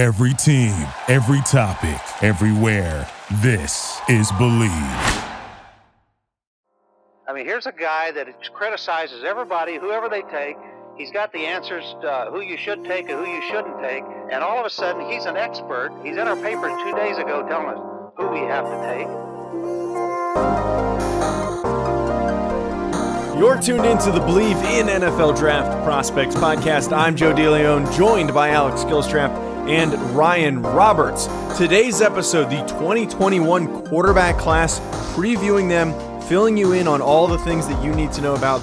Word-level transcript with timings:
Every 0.00 0.32
team, 0.32 0.72
every 1.08 1.42
topic, 1.42 2.00
everywhere. 2.22 3.06
This 3.42 4.00
is 4.08 4.32
Believe. 4.38 4.70
I 7.28 7.34
mean, 7.34 7.44
here's 7.44 7.66
a 7.66 7.72
guy 7.72 8.10
that 8.12 8.50
criticizes 8.54 9.24
everybody, 9.24 9.76
whoever 9.76 10.08
they 10.08 10.22
take. 10.22 10.56
He's 10.96 11.10
got 11.10 11.34
the 11.34 11.40
answers 11.40 11.84
to 12.00 12.30
who 12.32 12.40
you 12.40 12.56
should 12.56 12.82
take 12.84 13.10
and 13.10 13.18
who 13.22 13.30
you 13.30 13.42
shouldn't 13.50 13.78
take. 13.82 14.02
And 14.32 14.42
all 14.42 14.58
of 14.58 14.64
a 14.64 14.70
sudden, 14.70 15.04
he's 15.04 15.26
an 15.26 15.36
expert. 15.36 15.92
He's 16.02 16.16
in 16.16 16.26
our 16.26 16.36
paper 16.36 16.74
two 16.82 16.96
days 16.96 17.18
ago 17.18 17.46
telling 17.46 17.76
us 17.76 18.12
who 18.16 18.28
we 18.28 18.38
have 18.38 18.64
to 18.64 18.80
take. 18.88 19.06
You're 23.38 23.60
tuned 23.60 23.84
into 23.84 24.10
the 24.12 24.20
Believe 24.20 24.56
in 24.56 24.86
NFL 24.86 25.36
Draft 25.36 25.84
Prospects 25.84 26.36
podcast. 26.36 26.96
I'm 26.96 27.14
Joe 27.14 27.34
DeLeon, 27.34 27.94
joined 27.98 28.32
by 28.32 28.48
Alex 28.48 28.84
Gilstrap 28.84 29.49
and 29.70 29.94
Ryan 30.16 30.60
Roberts. 30.62 31.28
Today's 31.56 32.00
episode, 32.02 32.50
the 32.50 32.60
2021 32.66 33.86
quarterback 33.86 34.36
class, 34.36 34.80
previewing 35.14 35.68
them, 35.68 35.92
filling 36.22 36.56
you 36.56 36.72
in 36.72 36.88
on 36.88 37.00
all 37.00 37.28
the 37.28 37.38
things 37.38 37.68
that 37.68 37.80
you 37.84 37.94
need 37.94 38.10
to 38.14 38.20
know 38.20 38.34
about 38.34 38.58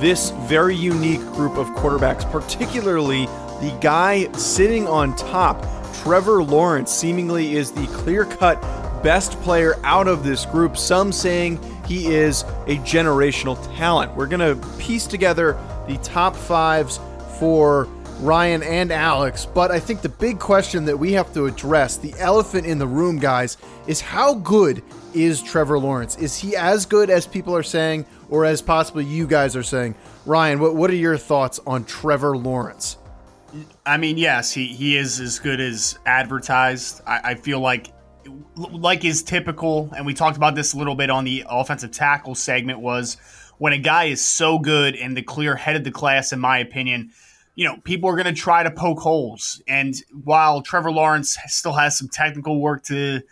this 0.00 0.30
very 0.46 0.76
unique 0.76 1.22
group 1.32 1.56
of 1.56 1.66
quarterbacks, 1.70 2.30
particularly 2.30 3.26
the 3.60 3.76
guy 3.80 4.30
sitting 4.34 4.86
on 4.86 5.16
top. 5.16 5.60
Trevor 6.02 6.44
Lawrence 6.44 6.92
seemingly 6.92 7.56
is 7.56 7.72
the 7.72 7.88
clear 7.88 8.24
cut 8.24 8.62
best 9.02 9.32
player 9.40 9.74
out 9.82 10.06
of 10.06 10.22
this 10.22 10.46
group. 10.46 10.76
Some 10.76 11.10
saying 11.10 11.58
he 11.84 12.14
is 12.14 12.42
a 12.68 12.78
generational 12.78 13.60
talent. 13.76 14.14
We're 14.14 14.28
going 14.28 14.56
to 14.56 14.68
piece 14.78 15.08
together 15.08 15.58
the 15.88 15.96
top 15.98 16.36
fives 16.36 17.00
for 17.40 17.88
Ryan 18.20 18.62
and 18.62 18.92
Alex, 18.92 19.46
but 19.46 19.70
I 19.70 19.80
think 19.80 20.00
the 20.00 20.08
big 20.08 20.38
question 20.38 20.84
that 20.86 20.96
we 20.96 21.12
have 21.12 21.32
to 21.34 21.46
address, 21.46 21.96
the 21.96 22.14
elephant 22.18 22.66
in 22.66 22.78
the 22.78 22.86
room, 22.86 23.18
guys, 23.18 23.58
is 23.86 24.00
how 24.00 24.34
good 24.34 24.82
is 25.12 25.42
Trevor 25.42 25.78
Lawrence? 25.78 26.16
Is 26.16 26.36
he 26.36 26.56
as 26.56 26.86
good 26.86 27.10
as 27.10 27.26
people 27.26 27.54
are 27.54 27.62
saying, 27.62 28.06
or 28.30 28.44
as 28.44 28.62
possibly 28.62 29.04
you 29.04 29.26
guys 29.26 29.56
are 29.56 29.62
saying? 29.62 29.94
Ryan, 30.26 30.58
what, 30.60 30.74
what 30.74 30.90
are 30.90 30.96
your 30.96 31.18
thoughts 31.18 31.60
on 31.66 31.84
Trevor 31.84 32.36
Lawrence? 32.36 32.96
I 33.84 33.98
mean, 33.98 34.16
yes, 34.16 34.50
he, 34.52 34.66
he 34.68 34.96
is 34.96 35.20
as 35.20 35.38
good 35.38 35.60
as 35.60 35.98
advertised. 36.06 37.02
I, 37.06 37.20
I 37.24 37.34
feel 37.34 37.60
like 37.60 37.92
like 38.56 39.04
is 39.04 39.22
typical, 39.22 39.92
and 39.94 40.06
we 40.06 40.14
talked 40.14 40.36
about 40.38 40.54
this 40.54 40.72
a 40.72 40.78
little 40.78 40.94
bit 40.94 41.10
on 41.10 41.24
the 41.24 41.44
offensive 41.48 41.90
tackle 41.90 42.34
segment, 42.34 42.80
was 42.80 43.18
when 43.58 43.72
a 43.72 43.78
guy 43.78 44.04
is 44.04 44.24
so 44.24 44.58
good 44.58 44.96
and 44.96 45.16
the 45.16 45.22
clear 45.22 45.56
head 45.56 45.76
of 45.76 45.84
the 45.84 45.90
class, 45.90 46.32
in 46.32 46.40
my 46.40 46.58
opinion, 46.58 47.12
you 47.54 47.64
know, 47.64 47.76
people 47.78 48.10
are 48.10 48.16
going 48.16 48.32
to 48.32 48.40
try 48.40 48.62
to 48.62 48.70
poke 48.70 49.00
holes. 49.00 49.62
And 49.68 49.94
while 50.12 50.62
Trevor 50.62 50.90
Lawrence 50.90 51.36
still 51.46 51.72
has 51.72 51.96
some 51.96 52.08
technical 52.08 52.60
work 52.60 52.84
to 52.84 53.22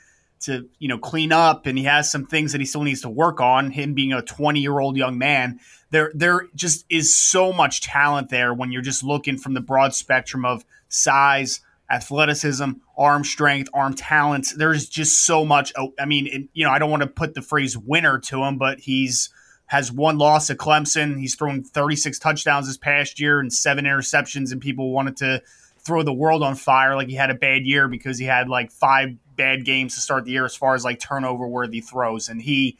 to 0.40 0.68
you 0.80 0.88
know 0.88 0.98
clean 0.98 1.32
up, 1.32 1.66
and 1.66 1.78
he 1.78 1.84
has 1.84 2.10
some 2.10 2.26
things 2.26 2.52
that 2.52 2.60
he 2.60 2.66
still 2.66 2.82
needs 2.82 3.02
to 3.02 3.08
work 3.08 3.40
on, 3.40 3.70
him 3.70 3.94
being 3.94 4.12
a 4.12 4.22
20 4.22 4.60
year 4.60 4.78
old 4.78 4.96
young 4.96 5.18
man, 5.18 5.60
there 5.90 6.12
there 6.14 6.48
just 6.54 6.84
is 6.88 7.14
so 7.14 7.52
much 7.52 7.80
talent 7.80 8.28
there 8.28 8.52
when 8.52 8.72
you're 8.72 8.82
just 8.82 9.04
looking 9.04 9.38
from 9.38 9.54
the 9.54 9.60
broad 9.60 9.94
spectrum 9.94 10.44
of 10.44 10.64
size 10.88 11.60
athleticism, 11.92 12.70
arm 12.96 13.22
strength, 13.22 13.68
arm 13.74 13.94
talent. 13.94 14.48
There's 14.56 14.88
just 14.88 15.26
so 15.26 15.44
much. 15.44 15.72
Oh, 15.76 15.92
I 16.00 16.06
mean, 16.06 16.26
it, 16.26 16.48
you 16.54 16.64
know, 16.64 16.70
I 16.70 16.78
don't 16.78 16.90
want 16.90 17.02
to 17.02 17.08
put 17.08 17.34
the 17.34 17.42
phrase 17.42 17.76
winner 17.76 18.18
to 18.20 18.42
him, 18.42 18.56
but 18.56 18.80
he's 18.80 19.28
has 19.72 19.90
one 19.90 20.18
loss 20.18 20.50
at 20.50 20.58
Clemson. 20.58 21.18
He's 21.18 21.34
thrown 21.34 21.64
36 21.64 22.18
touchdowns 22.18 22.66
this 22.66 22.76
past 22.76 23.18
year 23.18 23.40
and 23.40 23.50
seven 23.50 23.86
interceptions, 23.86 24.52
and 24.52 24.60
people 24.60 24.92
wanted 24.92 25.16
to 25.16 25.40
throw 25.78 26.02
the 26.02 26.12
world 26.12 26.42
on 26.42 26.56
fire 26.56 26.94
like 26.94 27.08
he 27.08 27.14
had 27.14 27.30
a 27.30 27.34
bad 27.34 27.64
year 27.64 27.88
because 27.88 28.18
he 28.18 28.26
had 28.26 28.50
like 28.50 28.70
five 28.70 29.16
bad 29.34 29.64
games 29.64 29.94
to 29.94 30.02
start 30.02 30.26
the 30.26 30.30
year 30.30 30.44
as 30.44 30.54
far 30.54 30.74
as 30.74 30.84
like 30.84 31.00
turnover 31.00 31.48
worthy 31.48 31.80
throws. 31.80 32.28
And 32.28 32.42
he 32.42 32.76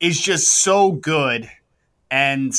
is 0.00 0.20
just 0.20 0.52
so 0.52 0.90
good. 0.90 1.48
And 2.10 2.52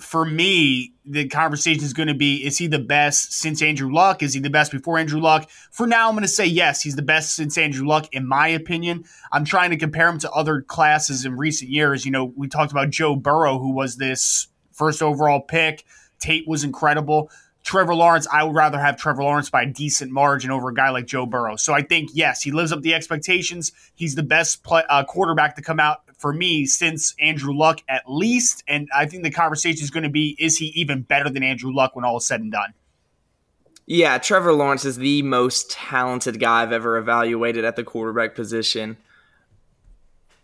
for 0.00 0.24
me, 0.24 0.92
the 1.04 1.28
conversation 1.28 1.84
is 1.84 1.92
going 1.92 2.08
to 2.08 2.14
be 2.14 2.44
is 2.44 2.58
he 2.58 2.66
the 2.66 2.78
best 2.78 3.32
since 3.32 3.62
Andrew 3.62 3.92
Luck? 3.92 4.22
Is 4.22 4.34
he 4.34 4.40
the 4.40 4.50
best 4.50 4.72
before 4.72 4.98
Andrew 4.98 5.20
Luck? 5.20 5.48
For 5.70 5.86
now, 5.86 6.08
I'm 6.08 6.14
going 6.14 6.22
to 6.22 6.28
say 6.28 6.46
yes, 6.46 6.82
he's 6.82 6.96
the 6.96 7.02
best 7.02 7.34
since 7.34 7.56
Andrew 7.58 7.86
Luck, 7.86 8.08
in 8.12 8.26
my 8.26 8.48
opinion. 8.48 9.04
I'm 9.32 9.44
trying 9.44 9.70
to 9.70 9.76
compare 9.76 10.08
him 10.08 10.18
to 10.20 10.30
other 10.30 10.62
classes 10.62 11.24
in 11.24 11.36
recent 11.36 11.70
years. 11.70 12.04
You 12.04 12.12
know, 12.12 12.32
we 12.36 12.48
talked 12.48 12.72
about 12.72 12.90
Joe 12.90 13.16
Burrow, 13.16 13.58
who 13.58 13.72
was 13.72 13.96
this 13.96 14.48
first 14.72 15.02
overall 15.02 15.40
pick. 15.40 15.84
Tate 16.20 16.46
was 16.46 16.64
incredible. 16.64 17.30
Trevor 17.62 17.94
Lawrence, 17.94 18.26
I 18.32 18.42
would 18.42 18.54
rather 18.54 18.78
have 18.78 18.96
Trevor 18.96 19.22
Lawrence 19.22 19.50
by 19.50 19.62
a 19.62 19.66
decent 19.66 20.10
margin 20.10 20.50
over 20.50 20.70
a 20.70 20.74
guy 20.74 20.88
like 20.90 21.06
Joe 21.06 21.26
Burrow. 21.26 21.56
So 21.56 21.74
I 21.74 21.82
think, 21.82 22.10
yes, 22.14 22.42
he 22.42 22.50
lives 22.50 22.72
up 22.72 22.80
the 22.80 22.94
expectations. 22.94 23.72
He's 23.94 24.14
the 24.14 24.22
best 24.22 24.62
play, 24.62 24.82
uh, 24.88 25.04
quarterback 25.04 25.56
to 25.56 25.62
come 25.62 25.78
out 25.78 26.02
for 26.20 26.32
me 26.34 26.66
since 26.66 27.14
Andrew 27.18 27.56
Luck 27.56 27.80
at 27.88 28.02
least. 28.06 28.62
And 28.68 28.88
I 28.94 29.06
think 29.06 29.22
the 29.22 29.30
conversation 29.30 29.82
is 29.82 29.90
going 29.90 30.04
to 30.04 30.10
be 30.10 30.36
is 30.38 30.58
he 30.58 30.66
even 30.76 31.02
better 31.02 31.30
than 31.30 31.42
Andrew 31.42 31.72
Luck 31.74 31.96
when 31.96 32.04
all 32.04 32.18
is 32.18 32.26
said 32.26 32.40
and 32.40 32.52
done? 32.52 32.74
Yeah, 33.86 34.18
Trevor 34.18 34.52
Lawrence 34.52 34.84
is 34.84 34.98
the 34.98 35.22
most 35.22 35.70
talented 35.70 36.38
guy 36.38 36.62
I've 36.62 36.72
ever 36.72 36.96
evaluated 36.96 37.64
at 37.64 37.74
the 37.74 37.82
quarterback 37.82 38.36
position. 38.36 38.98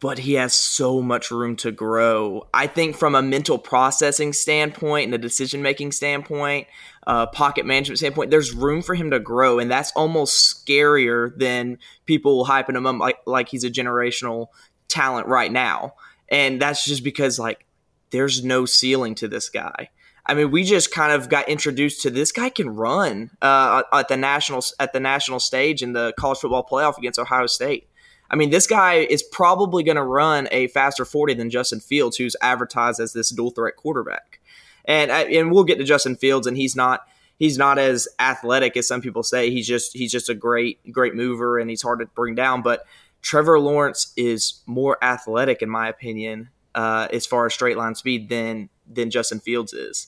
But 0.01 0.19
he 0.19 0.35
has 0.35 0.53
so 0.53 1.01
much 1.01 1.31
room 1.31 1.57
to 1.57 1.71
grow. 1.71 2.49
I 2.53 2.67
think 2.67 2.97
from 2.97 3.15
a 3.15 3.23
mental 3.23 3.57
processing 3.57 4.33
standpoint 4.33 5.07
and 5.07 5.15
a 5.15 5.19
decision 5.19 5.63
making 5.63 5.93
standpoint, 5.93 6.67
uh, 7.07 7.27
pocket 7.27 7.65
management 7.65 7.99
standpoint, 7.99 8.31
there's 8.31 8.53
room 8.53 8.83
for 8.83 8.95
him 8.95 9.11
to 9.13 9.21
grow, 9.21 9.59
and 9.59 9.71
that's 9.71 9.93
almost 9.93 10.67
scarier 10.67 11.35
than 11.39 11.79
people 12.05 12.45
hyping 12.47 12.77
him 12.77 12.85
up 12.85 12.99
like 12.99 13.19
like 13.27 13.49
he's 13.49 13.65
a 13.65 13.71
generational 13.71 14.49
talent 14.89 15.27
right 15.27 15.51
now. 15.51 15.95
And 16.29 16.61
that's 16.61 16.85
just 16.85 17.05
because 17.05 17.39
like 17.39 17.67
there's 18.11 18.45
no 18.45 18.67
ceiling 18.67 19.15
to 19.17 19.29
this 19.29 19.49
guy. 19.49 19.91
I 20.29 20.35
mean, 20.35 20.51
we 20.51 20.65
just 20.65 20.93
kind 20.93 21.13
of 21.13 21.29
got 21.29 21.49
introduced 21.49 22.03
to 22.03 22.11
this 22.11 22.33
guy 22.33 22.49
can 22.49 22.69
run 22.69 23.31
uh, 23.41 23.85
at 23.93 24.09
the 24.09 24.17
national 24.17 24.65
at 24.81 24.93
the 24.93 24.99
national 25.01 25.39
stage 25.39 25.83
in 25.83 25.93
the 25.93 26.13
college 26.19 26.39
football 26.39 26.67
playoff 26.69 26.99
against 26.99 27.19
Ohio 27.19 27.47
State. 27.47 27.89
I 28.29 28.35
mean, 28.35 28.51
this 28.51 28.67
guy 28.67 28.95
is 28.95 29.23
probably 29.23 29.85
going 29.85 29.97
to 29.97 30.03
run 30.03 30.49
a 30.51 30.67
faster 30.69 31.05
40 31.05 31.35
than 31.35 31.49
Justin 31.49 31.79
Fields, 31.79 32.17
who's 32.17 32.35
advertised 32.43 32.99
as 32.99 33.13
this 33.13 33.31
dual 33.31 33.51
threat 33.51 33.77
quarterback. 33.77 34.41
And 34.85 35.13
uh, 35.13 35.27
and 35.31 35.53
we'll 35.53 35.65
get 35.65 35.79
to 35.79 35.85
Justin 35.85 36.17
Fields, 36.17 36.47
and 36.47 36.57
he's 36.57 36.75
not 36.75 37.07
he's 37.39 37.59
not 37.59 37.79
as 37.79 38.09
athletic 38.19 38.77
as 38.77 38.89
some 38.89 39.01
people 39.01 39.23
say. 39.23 39.51
He's 39.51 39.67
just 39.67 39.97
he's 39.97 40.13
just 40.13 40.29
a 40.29 40.35
great 40.35 40.93
great 40.93 41.15
mover, 41.15 41.59
and 41.59 41.71
he's 41.71 41.83
hard 41.83 42.01
to 42.01 42.07
bring 42.07 42.35
down. 42.35 42.63
But 42.63 42.85
Trevor 43.27 43.59
Lawrence 43.59 44.13
is 44.17 44.63
more 44.67 45.03
athletic, 45.03 45.61
in 45.61 45.69
my 45.69 45.89
opinion, 45.89 46.49
uh, 46.77 47.09
as 47.13 47.27
far 47.27 47.45
as 47.45 47.55
straight 47.55 47.77
line 47.77 47.97
speed 47.97 48.29
than 48.29 48.69
than 48.89 49.11
Justin 49.11 49.41
Fields 49.41 49.73
is. 49.73 50.07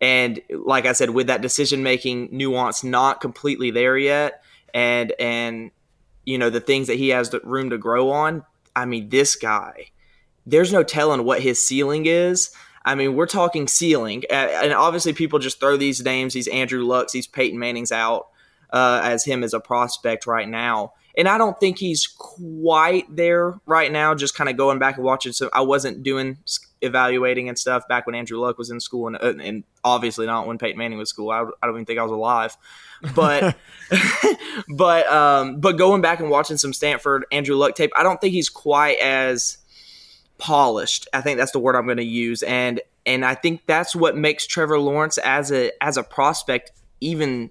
And 0.00 0.40
like 0.48 0.86
I 0.86 0.92
said, 0.92 1.10
with 1.10 1.26
that 1.26 1.42
decision 1.42 1.82
making 1.82 2.30
nuance 2.32 2.82
not 2.82 3.20
completely 3.20 3.70
there 3.70 3.98
yet, 3.98 4.42
and 4.72 5.12
and 5.20 5.72
you 6.24 6.38
know 6.38 6.48
the 6.48 6.60
things 6.62 6.86
that 6.86 6.96
he 6.96 7.10
has 7.10 7.28
the 7.28 7.40
room 7.40 7.68
to 7.68 7.76
grow 7.76 8.10
on. 8.10 8.46
I 8.74 8.86
mean, 8.86 9.10
this 9.10 9.36
guy, 9.36 9.90
there's 10.46 10.72
no 10.72 10.82
telling 10.82 11.22
what 11.24 11.42
his 11.42 11.60
ceiling 11.60 12.06
is. 12.06 12.50
I 12.82 12.94
mean, 12.94 13.14
we're 13.14 13.26
talking 13.26 13.68
ceiling, 13.68 14.24
and 14.30 14.72
obviously 14.72 15.12
people 15.12 15.38
just 15.38 15.60
throw 15.60 15.76
these 15.76 16.02
names, 16.02 16.32
these 16.32 16.48
Andrew 16.48 16.82
Lucks, 16.82 17.12
these 17.12 17.26
Peyton 17.26 17.58
Mannings 17.58 17.92
out 17.92 18.28
uh, 18.72 19.02
as 19.04 19.26
him 19.26 19.44
as 19.44 19.52
a 19.52 19.60
prospect 19.60 20.26
right 20.26 20.48
now 20.48 20.94
and 21.16 21.28
I 21.28 21.38
don't 21.38 21.58
think 21.60 21.78
he's 21.78 22.06
quite 22.06 23.14
there 23.14 23.58
right 23.66 23.90
now. 23.90 24.14
Just 24.14 24.34
kind 24.34 24.50
of 24.50 24.56
going 24.56 24.78
back 24.78 24.96
and 24.96 25.04
watching. 25.04 25.32
So 25.32 25.48
I 25.52 25.60
wasn't 25.60 26.02
doing 26.02 26.38
evaluating 26.82 27.48
and 27.48 27.58
stuff 27.58 27.86
back 27.88 28.06
when 28.06 28.14
Andrew 28.14 28.38
Luck 28.38 28.58
was 28.58 28.70
in 28.70 28.80
school, 28.80 29.06
and, 29.06 29.16
uh, 29.16 29.34
and 29.42 29.64
obviously 29.84 30.26
not 30.26 30.46
when 30.46 30.58
Peyton 30.58 30.78
Manning 30.78 30.98
was 30.98 31.08
school. 31.08 31.30
I, 31.30 31.40
I 31.40 31.66
don't 31.66 31.76
even 31.76 31.84
think 31.86 31.98
I 31.98 32.02
was 32.02 32.12
alive. 32.12 32.56
But 33.14 33.56
but 34.68 35.06
um, 35.06 35.60
but 35.60 35.76
going 35.76 36.00
back 36.00 36.20
and 36.20 36.30
watching 36.30 36.56
some 36.56 36.72
Stanford 36.72 37.24
Andrew 37.30 37.56
Luck 37.56 37.74
tape, 37.74 37.92
I 37.96 38.02
don't 38.02 38.20
think 38.20 38.32
he's 38.32 38.48
quite 38.48 38.98
as 38.98 39.58
polished. 40.38 41.08
I 41.12 41.20
think 41.20 41.38
that's 41.38 41.52
the 41.52 41.60
word 41.60 41.76
I'm 41.76 41.86
going 41.86 41.98
to 41.98 42.04
use, 42.04 42.42
and 42.42 42.80
and 43.06 43.24
I 43.24 43.34
think 43.34 43.62
that's 43.66 43.94
what 43.94 44.16
makes 44.16 44.46
Trevor 44.46 44.78
Lawrence 44.78 45.18
as 45.18 45.52
a 45.52 45.70
as 45.80 45.96
a 45.96 46.02
prospect 46.02 46.72
even 47.00 47.50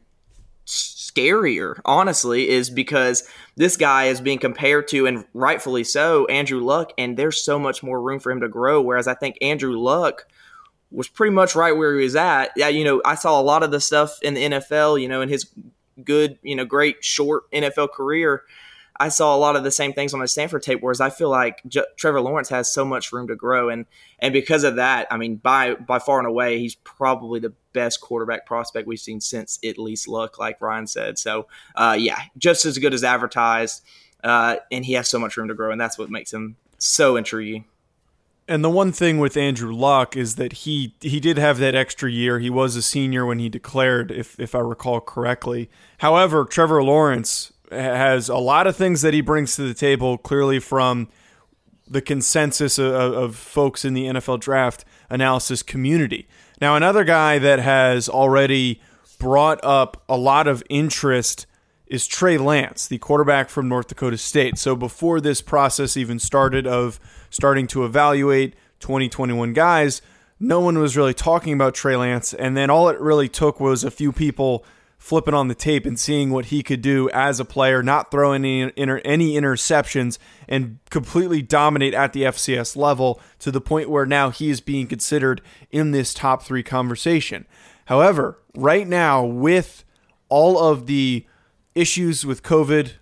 scarier, 0.66 1.80
honestly, 1.86 2.50
is 2.50 2.70
because 2.70 3.24
this 3.56 3.78
guy 3.78 4.06
is 4.06 4.22
being 4.22 4.40
compared 4.40 4.88
to, 4.90 5.06
and 5.06 5.26
rightfully 5.34 5.84
so, 5.84 6.26
Andrew 6.26 6.60
Luck, 6.60 6.92
and 6.98 7.18
there's 7.18 7.44
so 7.44 7.60
much 7.60 7.84
more 7.84 8.02
room 8.02 8.20
for 8.20 8.32
him 8.32 8.42
to 8.42 8.48
grow. 8.48 8.82
Whereas 8.82 9.08
I 9.08 9.14
think 9.14 9.38
Andrew 9.42 9.78
Luck 9.78 10.26
was 10.92 11.08
pretty 11.08 11.34
much 11.34 11.56
right 11.56 11.76
where 11.76 11.98
he 11.98 12.04
was 12.04 12.16
at. 12.16 12.52
Yeah, 12.56 12.68
you 12.70 12.84
know, 12.84 13.02
I 13.06 13.16
saw 13.16 13.40
a 13.40 13.44
lot 13.44 13.64
of 13.64 13.72
the 13.72 13.82
stuff 13.82 14.22
in 14.22 14.34
the 14.36 14.44
NFL, 14.44 15.02
you 15.02 15.08
know, 15.08 15.22
in 15.22 15.30
his 15.30 15.50
good, 16.04 16.38
you 16.42 16.56
know, 16.56 16.66
great 16.66 17.04
short 17.04 17.52
NFL 17.52 17.92
career. 17.92 18.44
I 19.00 19.10
saw 19.10 19.36
a 19.36 19.38
lot 19.38 19.56
of 19.56 19.64
the 19.64 19.72
same 19.72 19.94
things 19.94 20.14
on 20.14 20.20
the 20.20 20.28
Stanford 20.28 20.62
tape, 20.62 20.82
whereas 20.82 21.02
I 21.02 21.10
feel 21.10 21.30
like 21.30 21.62
J- 21.68 21.86
Trevor 21.98 22.22
Lawrence 22.22 22.50
has 22.50 22.72
so 22.72 22.86
much 22.86 23.12
room 23.12 23.28
to 23.28 23.36
grow, 23.36 23.70
and 23.70 23.86
and 24.20 24.34
because 24.34 24.64
of 24.64 24.76
that, 24.76 25.08
I 25.10 25.18
mean, 25.18 25.38
by 25.38 25.74
by 25.76 26.00
far 26.00 26.20
and 26.20 26.28
away, 26.28 26.60
he's 26.60 26.76
probably 26.76 27.40
the 27.40 27.54
best 27.74 28.02
quarterback 28.02 28.46
prospect 28.46 28.88
we've 28.88 29.00
seen 29.00 29.20
since 29.20 29.60
at 29.66 29.78
least 29.78 30.08
Luck, 30.08 30.38
like 30.38 30.62
Ryan 30.62 30.86
said. 30.88 31.18
So, 31.18 31.48
uh, 31.76 31.98
yeah, 32.00 32.20
just 32.38 32.66
as 32.66 32.78
good 32.78 32.94
as 32.94 33.04
advertised, 33.04 33.84
uh, 34.24 34.58
and 34.72 34.86
he 34.86 34.94
has 34.94 35.08
so 35.08 35.18
much 35.18 35.38
room 35.38 35.48
to 35.48 35.56
grow, 35.56 35.72
and 35.72 35.82
that's 35.82 35.98
what 35.98 36.10
makes 36.10 36.32
him 36.32 36.56
so 36.78 37.16
intriguing. 37.16 37.66
And 38.48 38.64
the 38.64 38.70
one 38.70 38.92
thing 38.92 39.20
with 39.20 39.38
Andrew 39.38 39.74
Luck 39.74 40.18
is 40.18 40.36
that 40.36 40.54
he 40.54 40.96
he 41.00 41.20
did 41.20 41.38
have 41.38 41.58
that 41.60 41.76
extra 41.76 42.12
year. 42.12 42.40
He 42.40 42.50
was 42.50 42.76
a 42.76 42.82
senior 42.82 43.26
when 43.26 43.40
he 43.40 43.50
declared, 43.50 44.12
if 44.12 44.40
if 44.40 44.54
I 44.54 44.60
recall 44.60 45.00
correctly. 45.00 45.70
However, 46.00 46.46
Trevor 46.46 46.84
Lawrence 46.84 47.54
has 47.72 48.30
a 48.30 48.38
lot 48.38 48.68
of 48.68 48.76
things 48.76 49.02
that 49.02 49.14
he 49.14 49.22
brings 49.22 49.56
to 49.56 49.64
the 49.64 49.74
table. 49.74 50.18
Clearly, 50.18 50.60
from 50.60 51.08
the 51.88 52.02
consensus 52.02 52.78
of, 52.78 52.94
of 52.94 53.36
folks 53.36 53.86
in 53.86 53.94
the 53.94 54.06
NFL 54.06 54.40
draft 54.40 54.86
analysis 55.10 55.62
community. 55.64 56.28
Now, 56.62 56.76
another 56.76 57.04
guy 57.04 57.40
that 57.40 57.60
has 57.60 58.08
already 58.08 58.82
brought 59.20 59.60
up 59.64 60.04
a 60.08 60.18
lot 60.18 60.48
of 60.48 60.64
interest 60.70 61.46
is 61.88 62.08
Trey 62.08 62.38
Lance, 62.38 62.88
the 62.88 62.98
quarterback 62.98 63.50
from 63.50 63.68
North 63.68 63.88
Dakota 63.88 64.18
State. 64.18 64.58
So 64.58 64.76
before 64.76 65.22
this 65.22 65.42
process 65.42 65.96
even 65.96 66.20
started 66.20 66.66
of 66.66 67.00
starting 67.30 67.68
to 67.68 67.86
evaluate 67.86 68.56
2021 68.80 69.54
guys, 69.54 70.02
no 70.40 70.60
one 70.60 70.80
was 70.80 70.98
really 70.98 71.14
talking 71.14 71.54
about 71.54 71.76
Trey 71.76 71.96
Lance. 71.96 72.34
And 72.34 72.58
then 72.58 72.70
all 72.70 72.90
it 72.90 73.00
really 73.00 73.30
took 73.30 73.60
was 73.60 73.84
a 73.84 73.92
few 73.92 74.12
people 74.12 74.66
flipping 75.04 75.34
on 75.34 75.50
the 75.50 75.54
tape 75.54 75.86
and 75.86 76.00
seeing 76.00 76.30
what 76.30 76.46
he 76.46 76.64
could 76.64 76.82
do 76.82 77.10
as 77.10 77.38
a 77.38 77.44
player, 77.44 77.84
not 77.84 78.10
throw 78.10 78.32
any, 78.32 78.72
inter- 78.78 79.02
any 79.04 79.34
interceptions, 79.34 80.18
and 80.48 80.80
completely 80.90 81.42
dominate 81.42 81.94
at 81.94 82.14
the 82.14 82.24
FCS 82.24 82.78
level 82.78 83.20
to 83.38 83.52
the 83.52 83.60
point 83.60 83.90
where 83.90 84.06
now 84.06 84.30
he 84.30 84.50
is 84.50 84.62
being 84.62 84.88
considered 84.88 85.42
in 85.72 85.92
this 85.92 86.14
top 86.14 86.42
three 86.42 86.64
conversation. 86.64 87.46
However, 87.88 88.40
right 88.56 88.88
now, 88.88 89.26
with 89.26 89.84
all 90.30 90.58
of 90.58 90.86
the 90.86 91.28
issues 91.76 92.26
with 92.26 92.42
COVID, 92.42 92.94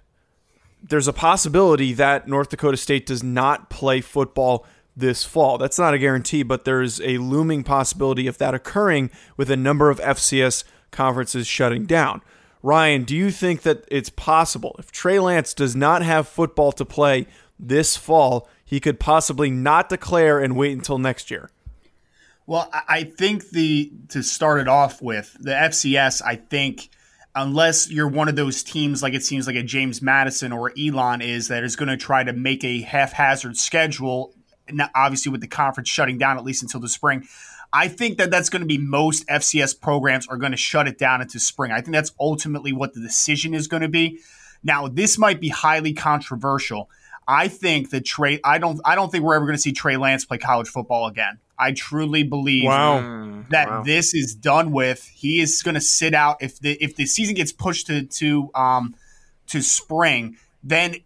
there's 0.81 1.07
a 1.07 1.13
possibility 1.13 1.93
that 1.93 2.27
North 2.27 2.49
Dakota 2.49 2.77
State 2.77 3.05
does 3.05 3.21
not 3.21 3.69
play 3.69 4.01
football 4.01 4.65
this 4.97 5.23
fall. 5.23 5.59
That's 5.59 5.77
not 5.77 5.93
a 5.93 5.99
guarantee, 5.99 6.41
but 6.41 6.65
there's 6.65 6.99
a 7.01 7.19
looming 7.19 7.63
possibility 7.63 8.25
of 8.25 8.39
that 8.39 8.55
occurring 8.55 9.11
with 9.37 9.51
a 9.51 9.55
number 9.55 9.91
of 9.91 9.99
FCS 9.99 10.63
conferences 10.91 11.47
shutting 11.47 11.85
down. 11.85 12.21
Ryan, 12.63 13.03
do 13.03 13.15
you 13.15 13.31
think 13.31 13.63
that 13.63 13.85
it's 13.89 14.09
possible 14.09 14.75
if 14.77 14.91
Trey 14.91 15.19
Lance 15.19 15.53
does 15.53 15.75
not 15.75 16.03
have 16.03 16.27
football 16.27 16.71
to 16.73 16.85
play 16.85 17.25
this 17.59 17.97
fall, 17.97 18.47
he 18.63 18.79
could 18.79 18.99
possibly 18.99 19.49
not 19.49 19.89
declare 19.89 20.39
and 20.39 20.55
wait 20.55 20.73
until 20.73 20.97
next 20.97 21.31
year? 21.31 21.49
Well, 22.45 22.69
I 22.87 23.03
think 23.03 23.49
the 23.49 23.91
to 24.09 24.21
start 24.23 24.59
it 24.59 24.67
off 24.67 25.01
with 25.01 25.35
the 25.39 25.51
FCS, 25.51 26.21
I 26.25 26.35
think 26.35 26.89
unless 27.33 27.89
you're 27.89 28.07
one 28.07 28.27
of 28.27 28.35
those 28.35 28.63
teams 28.63 29.01
like 29.01 29.13
it 29.13 29.23
seems 29.23 29.47
like 29.47 29.55
a 29.55 29.63
James 29.63 30.01
Madison 30.01 30.51
or 30.51 30.73
Elon 30.77 31.21
is 31.21 31.47
that 31.47 31.63
is 31.63 31.75
going 31.75 31.89
to 31.89 31.97
try 31.97 32.23
to 32.23 32.33
make 32.33 32.63
a 32.63 32.81
haphazard 32.81 33.57
schedule, 33.57 34.33
obviously 34.95 35.31
with 35.31 35.41
the 35.41 35.47
conference 35.47 35.89
shutting 35.89 36.17
down 36.17 36.37
at 36.37 36.43
least 36.43 36.61
until 36.61 36.79
the 36.79 36.89
spring. 36.89 37.25
I 37.73 37.87
think 37.87 38.17
that 38.17 38.31
that's 38.31 38.49
going 38.49 38.61
to 38.61 38.67
be 38.67 38.77
most 38.77 39.25
FCS 39.27 39.79
programs 39.79 40.27
are 40.27 40.37
going 40.37 40.51
to 40.51 40.57
shut 40.57 40.87
it 40.87 40.97
down 40.97 41.21
into 41.21 41.39
spring. 41.39 41.71
I 41.71 41.81
think 41.81 41.93
that's 41.93 42.11
ultimately 42.19 42.73
what 42.73 42.93
the 42.93 42.99
decision 42.99 43.53
is 43.53 43.67
going 43.67 43.81
to 43.81 43.87
be. 43.87 44.19
Now, 44.63 44.87
this 44.87 45.17
might 45.17 45.39
be 45.39 45.49
highly 45.49 45.93
controversial. 45.93 46.89
I 47.27 47.47
think 47.47 47.91
that 47.91 48.03
Trey. 48.03 48.39
I 48.43 48.57
don't. 48.57 48.81
I 48.83 48.95
don't 48.95 49.11
think 49.11 49.23
we're 49.23 49.35
ever 49.35 49.45
going 49.45 49.55
to 49.55 49.61
see 49.61 49.71
Trey 49.71 49.95
Lance 49.95 50.25
play 50.25 50.37
college 50.37 50.67
football 50.67 51.07
again. 51.07 51.39
I 51.57 51.71
truly 51.71 52.23
believe 52.23 52.65
wow. 52.65 53.43
that 53.49 53.69
wow. 53.69 53.83
this 53.83 54.13
is 54.13 54.33
done 54.33 54.71
with. 54.71 55.07
He 55.13 55.39
is 55.39 55.61
going 55.61 55.75
to 55.75 55.81
sit 55.81 56.13
out 56.13 56.41
if 56.41 56.59
the 56.59 56.73
if 56.83 56.95
the 56.95 57.05
season 57.05 57.35
gets 57.35 57.51
pushed 57.51 57.87
to 57.87 58.03
to 58.05 58.49
um 58.55 58.95
to 59.47 59.61
spring. 59.61 60.37
Then 60.63 60.97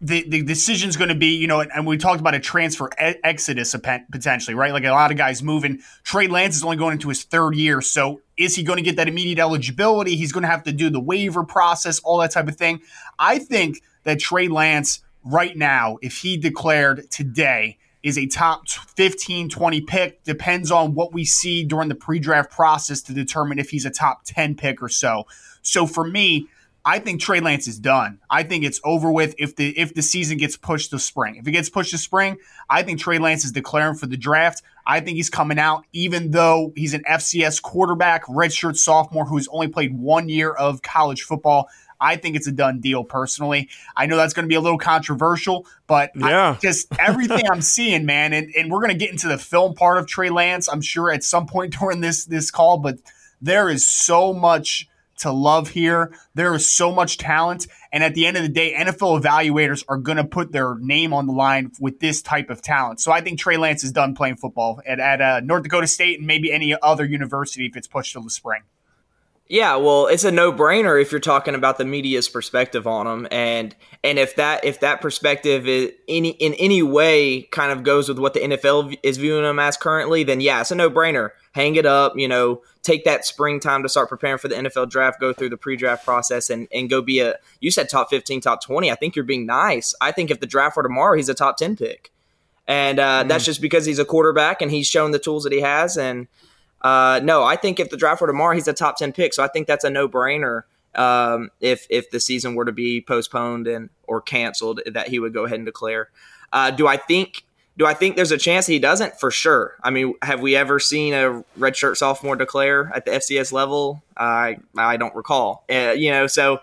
the 0.00 0.26
the 0.28 0.42
decision 0.42 0.88
is 0.88 0.96
going 0.96 1.10
to 1.10 1.14
be, 1.14 1.36
you 1.36 1.46
know, 1.46 1.60
and 1.60 1.86
we 1.86 1.98
talked 1.98 2.20
about 2.20 2.34
a 2.34 2.40
transfer 2.40 2.88
e- 3.00 3.16
exodus 3.22 3.74
potentially, 4.10 4.54
right? 4.54 4.72
Like 4.72 4.84
a 4.84 4.90
lot 4.90 5.10
of 5.10 5.16
guys 5.16 5.42
moving. 5.42 5.80
Trey 6.04 6.26
Lance 6.26 6.56
is 6.56 6.64
only 6.64 6.76
going 6.76 6.92
into 6.92 7.08
his 7.08 7.24
third 7.24 7.54
year, 7.54 7.80
so 7.80 8.20
is 8.36 8.56
he 8.56 8.62
going 8.62 8.78
to 8.78 8.82
get 8.82 8.96
that 8.96 9.08
immediate 9.08 9.38
eligibility? 9.38 10.16
He's 10.16 10.32
going 10.32 10.42
to 10.42 10.48
have 10.48 10.62
to 10.64 10.72
do 10.72 10.88
the 10.88 11.00
waiver 11.00 11.44
process, 11.44 12.00
all 12.00 12.18
that 12.18 12.30
type 12.30 12.48
of 12.48 12.56
thing. 12.56 12.80
I 13.18 13.38
think 13.38 13.82
that 14.04 14.18
Trey 14.18 14.48
Lance 14.48 15.00
right 15.22 15.56
now, 15.56 15.98
if 16.00 16.18
he 16.18 16.36
declared 16.38 17.10
today 17.10 17.76
is 18.02 18.16
a 18.16 18.26
top 18.26 18.68
15, 18.68 19.48
20 19.48 19.80
pick. 19.82 20.24
Depends 20.24 20.70
on 20.70 20.94
what 20.94 21.12
we 21.12 21.24
see 21.24 21.64
during 21.64 21.88
the 21.88 21.94
pre 21.94 22.18
draft 22.18 22.50
process 22.50 23.02
to 23.02 23.12
determine 23.12 23.58
if 23.58 23.70
he's 23.70 23.84
a 23.84 23.90
top 23.90 24.22
10 24.24 24.54
pick 24.54 24.82
or 24.82 24.88
so. 24.88 25.26
So 25.62 25.86
for 25.86 26.04
me, 26.04 26.48
I 26.84 26.98
think 26.98 27.20
Trey 27.20 27.40
Lance 27.40 27.68
is 27.68 27.78
done. 27.78 28.20
I 28.30 28.42
think 28.42 28.64
it's 28.64 28.80
over 28.84 29.12
with 29.12 29.34
if 29.38 29.56
the 29.56 29.78
if 29.78 29.94
the 29.94 30.02
season 30.02 30.38
gets 30.38 30.56
pushed 30.56 30.90
to 30.90 30.98
spring. 30.98 31.36
If 31.36 31.46
it 31.46 31.52
gets 31.52 31.68
pushed 31.68 31.90
to 31.90 31.98
spring, 31.98 32.38
I 32.68 32.82
think 32.82 33.00
Trey 33.00 33.18
Lance 33.18 33.44
is 33.44 33.52
declaring 33.52 33.96
for 33.96 34.06
the 34.06 34.16
draft. 34.16 34.62
I 34.86 35.00
think 35.00 35.16
he's 35.16 35.30
coming 35.30 35.58
out, 35.58 35.84
even 35.92 36.30
though 36.30 36.72
he's 36.74 36.94
an 36.94 37.02
FCS 37.08 37.60
quarterback, 37.60 38.24
redshirt 38.26 38.76
sophomore 38.76 39.26
who's 39.26 39.46
only 39.48 39.68
played 39.68 39.96
one 39.96 40.28
year 40.28 40.50
of 40.50 40.82
college 40.82 41.22
football. 41.22 41.68
I 42.00 42.16
think 42.16 42.34
it's 42.34 42.46
a 42.46 42.52
done 42.52 42.80
deal 42.80 43.04
personally. 43.04 43.68
I 43.94 44.06
know 44.06 44.16
that's 44.16 44.32
going 44.32 44.44
to 44.44 44.48
be 44.48 44.54
a 44.54 44.60
little 44.60 44.78
controversial, 44.78 45.66
but 45.86 46.12
yeah. 46.16 46.52
I, 46.56 46.58
just 46.62 46.88
everything 46.98 47.42
I'm 47.52 47.60
seeing, 47.60 48.06
man, 48.06 48.32
and, 48.32 48.50
and 48.56 48.70
we're 48.70 48.80
going 48.80 48.92
to 48.92 48.96
get 48.96 49.10
into 49.10 49.28
the 49.28 49.36
film 49.36 49.74
part 49.74 49.98
of 49.98 50.06
Trey 50.06 50.30
Lance, 50.30 50.66
I'm 50.66 50.80
sure 50.80 51.12
at 51.12 51.22
some 51.22 51.46
point 51.46 51.74
during 51.78 52.00
this 52.00 52.24
this 52.24 52.50
call, 52.50 52.78
but 52.78 52.98
there 53.42 53.68
is 53.68 53.86
so 53.86 54.32
much 54.32 54.88
to 55.20 55.30
love 55.30 55.68
here. 55.68 56.12
There 56.34 56.54
is 56.54 56.68
so 56.68 56.92
much 56.92 57.18
talent. 57.18 57.66
And 57.92 58.04
at 58.04 58.14
the 58.14 58.26
end 58.26 58.36
of 58.36 58.42
the 58.42 58.48
day, 58.48 58.74
NFL 58.74 59.22
evaluators 59.22 59.84
are 59.88 59.96
going 59.96 60.16
to 60.16 60.24
put 60.24 60.52
their 60.52 60.76
name 60.78 61.12
on 61.12 61.26
the 61.26 61.32
line 61.32 61.72
with 61.80 62.00
this 62.00 62.22
type 62.22 62.50
of 62.50 62.62
talent. 62.62 63.00
So 63.00 63.12
I 63.12 63.20
think 63.20 63.38
Trey 63.38 63.56
Lance 63.56 63.84
is 63.84 63.92
done 63.92 64.14
playing 64.14 64.36
football 64.36 64.80
at, 64.86 65.00
at 65.00 65.20
uh, 65.20 65.40
North 65.40 65.62
Dakota 65.62 65.86
State 65.86 66.18
and 66.18 66.26
maybe 66.26 66.52
any 66.52 66.76
other 66.82 67.04
university 67.04 67.66
if 67.66 67.76
it's 67.76 67.88
pushed 67.88 68.12
to 68.14 68.20
the 68.20 68.30
spring. 68.30 68.62
Yeah, 69.50 69.74
well, 69.76 70.06
it's 70.06 70.22
a 70.22 70.30
no-brainer 70.30 71.02
if 71.02 71.10
you're 71.10 71.20
talking 71.20 71.56
about 71.56 71.76
the 71.76 71.84
media's 71.84 72.28
perspective 72.28 72.86
on 72.86 73.08
him, 73.08 73.26
and 73.32 73.74
and 74.04 74.16
if 74.16 74.36
that 74.36 74.64
if 74.64 74.78
that 74.78 75.00
perspective 75.00 75.66
is 75.66 75.90
any 76.06 76.30
in 76.30 76.54
any 76.54 76.84
way 76.84 77.42
kind 77.50 77.72
of 77.72 77.82
goes 77.82 78.08
with 78.08 78.20
what 78.20 78.32
the 78.32 78.38
NFL 78.38 78.96
is 79.02 79.16
viewing 79.16 79.44
him 79.44 79.58
as 79.58 79.76
currently, 79.76 80.22
then 80.22 80.40
yeah, 80.40 80.60
it's 80.60 80.70
a 80.70 80.76
no-brainer. 80.76 81.30
Hang 81.52 81.74
it 81.74 81.86
up, 81.86 82.12
you 82.16 82.28
know, 82.28 82.62
take 82.82 83.04
that 83.04 83.24
springtime 83.24 83.82
to 83.82 83.88
start 83.88 84.08
preparing 84.08 84.38
for 84.38 84.46
the 84.46 84.54
NFL 84.54 84.88
draft, 84.88 85.20
go 85.20 85.32
through 85.32 85.48
the 85.48 85.56
pre-draft 85.56 86.04
process, 86.04 86.48
and 86.48 86.68
and 86.72 86.88
go 86.88 87.02
be 87.02 87.20
a. 87.20 87.36
You 87.60 87.70
said 87.70 87.88
top 87.88 88.08
fifteen, 88.08 88.40
top 88.40 88.62
twenty. 88.62 88.90
I 88.90 88.94
think 88.94 89.16
you're 89.16 89.24
being 89.24 89.46
nice. 89.46 89.94
I 90.00 90.12
think 90.12 90.30
if 90.30 90.40
the 90.40 90.46
draft 90.46 90.76
were 90.76 90.82
tomorrow, 90.82 91.16
he's 91.16 91.28
a 91.28 91.34
top 91.34 91.56
ten 91.56 91.76
pick, 91.76 92.12
and 92.68 93.00
uh, 93.00 93.24
mm. 93.24 93.28
that's 93.28 93.44
just 93.44 93.60
because 93.60 93.84
he's 93.84 93.98
a 93.98 94.04
quarterback 94.04 94.62
and 94.62 94.70
he's 94.70 94.86
shown 94.86 95.10
the 95.10 95.18
tools 95.18 95.44
that 95.44 95.52
he 95.52 95.60
has 95.60 95.96
and. 95.96 96.28
Uh, 96.82 97.20
no, 97.22 97.44
I 97.44 97.56
think 97.56 97.78
if 97.78 97.90
the 97.90 97.96
draft 97.98 98.22
were 98.22 98.26
tomorrow, 98.26 98.54
he's 98.54 98.66
a 98.66 98.72
top 98.72 98.96
ten 98.96 99.12
pick. 99.12 99.34
So 99.34 99.44
I 99.44 99.48
think 99.48 99.66
that's 99.66 99.84
a 99.84 99.90
no 99.90 100.08
brainer. 100.08 100.62
Um, 100.94 101.50
if 101.60 101.86
if 101.90 102.10
the 102.10 102.18
season 102.18 102.54
were 102.54 102.64
to 102.64 102.72
be 102.72 103.02
postponed 103.02 103.66
and 103.66 103.90
or 104.04 104.22
canceled, 104.22 104.80
that 104.86 105.08
he 105.08 105.18
would 105.18 105.34
go 105.34 105.44
ahead 105.44 105.58
and 105.58 105.66
declare. 105.66 106.08
Uh, 106.52 106.70
do 106.70 106.86
I 106.86 106.96
think? 106.96 107.44
Do 107.76 107.86
I 107.86 107.94
think 107.94 108.16
there's 108.16 108.32
a 108.32 108.38
chance 108.38 108.66
he 108.66 108.78
doesn't? 108.78 109.18
For 109.18 109.30
sure. 109.30 109.76
I 109.82 109.90
mean, 109.90 110.14
have 110.22 110.40
we 110.40 110.54
ever 110.54 110.78
seen 110.78 111.14
a 111.14 111.44
redshirt 111.58 111.96
sophomore 111.96 112.36
declare 112.36 112.90
at 112.94 113.04
the 113.04 113.12
FCS 113.12 113.52
level? 113.52 114.02
I 114.16 114.58
I 114.76 114.96
don't 114.96 115.14
recall. 115.14 115.64
Uh, 115.70 115.94
you 115.96 116.10
know, 116.10 116.26
so 116.26 116.60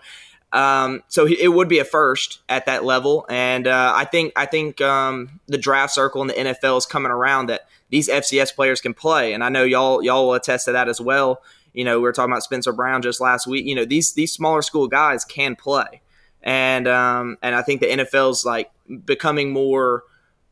um, 0.52 1.02
so 1.08 1.26
it 1.26 1.48
would 1.48 1.68
be 1.68 1.78
a 1.78 1.84
first 1.84 2.40
at 2.48 2.66
that 2.66 2.82
level, 2.84 3.26
and 3.28 3.66
uh, 3.66 3.92
I 3.94 4.04
think 4.06 4.32
I 4.34 4.46
think 4.46 4.80
um, 4.80 5.40
the 5.46 5.58
draft 5.58 5.92
circle 5.92 6.22
in 6.22 6.28
the 6.28 6.34
NFL 6.34 6.78
is 6.78 6.86
coming 6.86 7.12
around 7.12 7.48
that 7.48 7.68
these 7.90 8.08
FCS 8.08 8.54
players 8.54 8.80
can 8.80 8.94
play, 8.94 9.34
and 9.34 9.44
I 9.44 9.50
know 9.50 9.64
y'all 9.64 10.02
y'all 10.02 10.28
will 10.28 10.34
attest 10.34 10.64
to 10.64 10.72
that 10.72 10.88
as 10.88 11.00
well. 11.00 11.42
You 11.74 11.84
know, 11.84 11.98
we 11.98 12.04
were 12.04 12.12
talking 12.12 12.32
about 12.32 12.42
Spencer 12.42 12.72
Brown 12.72 13.02
just 13.02 13.20
last 13.20 13.46
week. 13.46 13.66
You 13.66 13.74
know, 13.74 13.84
these 13.84 14.14
these 14.14 14.32
smaller 14.32 14.62
school 14.62 14.88
guys 14.88 15.22
can 15.24 15.54
play, 15.54 16.00
and 16.42 16.88
um, 16.88 17.36
and 17.42 17.54
I 17.54 17.60
think 17.60 17.82
the 17.82 17.88
NFL's 17.88 18.46
like 18.46 18.70
becoming 19.04 19.52
more 19.52 20.04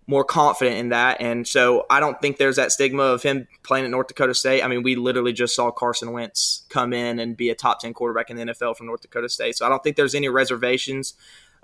more 0.06 0.24
confident 0.24 0.76
in 0.76 0.90
that. 0.90 1.20
And 1.20 1.46
so 1.46 1.84
I 1.90 1.98
don't 1.98 2.20
think 2.20 2.36
there's 2.36 2.56
that 2.56 2.70
stigma 2.70 3.02
of 3.02 3.22
him 3.22 3.48
playing 3.64 3.84
at 3.84 3.90
North 3.90 4.06
Dakota 4.06 4.34
State. 4.34 4.62
I 4.62 4.68
mean, 4.68 4.82
we 4.82 4.94
literally 4.94 5.32
just 5.32 5.54
saw 5.54 5.70
Carson 5.70 6.12
Wentz 6.12 6.64
come 6.68 6.92
in 6.92 7.18
and 7.18 7.36
be 7.36 7.50
a 7.50 7.54
top 7.54 7.80
10 7.80 7.92
quarterback 7.92 8.30
in 8.30 8.36
the 8.36 8.44
NFL 8.44 8.76
from 8.76 8.86
North 8.86 9.00
Dakota 9.00 9.28
State. 9.28 9.56
So 9.56 9.66
I 9.66 9.68
don't 9.68 9.82
think 9.82 9.96
there's 9.96 10.14
any 10.14 10.28
reservations 10.28 11.14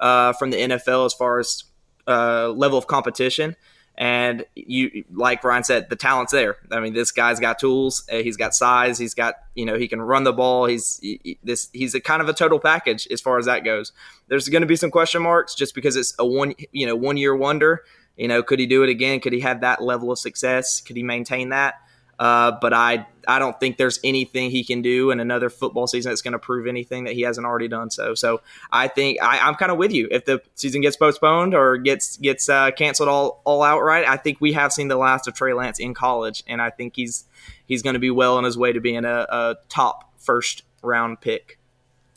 uh, 0.01 0.33
from 0.33 0.51
the 0.51 0.57
NFL 0.57 1.07
as 1.07 1.15
far 1.15 1.39
as 1.39 1.65
uh, 2.09 2.49
level 2.49 2.79
of 2.79 2.89
competition. 2.89 3.55
And 3.97 4.47
you, 4.57 5.05
like 5.13 5.45
Ryan 5.45 5.65
said, 5.65 5.91
the 5.91 5.97
talent's 5.97 6.33
there. 6.33 6.57
I 6.71 6.81
mean, 6.81 6.95
this 6.95 7.13
guy's 7.13 7.39
got 7.39 7.59
tools. 7.59 8.05
Uh, 8.11 8.17
he's 8.17 8.39
got 8.39 8.55
size. 8.55 8.99
He's 8.99 9.15
got, 9.15 9.35
you 9.55 9.67
know, 9.67 9.77
he 9.77 9.87
can 9.87 10.01
run 10.01 10.25
the 10.25 10.33
ball. 10.33 10.65
He's 10.65 10.99
he, 11.01 11.39
this. 11.45 11.69
He's 11.75 11.95
a 11.95 12.01
kind 12.01 12.23
of 12.23 12.29
a 12.29 12.33
total 12.33 12.59
package 12.59 13.07
as 13.11 13.21
far 13.21 13.39
as 13.39 13.45
that 13.47 13.65
goes. 13.65 13.93
There's 14.29 14.49
going 14.49 14.63
to 14.63 14.67
be 14.67 14.77
some 14.77 14.91
question 14.91 15.23
marks 15.23 15.55
just 15.55 15.75
because 15.75 15.97
it's 15.97 16.15
a 16.19 16.27
one, 16.27 16.55
you 16.73 16.87
know, 16.87 16.97
one 16.97 17.19
year 17.19 17.37
wonder. 17.37 17.83
You 18.17 18.29
know, 18.29 18.43
could 18.43 18.59
he 18.59 18.67
do 18.67 18.83
it 18.83 18.91
again? 18.91 19.21
Could 19.21 19.33
he 19.33 19.41
have 19.41 19.63
that 19.63 19.83
level 19.83 20.13
of 20.13 20.19
success? 20.19 20.81
Could 20.81 20.97
he 20.97 21.03
maintain 21.03 21.51
that? 21.51 21.77
Uh, 22.19 22.53
but 22.61 22.73
I 22.73 23.07
I 23.27 23.39
don't 23.39 23.59
think 23.59 23.79
there's 23.79 23.99
anything 24.05 24.51
he 24.51 24.63
can 24.63 24.81
do 24.81 25.11
in 25.11 25.19
another 25.19 25.51
football 25.51 25.87
season 25.87 26.11
that's 26.11 26.23
going 26.23 26.33
to 26.33 26.39
prove 26.39 26.67
anything 26.67 27.05
that 27.05 27.15
he 27.15 27.23
hasn't 27.23 27.47
already 27.47 27.69
done. 27.69 27.91
So 27.91 28.15
so 28.15 28.43
I 28.71 28.87
think 28.87 29.19
I, 29.21 29.41
I'm 29.41 29.55
kind 29.55 29.73
of 29.73 29.79
with 29.79 29.93
you. 29.93 30.09
If 30.11 30.25
the 30.25 30.41
season 30.55 30.83
gets 30.83 30.97
postponed 30.97 31.55
or 31.55 31.79
gets 31.79 32.19
gets 32.19 32.49
uh, 32.49 32.71
canceled 32.73 33.09
all 33.09 33.41
all 33.45 33.63
outright, 33.63 34.07
I 34.07 34.19
think 34.19 34.41
we 34.41 34.53
have 34.53 34.73
seen 34.73 34.89
the 34.89 34.97
last 34.97 35.27
of 35.27 35.35
Trey 35.35 35.53
Lance 35.53 35.81
in 35.81 35.95
college, 35.95 36.45
and 36.47 36.63
I 36.63 36.71
think 36.71 36.95
he's 36.95 37.25
he's 37.67 37.83
going 37.83 37.95
to 37.95 38.01
be 38.01 38.11
well 38.11 38.37
on 38.37 38.45
his 38.45 38.57
way 38.57 38.73
to 38.73 38.81
being 38.81 39.05
a, 39.05 39.27
a 39.29 39.57
top 39.69 40.13
first 40.19 40.63
round 40.83 41.21
pick. 41.21 41.59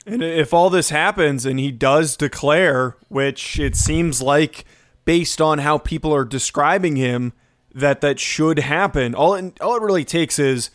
And 0.06 0.22
if 0.22 0.54
all 0.54 0.70
this 0.70 0.90
happens 0.92 1.48
and 1.48 1.60
he 1.60 1.72
does 1.72 2.16
declare, 2.16 2.96
which 3.08 3.60
it 3.60 3.76
seems 3.76 4.22
like 4.22 4.66
based 5.06 5.40
on 5.40 5.60
how 5.60 5.78
people 5.78 6.14
are 6.14 6.26
describing 6.26 6.96
him 6.96 7.34
that 7.74 8.02
that 8.02 8.20
should 8.20 8.60
happen. 8.60 9.14
All 9.16 9.36
it, 9.36 9.60
all 9.62 9.76
it 9.76 9.82
really 9.82 10.06
takes 10.06 10.40
is 10.40 10.70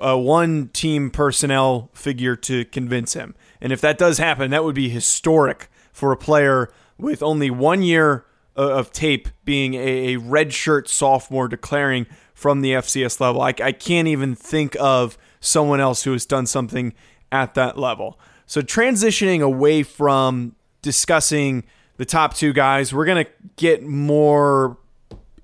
uh, 0.00 0.16
one 0.16 0.68
team 0.68 1.10
personnel 1.10 1.90
figure 1.92 2.36
to 2.36 2.64
convince 2.66 3.14
him. 3.14 3.34
And 3.60 3.72
if 3.72 3.80
that 3.80 3.98
does 3.98 4.18
happen, 4.18 4.50
that 4.50 4.64
would 4.64 4.74
be 4.74 4.88
historic 4.88 5.68
for 5.92 6.12
a 6.12 6.16
player 6.16 6.72
with 6.98 7.22
only 7.22 7.50
one 7.50 7.82
year 7.82 8.24
uh, 8.56 8.72
of 8.72 8.92
tape 8.92 9.28
being 9.44 9.74
a, 9.74 10.14
a 10.14 10.18
redshirt 10.18 10.88
sophomore 10.88 11.48
declaring 11.48 12.06
from 12.34 12.60
the 12.60 12.72
FCS 12.72 13.20
level. 13.20 13.40
I, 13.42 13.54
I 13.62 13.72
can't 13.72 14.08
even 14.08 14.34
think 14.34 14.76
of 14.80 15.18
someone 15.40 15.80
else 15.80 16.04
who 16.04 16.12
has 16.12 16.26
done 16.26 16.46
something 16.46 16.94
at 17.32 17.54
that 17.54 17.78
level. 17.78 18.18
So 18.46 18.60
transitioning 18.60 19.40
away 19.42 19.82
from 19.82 20.54
discussing 20.82 21.64
the 21.96 22.04
top 22.04 22.34
two 22.34 22.52
guys, 22.52 22.92
we're 22.92 23.04
going 23.04 23.24
to 23.24 23.30
get 23.56 23.82
more 23.82 24.76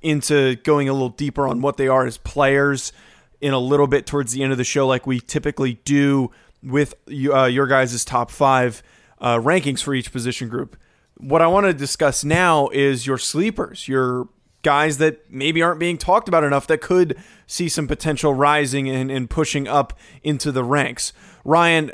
into 0.02 0.57
going 0.57 0.88
a 0.88 0.92
little 0.92 1.11
deeper 1.11 1.47
on 1.47 1.61
what 1.61 1.76
they 1.76 1.88
are 1.88 2.07
as 2.07 2.19
players 2.19 2.92
in 3.40 3.52
a 3.52 3.59
little 3.59 3.87
bit 3.87 4.07
towards 4.07 4.33
the 4.33 4.42
end 4.42 4.52
of 4.52 4.59
the 4.59 4.64
show, 4.64 4.87
like 4.87 5.07
we 5.07 5.21
typically 5.21 5.75
do 5.85 6.30
with 6.62 6.95
uh, 7.09 7.45
your 7.45 7.66
guys' 7.66 8.04
top 8.04 8.30
five 8.30 8.83
uh, 9.21 9.37
rankings 9.37 9.83
for 9.83 9.95
each 9.95 10.12
position 10.12 10.49
group. 10.49 10.76
What 11.16 11.42
I 11.42 11.47
want 11.47 11.66
to 11.66 11.75
discuss 11.75 12.25
now 12.25 12.69
is 12.69 13.07
your 13.07 13.19
sleepers, 13.19 13.88
your 13.88 14.28
guys 14.62 14.99
that 14.99 15.30
maybe 15.30 15.62
aren't 15.62 15.80
being 15.80 15.97
talked 15.97 16.28
about 16.28 16.45
enough 16.45 16.66
that 16.66 16.80
could 16.80 17.16
see 17.47 17.69
some 17.69 17.87
potential 17.87 18.35
rising 18.35 18.88
and, 18.88 19.11
and 19.11 19.28
pushing 19.28 19.66
up 19.66 19.99
into 20.23 20.52
the 20.52 20.64
ranks. 20.64 21.12
Ryan, 21.45 21.92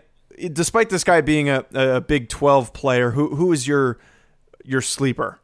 despite 0.52 0.90
this 0.90 1.04
guy 1.04 1.20
being 1.20 1.48
a, 1.48 1.64
a 1.74 2.00
Big 2.00 2.28
12 2.28 2.72
player, 2.72 3.12
who 3.12 3.36
who 3.36 3.52
is 3.52 3.66
your 3.68 3.98
your 4.66 4.80
sleeper? 4.80 5.40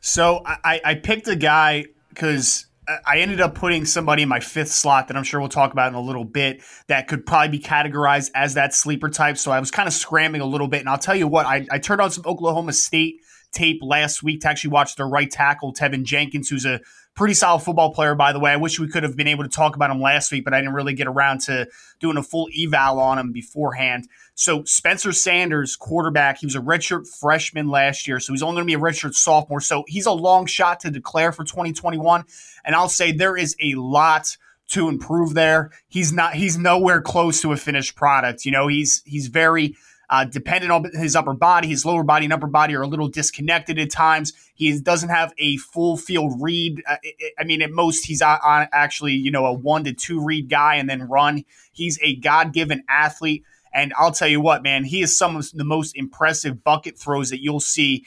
So 0.00 0.42
I, 0.44 0.80
I 0.84 0.94
picked 0.94 1.26
a 1.28 1.36
guy 1.36 1.86
because 2.10 2.66
I 3.04 3.18
ended 3.18 3.40
up 3.40 3.54
putting 3.56 3.84
somebody 3.84 4.22
in 4.22 4.28
my 4.28 4.38
fifth 4.38 4.70
slot 4.70 5.08
that 5.08 5.16
I'm 5.16 5.24
sure 5.24 5.40
we'll 5.40 5.48
talk 5.48 5.72
about 5.72 5.88
in 5.88 5.94
a 5.94 6.00
little 6.00 6.24
bit 6.24 6.62
that 6.86 7.08
could 7.08 7.26
probably 7.26 7.58
be 7.58 7.64
categorized 7.64 8.30
as 8.34 8.54
that 8.54 8.74
sleeper 8.74 9.08
type. 9.08 9.36
So 9.38 9.50
I 9.50 9.58
was 9.58 9.72
kind 9.72 9.88
of 9.88 9.92
scrambling 9.92 10.42
a 10.42 10.46
little 10.46 10.68
bit. 10.68 10.80
And 10.80 10.88
I'll 10.88 10.98
tell 10.98 11.16
you 11.16 11.26
what, 11.26 11.46
I, 11.46 11.66
I 11.70 11.78
turned 11.78 12.00
on 12.00 12.10
some 12.10 12.22
Oklahoma 12.26 12.72
State 12.72 13.16
tape 13.52 13.80
last 13.82 14.22
week 14.22 14.42
to 14.42 14.48
actually 14.48 14.70
watch 14.70 14.94
their 14.94 15.08
right 15.08 15.30
tackle, 15.30 15.72
Teven 15.72 16.04
Jenkins, 16.04 16.48
who's 16.48 16.64
a 16.64 16.80
pretty 17.16 17.34
solid 17.34 17.60
football 17.60 17.92
player, 17.92 18.14
by 18.14 18.32
the 18.32 18.38
way. 18.38 18.52
I 18.52 18.56
wish 18.56 18.78
we 18.78 18.88
could 18.88 19.02
have 19.02 19.16
been 19.16 19.26
able 19.26 19.42
to 19.42 19.50
talk 19.50 19.74
about 19.74 19.90
him 19.90 20.00
last 20.00 20.30
week, 20.30 20.44
but 20.44 20.54
I 20.54 20.60
didn't 20.60 20.74
really 20.74 20.94
get 20.94 21.06
around 21.06 21.40
to 21.42 21.66
doing 21.98 22.18
a 22.18 22.22
full 22.22 22.48
eval 22.56 23.00
on 23.00 23.18
him 23.18 23.32
beforehand. 23.32 24.06
So 24.34 24.62
Spencer 24.64 25.12
Sanders, 25.12 25.76
quarterback, 25.76 26.38
he 26.38 26.46
was 26.46 26.54
a 26.54 26.60
redshirt 26.60 27.08
freshman 27.08 27.68
last 27.68 28.06
year, 28.06 28.20
so 28.20 28.34
he's 28.34 28.42
only 28.42 28.56
going 28.56 28.68
to 28.68 28.78
be 28.78 28.80
a 28.80 28.84
redshirt 28.84 29.14
sophomore. 29.14 29.62
So 29.62 29.84
he's 29.88 30.06
a 30.06 30.12
long 30.12 30.44
shot 30.44 30.80
to 30.80 30.90
declare 30.90 31.32
for 31.32 31.42
2021. 31.42 32.24
And 32.64 32.74
I'll 32.74 32.90
say 32.90 33.12
there 33.12 33.36
is 33.36 33.56
a 33.62 33.74
lot 33.74 34.36
to 34.68 34.88
improve 34.88 35.34
there. 35.34 35.70
He's 35.88 36.12
not 36.12 36.34
he's 36.34 36.58
nowhere 36.58 37.00
close 37.00 37.40
to 37.42 37.52
a 37.52 37.56
finished 37.56 37.96
product. 37.96 38.44
You 38.44 38.52
know, 38.52 38.66
he's 38.68 39.02
he's 39.06 39.28
very 39.28 39.76
uh, 40.08 40.24
dependent 40.24 40.72
on 40.72 40.84
his 40.94 41.16
upper 41.16 41.34
body. 41.34 41.68
His 41.68 41.84
lower 41.84 42.02
body 42.02 42.26
and 42.26 42.32
upper 42.32 42.46
body 42.46 42.74
are 42.74 42.82
a 42.82 42.86
little 42.86 43.08
disconnected 43.08 43.78
at 43.78 43.90
times. 43.90 44.32
He 44.54 44.78
doesn't 44.80 45.08
have 45.08 45.32
a 45.38 45.56
full 45.58 45.96
field 45.96 46.34
read. 46.40 46.82
Uh, 46.88 46.96
I 47.38 47.44
mean, 47.44 47.62
at 47.62 47.70
most, 47.70 48.06
he's 48.06 48.22
on 48.22 48.38
actually, 48.72 49.12
you 49.12 49.30
know, 49.30 49.46
a 49.46 49.52
one 49.52 49.84
to 49.84 49.92
two 49.92 50.22
read 50.24 50.48
guy 50.48 50.76
and 50.76 50.88
then 50.88 51.02
run. 51.08 51.44
He's 51.72 51.98
a 52.02 52.16
God 52.16 52.52
given 52.52 52.84
athlete. 52.88 53.44
And 53.72 53.92
I'll 53.98 54.12
tell 54.12 54.28
you 54.28 54.40
what, 54.40 54.62
man, 54.62 54.84
he 54.84 55.02
is 55.02 55.16
some 55.16 55.36
of 55.36 55.50
the 55.52 55.64
most 55.64 55.96
impressive 55.96 56.64
bucket 56.64 56.98
throws 56.98 57.30
that 57.30 57.42
you'll 57.42 57.60
see 57.60 58.06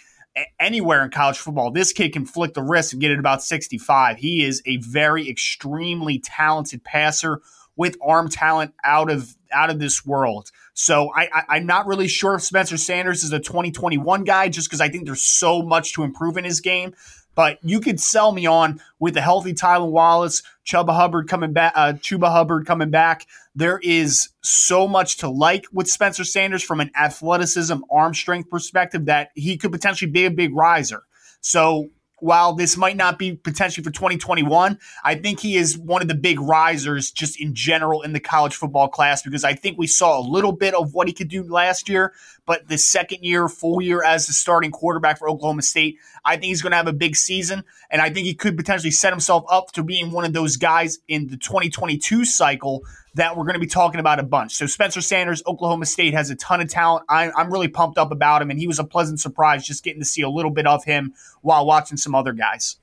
anywhere 0.60 1.04
in 1.04 1.12
college 1.12 1.38
football. 1.38 1.72
This 1.72 1.94
kid 1.94 2.14
can 2.14 2.26
flick 2.26 2.54
the 2.54 2.62
wrist 2.62 2.94
and 2.94 3.02
get 3.02 3.12
it 3.12 3.20
about 3.20 3.44
65. 3.44 4.18
He 4.18 4.44
is 4.44 4.62
a 4.66 4.78
very 4.78 5.30
extremely 5.30 6.20
talented 6.20 6.84
passer 6.84 7.42
with 7.76 7.98
arm 8.06 8.30
talent 8.30 8.74
out 8.84 9.10
of 9.10 9.36
out 9.52 9.70
of 9.70 9.80
this 9.80 10.06
world. 10.06 10.52
So 10.80 11.12
I, 11.14 11.28
I, 11.50 11.58
am 11.58 11.66
not 11.66 11.88
really 11.88 12.08
sure 12.08 12.36
if 12.36 12.42
Spencer 12.42 12.78
Sanders 12.78 13.26
is 13.26 13.34
a 13.34 13.40
2021 13.40 14.24
guy, 14.24 14.48
just 14.48 14.70
because 14.70 14.80
I 14.80 14.88
think 14.88 15.06
there's 15.06 15.26
so 15.26 15.62
much 15.62 15.92
to 15.96 16.04
improve 16.04 16.38
in 16.38 16.46
his 16.46 16.62
game. 16.62 16.96
But 17.36 17.60
you 17.62 17.82
could 17.82 18.00
sell 18.00 18.32
me 18.32 18.46
on 18.46 18.80
with 18.98 19.18
a 19.18 19.22
healthy 19.22 19.54
Tylan 19.54 19.92
Wallace, 19.92 20.42
Chuba 20.66 20.96
Hubbard 20.96 21.28
coming 21.28 21.52
back, 21.52 21.74
uh, 21.76 21.94
Chuba 21.98 22.32
Hubbard 22.32 22.66
coming 22.66 22.92
back. 22.92 23.28
There 23.54 23.78
is 23.84 24.30
so 24.42 24.88
much 24.88 25.18
to 25.18 25.28
like 25.28 25.66
with 25.74 25.90
Spencer 25.90 26.24
Sanders 26.24 26.64
from 26.64 26.80
an 26.80 26.92
athleticism, 26.96 27.76
arm 27.92 28.14
strength 28.14 28.50
perspective 28.50 29.08
that 29.08 29.32
he 29.36 29.58
could 29.58 29.74
potentially 29.74 30.10
be 30.10 30.24
a 30.28 30.32
big 30.32 30.56
riser. 30.56 31.04
So 31.42 31.90
while 32.22 32.54
this 32.54 32.78
might 32.78 32.98
not 32.98 33.18
be 33.18 33.36
potentially 33.36 33.84
for 33.84 33.92
2021, 33.92 34.80
I 35.04 35.16
think 35.16 35.40
he 35.40 35.56
is 35.56 35.78
one 35.78 36.02
of 36.02 36.08
the 36.08 36.16
big 36.16 36.40
risers 36.40 37.12
just 37.12 37.40
in 37.40 37.54
general 37.54 38.02
in 38.02 38.14
the 38.14 38.20
college 38.20 38.56
football 38.56 38.88
class 38.88 39.22
because 39.22 39.44
I 39.44 39.54
think 39.54 39.78
we 39.78 39.88
saw 39.88 40.20
a 40.20 40.24
little 40.24 40.52
bit 40.52 40.74
of 40.74 40.94
what 40.94 41.08
he 41.08 41.14
could 41.14 41.30
do 41.30 41.44
last 41.44 41.90
year, 41.90 42.14
but 42.50 42.68
the 42.68 42.80
second 42.80 43.24
year, 43.24 43.48
full 43.48 43.80
year 43.80 44.04
as 44.04 44.26
the 44.26 44.34
starting 44.34 44.72
quarterback 44.72 45.20
for 45.20 45.30
Oklahoma 45.30 45.62
State, 45.62 46.00
I 46.26 46.32
think 46.32 46.46
he's 46.46 46.64
going 46.64 46.72
to 46.72 46.78
have 46.78 46.88
a 46.88 46.94
big 46.94 47.16
season, 47.16 47.64
and 47.92 48.02
I 48.02 48.10
think 48.10 48.26
he 48.26 48.34
could 48.34 48.58
potentially 48.58 48.90
set 48.90 49.14
himself 49.14 49.46
up 49.52 49.72
to 49.74 49.84
being 49.84 50.10
one 50.10 50.26
of 50.26 50.34
those 50.34 50.58
guys 50.58 50.98
in 51.08 51.28
the 51.28 51.38
2022 51.38 52.26
cycle 52.26 52.82
that 53.14 53.38
we're 53.38 53.44
going 53.44 53.54
to 53.54 53.60
be 53.60 53.68
talking 53.68 54.00
about 54.00 54.18
a 54.18 54.24
bunch. 54.24 54.56
So 54.56 54.66
Spencer 54.66 55.00
Sanders, 55.00 55.44
Oklahoma 55.46 55.86
State 55.86 56.16
has 56.16 56.32
a 56.32 56.36
ton 56.38 56.60
of 56.60 56.70
talent. 56.70 57.06
I, 57.08 57.30
am 57.40 57.54
really 57.54 57.68
pumped 57.68 58.00
up 58.00 58.12
about 58.12 58.42
him, 58.42 58.50
and 58.50 58.60
he 58.60 58.66
was 58.66 58.80
a 58.80 58.84
pleasant 58.84 59.20
surprise 59.20 59.64
just 59.64 59.84
getting 59.84 60.02
to 60.02 60.06
see 60.06 60.24
a 60.24 60.30
little 60.30 60.50
bit 60.50 60.66
of 60.66 60.86
him 60.86 61.14
while 61.42 61.68
watching 61.68 61.98
some 61.98 62.16
other 62.16 62.34
guys. 62.34 62.78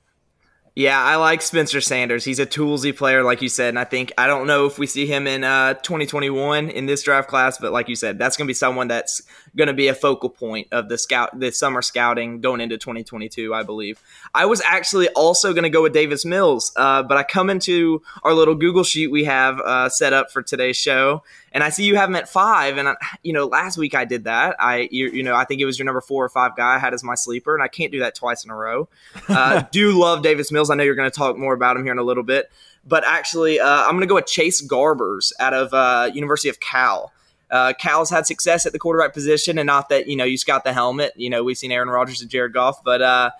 Yeah, 0.77 1.03
I 1.03 1.15
like 1.15 1.41
Spencer 1.41 1.81
Sanders. 1.81 2.23
He's 2.23 2.37
a 2.37 2.45
toolsy 2.45 2.95
player, 2.95 3.23
like 3.23 3.41
you 3.41 3.49
said, 3.49 3.69
and 3.69 3.79
I 3.79 3.83
think 3.83 4.11
I 4.15 4.27
don't 4.27 4.45
know 4.45 4.67
if 4.67 4.77
we 4.77 4.85
see 4.85 5.07
him 5.07 5.25
in 5.25 5.43
uh, 5.43 5.73
2021 5.73 6.69
in 6.69 6.85
this 6.85 7.01
draft 7.01 7.27
class, 7.27 7.57
but 7.57 7.71
like 7.71 7.89
you 7.89 7.95
said, 7.95 8.19
that's 8.19 8.37
going 8.37 8.45
to 8.45 8.47
be 8.47 8.53
someone 8.53 8.87
that's 8.87 9.23
going 9.55 9.69
to 9.69 9.73
be 9.73 9.87
a 9.87 9.95
focal 9.95 10.29
point 10.29 10.67
of 10.71 10.87
the 10.87 10.99
scout, 10.99 11.39
the 11.39 11.51
summer 11.51 11.81
scouting 11.81 12.41
going 12.41 12.61
into 12.61 12.77
2022, 12.77 13.55
I 13.55 13.63
believe. 13.63 13.99
I 14.35 14.45
was 14.45 14.61
actually 14.61 15.09
also 15.09 15.51
going 15.51 15.63
to 15.63 15.71
go 15.71 15.81
with 15.81 15.93
Davis 15.93 16.25
Mills, 16.25 16.71
uh, 16.75 17.01
but 17.01 17.17
I 17.17 17.23
come 17.23 17.49
into 17.49 18.03
our 18.21 18.35
little 18.35 18.53
Google 18.53 18.83
sheet 18.83 19.07
we 19.07 19.23
have 19.23 19.59
uh, 19.61 19.89
set 19.89 20.13
up 20.13 20.29
for 20.29 20.43
today's 20.43 20.77
show, 20.77 21.23
and 21.57 21.63
I 21.63 21.69
see 21.69 21.85
you 21.85 21.95
have 21.95 22.07
him 22.07 22.15
at 22.15 22.29
five. 22.29 22.77
And 22.77 22.87
I, 22.87 22.95
you 23.23 23.33
know, 23.33 23.47
last 23.47 23.79
week 23.79 23.95
I 23.95 24.05
did 24.05 24.25
that. 24.25 24.55
I, 24.59 24.89
you, 24.91 25.09
you, 25.09 25.23
know, 25.23 25.33
I 25.33 25.43
think 25.43 25.59
it 25.59 25.65
was 25.65 25.79
your 25.79 25.87
number 25.87 26.01
four 26.01 26.23
or 26.23 26.29
five 26.29 26.55
guy 26.55 26.75
I 26.75 26.77
had 26.77 26.93
as 26.93 27.03
my 27.03 27.15
sleeper, 27.15 27.55
and 27.55 27.63
I 27.63 27.67
can't 27.67 27.91
do 27.91 27.97
that 28.01 28.13
twice 28.13 28.45
in 28.45 28.51
a 28.51 28.55
row. 28.55 28.87
Uh, 29.27 29.63
do 29.71 29.99
love 29.99 30.21
Davis 30.21 30.51
Mills. 30.51 30.69
I 30.69 30.75
know 30.75 30.83
you're 30.83 30.93
going 30.93 31.09
to 31.09 31.17
talk 31.17 31.35
more 31.35 31.55
about 31.55 31.75
him 31.75 31.83
here 31.83 31.93
in 31.93 31.97
a 31.97 32.03
little 32.03 32.21
bit, 32.21 32.51
but 32.85 33.03
actually, 33.07 33.59
uh, 33.59 33.67
I'm 33.67 33.93
going 33.93 34.01
to 34.01 34.05
go 34.05 34.13
with 34.13 34.27
Chase 34.27 34.61
Garbers 34.61 35.31
out 35.39 35.55
of 35.55 35.73
uh, 35.73 36.11
University 36.13 36.49
of 36.49 36.59
Cal. 36.59 37.11
Uh, 37.49 37.73
Cal's 37.73 38.11
had 38.11 38.27
success 38.27 38.67
at 38.67 38.71
the 38.71 38.77
quarterback 38.77 39.15
position, 39.15 39.57
and 39.57 39.65
not 39.65 39.89
that 39.89 40.05
you 40.05 40.15
know 40.15 40.25
you 40.25 40.37
scout 40.37 40.63
the 40.63 40.73
helmet. 40.73 41.13
You 41.15 41.31
know, 41.31 41.43
we've 41.43 41.57
seen 41.57 41.71
Aaron 41.71 41.89
Rodgers 41.89 42.21
and 42.21 42.29
Jared 42.29 42.53
Goff, 42.53 42.83
but 42.83 43.01
uh, 43.01 43.31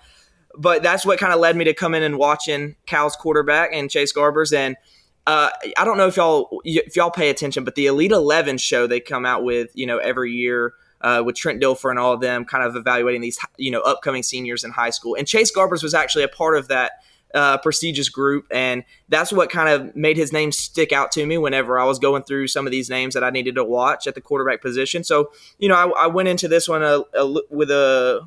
but 0.56 0.82
that's 0.82 1.06
what 1.06 1.20
kind 1.20 1.32
of 1.32 1.38
led 1.38 1.54
me 1.54 1.66
to 1.66 1.72
come 1.72 1.94
in 1.94 2.02
and 2.02 2.18
watching 2.18 2.74
Cal's 2.84 3.14
quarterback 3.14 3.70
and 3.72 3.88
Chase 3.88 4.12
Garbers 4.12 4.52
and 4.52 4.76
uh, 5.28 5.50
I 5.76 5.84
don't 5.84 5.98
know 5.98 6.06
if 6.06 6.16
y'all 6.16 6.62
if 6.64 6.96
y'all 6.96 7.10
pay 7.10 7.28
attention, 7.28 7.62
but 7.62 7.74
the 7.74 7.84
Elite 7.84 8.12
Eleven 8.12 8.56
show 8.56 8.86
they 8.86 8.98
come 8.98 9.26
out 9.26 9.44
with, 9.44 9.70
you 9.74 9.84
know, 9.84 9.98
every 9.98 10.32
year 10.32 10.72
uh, 11.02 11.22
with 11.24 11.36
Trent 11.36 11.62
Dilfer 11.62 11.90
and 11.90 11.98
all 11.98 12.14
of 12.14 12.22
them, 12.22 12.46
kind 12.46 12.64
of 12.64 12.74
evaluating 12.76 13.20
these, 13.20 13.38
you 13.58 13.70
know, 13.70 13.82
upcoming 13.82 14.22
seniors 14.22 14.64
in 14.64 14.70
high 14.70 14.88
school. 14.88 15.14
And 15.16 15.28
Chase 15.28 15.52
Garbers 15.54 15.82
was 15.82 15.92
actually 15.92 16.24
a 16.24 16.28
part 16.28 16.56
of 16.56 16.68
that 16.68 16.92
uh, 17.34 17.58
prestigious 17.58 18.08
group, 18.08 18.46
and 18.50 18.84
that's 19.10 19.30
what 19.30 19.50
kind 19.50 19.68
of 19.68 19.94
made 19.94 20.16
his 20.16 20.32
name 20.32 20.50
stick 20.50 20.92
out 20.94 21.12
to 21.12 21.26
me 21.26 21.36
whenever 21.36 21.78
I 21.78 21.84
was 21.84 21.98
going 21.98 22.22
through 22.22 22.48
some 22.48 22.66
of 22.66 22.70
these 22.70 22.88
names 22.88 23.12
that 23.12 23.22
I 23.22 23.28
needed 23.28 23.56
to 23.56 23.64
watch 23.64 24.06
at 24.06 24.14
the 24.14 24.22
quarterback 24.22 24.62
position. 24.62 25.04
So, 25.04 25.30
you 25.58 25.68
know, 25.68 25.74
I, 25.74 26.04
I 26.04 26.06
went 26.06 26.28
into 26.28 26.48
this 26.48 26.70
one 26.70 26.82
a, 26.82 27.02
a, 27.12 27.42
with 27.50 27.70
a 27.70 28.26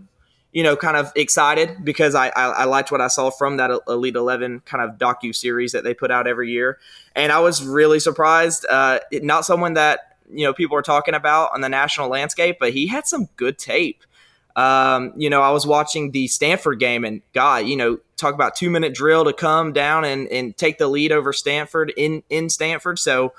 you 0.51 0.63
know, 0.63 0.75
kind 0.75 0.97
of 0.97 1.11
excited 1.15 1.83
because 1.83 2.13
I, 2.13 2.27
I, 2.29 2.43
I 2.49 2.63
liked 2.65 2.91
what 2.91 3.01
I 3.01 3.07
saw 3.07 3.29
from 3.29 3.57
that 3.57 3.71
Elite 3.87 4.15
Eleven 4.15 4.61
kind 4.61 4.83
of 4.83 4.97
docu 4.97 5.33
series 5.33 5.71
that 5.71 5.83
they 5.83 5.93
put 5.93 6.11
out 6.11 6.27
every 6.27 6.51
year, 6.51 6.77
and 7.15 7.31
I 7.31 7.39
was 7.39 7.65
really 7.65 7.99
surprised. 7.99 8.65
Uh, 8.69 8.99
not 9.13 9.45
someone 9.45 9.73
that 9.73 10.17
you 10.29 10.45
know 10.45 10.53
people 10.53 10.75
are 10.77 10.81
talking 10.81 11.13
about 11.13 11.53
on 11.53 11.61
the 11.61 11.69
national 11.69 12.09
landscape, 12.09 12.57
but 12.59 12.73
he 12.73 12.87
had 12.87 13.07
some 13.07 13.29
good 13.37 13.57
tape. 13.57 14.03
Um, 14.55 15.13
you 15.15 15.29
know, 15.29 15.41
I 15.41 15.51
was 15.51 15.65
watching 15.65 16.11
the 16.11 16.27
Stanford 16.27 16.79
game, 16.79 17.05
and 17.05 17.21
God, 17.33 17.65
you 17.65 17.77
know, 17.77 17.99
talk 18.17 18.33
about 18.33 18.55
two 18.55 18.69
minute 18.69 18.93
drill 18.93 19.23
to 19.25 19.33
come 19.33 19.71
down 19.71 20.03
and, 20.03 20.27
and 20.27 20.55
take 20.57 20.77
the 20.77 20.87
lead 20.87 21.11
over 21.11 21.31
Stanford 21.31 21.93
in 21.95 22.23
in 22.29 22.49
Stanford. 22.49 22.99
So 22.99 23.33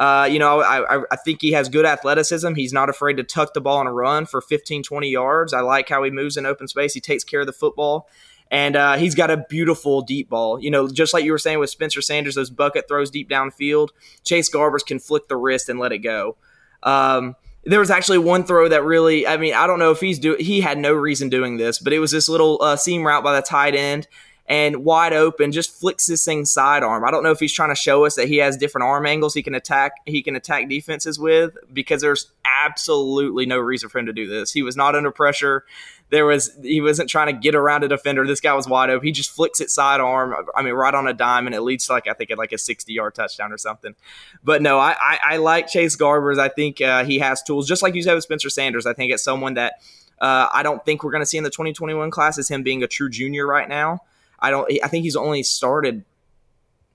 uh, 0.00 0.24
you 0.24 0.38
know, 0.38 0.62
I, 0.62 1.02
I 1.10 1.16
think 1.16 1.42
he 1.42 1.52
has 1.52 1.68
good 1.68 1.84
athleticism. 1.84 2.54
He's 2.54 2.72
not 2.72 2.88
afraid 2.88 3.18
to 3.18 3.22
tuck 3.22 3.52
the 3.52 3.60
ball 3.60 3.76
on 3.76 3.86
a 3.86 3.92
run 3.92 4.24
for 4.24 4.40
15, 4.40 4.82
20 4.82 5.10
yards. 5.10 5.52
I 5.52 5.60
like 5.60 5.90
how 5.90 6.02
he 6.02 6.10
moves 6.10 6.38
in 6.38 6.46
open 6.46 6.68
space. 6.68 6.94
He 6.94 7.02
takes 7.02 7.22
care 7.22 7.40
of 7.40 7.46
the 7.46 7.52
football. 7.52 8.08
And 8.50 8.76
uh, 8.76 8.96
he's 8.96 9.14
got 9.14 9.30
a 9.30 9.44
beautiful 9.50 10.00
deep 10.00 10.30
ball. 10.30 10.58
You 10.58 10.70
know, 10.70 10.88
just 10.88 11.12
like 11.12 11.22
you 11.22 11.32
were 11.32 11.38
saying 11.38 11.58
with 11.58 11.68
Spencer 11.68 12.00
Sanders, 12.00 12.34
those 12.34 12.48
bucket 12.48 12.88
throws 12.88 13.10
deep 13.10 13.28
downfield. 13.28 13.90
Chase 14.24 14.48
Garbers 14.48 14.84
can 14.84 14.98
flick 14.98 15.28
the 15.28 15.36
wrist 15.36 15.68
and 15.68 15.78
let 15.78 15.92
it 15.92 15.98
go. 15.98 16.38
Um, 16.82 17.36
there 17.64 17.78
was 17.78 17.90
actually 17.90 18.18
one 18.18 18.44
throw 18.44 18.70
that 18.70 18.82
really, 18.82 19.26
I 19.26 19.36
mean, 19.36 19.52
I 19.52 19.66
don't 19.66 19.78
know 19.78 19.90
if 19.90 20.00
he's 20.00 20.18
do 20.18 20.34
he 20.40 20.62
had 20.62 20.78
no 20.78 20.94
reason 20.94 21.28
doing 21.28 21.58
this, 21.58 21.78
but 21.78 21.92
it 21.92 21.98
was 21.98 22.10
this 22.10 22.26
little 22.26 22.58
uh, 22.62 22.76
seam 22.76 23.06
route 23.06 23.22
by 23.22 23.36
the 23.36 23.42
tight 23.42 23.74
end 23.74 24.08
and 24.50 24.84
wide 24.84 25.12
open, 25.12 25.52
just 25.52 25.70
flicks 25.70 26.06
this 26.06 26.24
thing 26.24 26.44
sidearm. 26.44 27.04
I 27.04 27.12
don't 27.12 27.22
know 27.22 27.30
if 27.30 27.38
he's 27.38 27.52
trying 27.52 27.68
to 27.68 27.76
show 27.76 28.04
us 28.04 28.16
that 28.16 28.26
he 28.26 28.38
has 28.38 28.56
different 28.56 28.84
arm 28.84 29.06
angles 29.06 29.32
he 29.32 29.44
can 29.44 29.54
attack 29.54 29.92
he 30.06 30.22
can 30.22 30.34
attack 30.34 30.68
defenses 30.68 31.20
with 31.20 31.56
because 31.72 32.02
there's 32.02 32.32
absolutely 32.64 33.46
no 33.46 33.58
reason 33.58 33.88
for 33.88 34.00
him 34.00 34.06
to 34.06 34.12
do 34.12 34.26
this. 34.26 34.52
He 34.52 34.62
was 34.62 34.76
not 34.76 34.96
under 34.96 35.12
pressure. 35.12 35.64
There 36.10 36.26
was 36.26 36.50
he 36.64 36.80
wasn't 36.80 37.08
trying 37.08 37.28
to 37.28 37.32
get 37.32 37.54
around 37.54 37.84
a 37.84 37.88
defender. 37.88 38.26
This 38.26 38.40
guy 38.40 38.52
was 38.52 38.66
wide 38.66 38.90
open. 38.90 39.06
He 39.06 39.12
just 39.12 39.30
flicks 39.30 39.60
it 39.60 39.70
sidearm. 39.70 40.34
I 40.56 40.62
mean, 40.62 40.74
right 40.74 40.94
on 40.94 41.06
a 41.06 41.14
dime, 41.14 41.46
and 41.46 41.54
it 41.54 41.60
leads 41.60 41.86
to 41.86 41.92
like 41.92 42.08
I 42.08 42.14
think 42.14 42.36
like 42.36 42.50
a 42.50 42.58
sixty 42.58 42.92
yard 42.92 43.14
touchdown 43.14 43.52
or 43.52 43.58
something. 43.58 43.94
But 44.42 44.62
no, 44.62 44.80
I 44.80 44.96
I, 45.00 45.18
I 45.22 45.36
like 45.36 45.68
Chase 45.68 45.96
Garbers. 45.96 46.40
I 46.40 46.48
think 46.48 46.80
uh, 46.80 47.04
he 47.04 47.20
has 47.20 47.40
tools, 47.40 47.68
just 47.68 47.84
like 47.84 47.94
you 47.94 48.02
said 48.02 48.14
with 48.14 48.24
Spencer 48.24 48.50
Sanders. 48.50 48.84
I 48.84 48.94
think 48.94 49.12
it's 49.12 49.22
someone 49.22 49.54
that. 49.54 49.74
Uh, 50.20 50.50
I 50.52 50.62
don't 50.62 50.84
think 50.84 51.02
we're 51.02 51.12
going 51.12 51.22
to 51.22 51.26
see 51.26 51.38
in 51.38 51.44
the 51.44 51.50
2021 51.50 52.10
class 52.10 52.36
is 52.36 52.46
him 52.46 52.62
being 52.62 52.82
a 52.82 52.86
true 52.86 53.08
junior 53.08 53.46
right 53.46 53.66
now. 53.66 54.00
I 54.40 54.50
don't. 54.50 54.70
I 54.82 54.88
think 54.88 55.04
he's 55.04 55.16
only 55.16 55.42
started. 55.42 56.04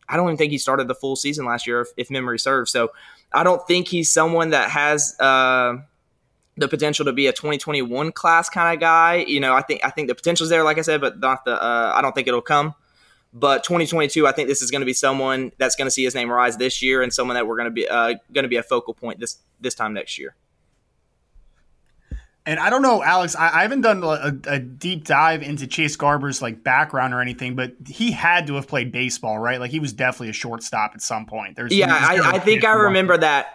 I 0.07 0.17
don't 0.17 0.27
even 0.27 0.37
think 0.37 0.51
he 0.51 0.57
started 0.57 0.87
the 0.87 0.95
full 0.95 1.15
season 1.15 1.45
last 1.45 1.65
year, 1.65 1.81
if, 1.81 1.87
if 1.97 2.11
memory 2.11 2.37
serves. 2.37 2.71
So 2.71 2.91
I 3.33 3.43
don't 3.43 3.65
think 3.67 3.87
he's 3.87 4.11
someone 4.11 4.51
that 4.51 4.69
has 4.69 5.19
uh, 5.19 5.77
the 6.57 6.67
potential 6.67 7.05
to 7.05 7.13
be 7.13 7.27
a 7.27 7.33
2021 7.33 8.11
class 8.11 8.49
kind 8.49 8.75
of 8.75 8.79
guy. 8.79 9.25
You 9.27 9.39
know, 9.39 9.53
I 9.53 9.61
think 9.61 9.83
I 9.83 9.89
think 9.89 10.07
the 10.07 10.15
potential's 10.15 10.49
there, 10.49 10.63
like 10.63 10.77
I 10.77 10.81
said, 10.81 11.01
but 11.01 11.19
not 11.19 11.45
the. 11.45 11.61
Uh, 11.61 11.93
I 11.95 12.01
don't 12.01 12.13
think 12.13 12.27
it'll 12.27 12.41
come. 12.41 12.75
But 13.33 13.65
2022, 13.65 14.25
I 14.25 14.31
think 14.31 14.47
this 14.47 14.61
is 14.61 14.71
going 14.71 14.79
to 14.79 14.85
be 14.85 14.93
someone 14.93 15.51
that's 15.57 15.75
going 15.75 15.87
to 15.87 15.91
see 15.91 16.05
his 16.05 16.15
name 16.15 16.31
rise 16.31 16.55
this 16.55 16.81
year, 16.81 17.01
and 17.01 17.13
someone 17.13 17.35
that 17.35 17.45
we're 17.45 17.57
going 17.57 17.65
to 17.65 17.71
be 17.71 17.87
uh, 17.87 18.13
going 18.31 18.43
to 18.43 18.49
be 18.49 18.55
a 18.55 18.63
focal 18.63 18.93
point 18.93 19.19
this 19.19 19.39
this 19.59 19.75
time 19.75 19.93
next 19.93 20.17
year. 20.17 20.35
And 22.47 22.59
I 22.59 22.69
don't 22.69 22.83
know, 22.83 23.03
Alex. 23.03 23.35
I, 23.35 23.59
I 23.59 23.61
haven't 23.63 23.81
done 23.81 24.03
a, 24.03 24.37
a, 24.47 24.59
deep 24.59 25.03
dive 25.03 25.41
into 25.41 25.65
Chase 25.65 25.95
Garber's 25.95 26.43
like 26.43 26.63
background 26.63 27.13
or 27.13 27.19
anything, 27.19 27.55
but 27.55 27.73
he 27.87 28.11
had 28.11 28.45
to 28.47 28.53
have 28.55 28.67
played 28.67 28.91
baseball, 28.91 29.39
right? 29.39 29.59
Like 29.59 29.71
he 29.71 29.79
was 29.79 29.93
definitely 29.93 30.29
a 30.29 30.33
shortstop 30.33 30.91
at 30.93 31.01
some 31.01 31.25
point. 31.25 31.55
There's 31.55 31.73
yeah, 31.73 31.91
I, 31.91 32.35
I 32.35 32.39
think 32.39 32.63
I 32.63 32.73
remember 32.73 33.17
that. 33.17 33.47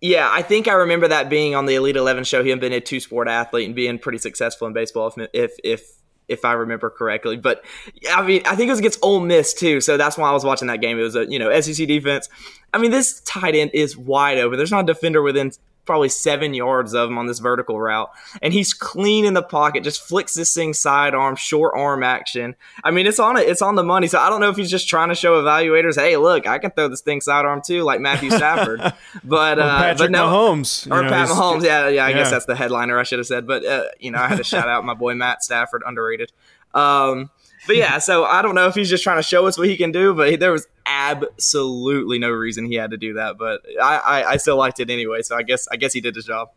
Yeah, 0.00 0.30
I 0.32 0.40
think 0.40 0.68
I 0.68 0.72
remember 0.72 1.08
that 1.08 1.28
being 1.28 1.54
on 1.54 1.66
the 1.66 1.74
Elite 1.74 1.96
Eleven 1.96 2.24
show. 2.24 2.42
Him 2.42 2.58
being 2.60 2.72
a 2.72 2.80
two 2.80 3.00
sport 3.00 3.28
athlete 3.28 3.66
and 3.66 3.74
being 3.74 3.98
pretty 3.98 4.16
successful 4.16 4.66
in 4.66 4.72
baseball, 4.72 5.12
if 5.14 5.28
if 5.34 5.52
if 5.62 5.82
if 6.30 6.44
I 6.46 6.52
remember 6.52 6.88
correctly. 6.88 7.36
But 7.36 7.62
I 8.10 8.22
mean, 8.22 8.40
I 8.46 8.56
think 8.56 8.68
it 8.68 8.72
was 8.72 8.78
against 8.78 9.00
Ole 9.02 9.20
Miss 9.20 9.52
too, 9.52 9.82
so 9.82 9.98
that's 9.98 10.16
why 10.16 10.30
I 10.30 10.32
was 10.32 10.44
watching 10.44 10.68
that 10.68 10.80
game. 10.80 10.98
It 10.98 11.02
was 11.02 11.16
a 11.16 11.26
you 11.26 11.38
know 11.38 11.60
SEC 11.60 11.86
defense. 11.86 12.30
I 12.72 12.78
mean, 12.78 12.90
this 12.90 13.20
tight 13.20 13.54
end 13.54 13.72
is 13.74 13.98
wide 13.98 14.38
open. 14.38 14.56
There's 14.56 14.70
not 14.70 14.88
a 14.88 14.94
defender 14.94 15.20
within 15.20 15.52
probably 15.90 16.08
seven 16.08 16.54
yards 16.54 16.94
of 16.94 17.10
him 17.10 17.18
on 17.18 17.26
this 17.26 17.40
vertical 17.40 17.80
route. 17.80 18.12
And 18.40 18.54
he's 18.54 18.72
clean 18.72 19.24
in 19.24 19.34
the 19.34 19.42
pocket, 19.42 19.82
just 19.82 20.00
flicks 20.00 20.34
this 20.34 20.54
thing 20.54 20.72
sidearm, 20.72 21.34
short 21.34 21.74
arm 21.76 22.04
action. 22.04 22.54
I 22.84 22.92
mean, 22.92 23.08
it's 23.08 23.18
on 23.18 23.36
it, 23.36 23.48
it's 23.48 23.60
on 23.60 23.74
the 23.74 23.82
money. 23.82 24.06
So 24.06 24.20
I 24.20 24.30
don't 24.30 24.40
know 24.40 24.50
if 24.50 24.56
he's 24.56 24.70
just 24.70 24.88
trying 24.88 25.08
to 25.08 25.16
show 25.16 25.42
evaluators, 25.42 25.96
hey, 25.96 26.16
look, 26.16 26.46
I 26.46 26.60
can 26.60 26.70
throw 26.70 26.86
this 26.86 27.00
thing 27.00 27.20
sidearm 27.20 27.60
too, 27.60 27.82
like 27.82 27.98
Matthew 27.98 28.30
Stafford. 28.30 28.78
but 29.24 29.58
uh, 29.58 29.78
Patrick 29.78 29.98
but 29.98 30.10
no, 30.12 30.28
Mahomes, 30.28 30.86
or 30.86 31.02
know, 31.02 31.08
Pat 31.08 31.28
Mahomes. 31.28 31.64
Yeah, 31.64 31.88
yeah. 31.88 32.04
I 32.04 32.10
yeah. 32.10 32.18
guess 32.18 32.30
that's 32.30 32.46
the 32.46 32.54
headliner. 32.54 32.96
I 32.96 33.02
should 33.02 33.18
have 33.18 33.26
said, 33.26 33.48
but 33.48 33.64
uh, 33.64 33.86
you 33.98 34.12
know, 34.12 34.20
I 34.20 34.28
had 34.28 34.38
to 34.38 34.44
shout 34.44 34.68
out 34.68 34.84
my 34.84 34.94
boy 34.94 35.16
Matt 35.16 35.42
Stafford, 35.42 35.82
underrated. 35.84 36.30
Um, 36.72 37.30
but 37.66 37.76
yeah, 37.76 37.98
so 37.98 38.24
I 38.24 38.42
don't 38.42 38.54
know 38.54 38.66
if 38.66 38.74
he's 38.74 38.88
just 38.88 39.02
trying 39.02 39.18
to 39.18 39.22
show 39.22 39.46
us 39.46 39.58
what 39.58 39.68
he 39.68 39.76
can 39.76 39.92
do, 39.92 40.14
but 40.14 40.40
there 40.40 40.52
was 40.52 40.66
absolutely 40.86 42.18
no 42.18 42.30
reason 42.30 42.64
he 42.64 42.74
had 42.74 42.90
to 42.90 42.96
do 42.96 43.14
that. 43.14 43.38
But 43.38 43.62
I, 43.80 43.96
I, 43.96 44.30
I 44.30 44.36
still 44.38 44.56
liked 44.56 44.80
it 44.80 44.90
anyway, 44.90 45.22
so 45.22 45.36
I 45.36 45.42
guess 45.42 45.68
I 45.70 45.76
guess 45.76 45.92
he 45.92 46.00
did 46.00 46.14
his 46.14 46.24
job. 46.24 46.50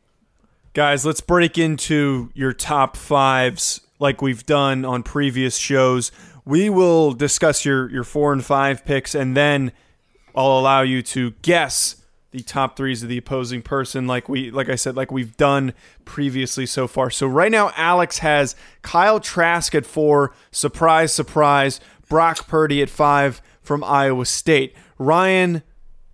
Guys, 0.74 1.06
let's 1.06 1.22
break 1.22 1.58
into 1.58 2.32
your 2.34 2.54
top 2.54 2.98
fives 2.98 3.82
like 4.00 4.22
we've 4.22 4.46
done 4.46 4.86
on 4.86 5.04
previous 5.04 5.58
shows. 5.58 6.12
We 6.46 6.70
will 6.70 7.13
discuss 7.13 7.63
your 7.63 7.89
your 7.89 8.04
four 8.04 8.34
and 8.34 8.44
five 8.44 8.86
picks, 8.86 9.13
and 9.13 9.38
then 9.38 9.72
I'll 10.36 10.60
allow 10.60 10.82
you 10.82 11.02
to 11.04 11.32
guess 11.42 12.03
the 12.34 12.41
top 12.41 12.76
threes 12.76 13.04
of 13.04 13.10
the 13.10 13.17
opposing 13.17 13.62
person, 13.62 14.08
like 14.08 14.28
we 14.28 14.52
like 14.52 14.67
I 14.67 14.76
said, 14.76 14.96
like 14.98 15.12
we've 15.12 15.38
done 15.38 15.74
previously 16.04 16.65
so 16.65 16.88
far. 16.88 17.10
So 17.10 17.28
right 17.28 17.52
now, 17.52 17.72
Alex 17.78 18.17
has 18.17 18.56
Kyle 18.82 19.19
Trask 19.19 19.74
at 19.76 19.86
four. 19.86 20.34
Surprise, 20.52 21.13
surprise. 21.13 21.80
Brock 22.10 22.48
Purdy 22.48 22.82
at 22.82 22.89
five 22.89 23.41
from 23.62 23.84
Iowa 23.84 24.26
State. 24.26 24.76
Ryan, 24.98 25.62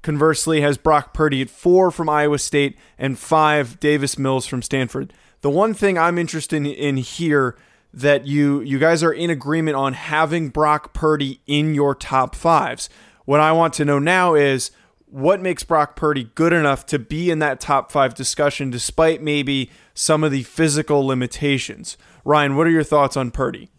conversely, 0.02 0.62
has 0.62 0.78
Brock 0.78 1.14
Purdy 1.14 1.42
at 1.42 1.50
four 1.50 1.90
from 1.90 2.10
Iowa 2.10 2.38
State 2.38 2.78
and 2.98 3.18
five 3.18 3.80
Davis 3.80 4.20
Mills 4.20 4.46
from 4.46 4.62
Stanford. 4.62 5.14
The 5.42 5.50
one 5.50 5.74
thing 5.74 5.98
I'm 5.98 6.18
interested 6.18 6.66
in 6.66 6.98
here 6.98 7.58
that 7.94 8.28
you 8.28 8.60
you 8.62 8.78
guys 8.78 9.02
are 9.04 9.14
in 9.14 9.30
agreement 9.30 9.78
on 9.78 9.94
having 9.94 10.50
Brock 10.50 10.94
Purdy 10.94 11.40
in 11.48 11.74
your 11.74 11.96
top 11.96 12.36
fives. 12.36 12.90
What 13.24 13.40
I 13.40 13.54
want 13.54 13.74
to 13.76 13.86
know 13.86 14.00
now 14.00 14.36
is 14.36 14.72
what 15.12 15.42
makes 15.42 15.64
Brock 15.64 15.96
Purdy 15.96 16.30
good 16.36 16.54
enough 16.54 16.86
to 16.88 17.00
be 17.00 17.30
in 17.30 17.40
that 17.40 17.60
top 17.60 17.92
five 17.92 18.14
discussion 18.14 18.70
despite 18.70 19.22
maybe 19.22 19.72
some 19.94 20.24
of 20.24 20.32
the 20.32 20.44
physical 20.44 21.06
limitations? 21.06 21.98
Ryan, 22.24 22.56
what 22.56 22.68
are 22.68 22.72
your 22.72 22.84
thoughts 22.84 23.18
on 23.18 23.32
Purdy? 23.32 23.70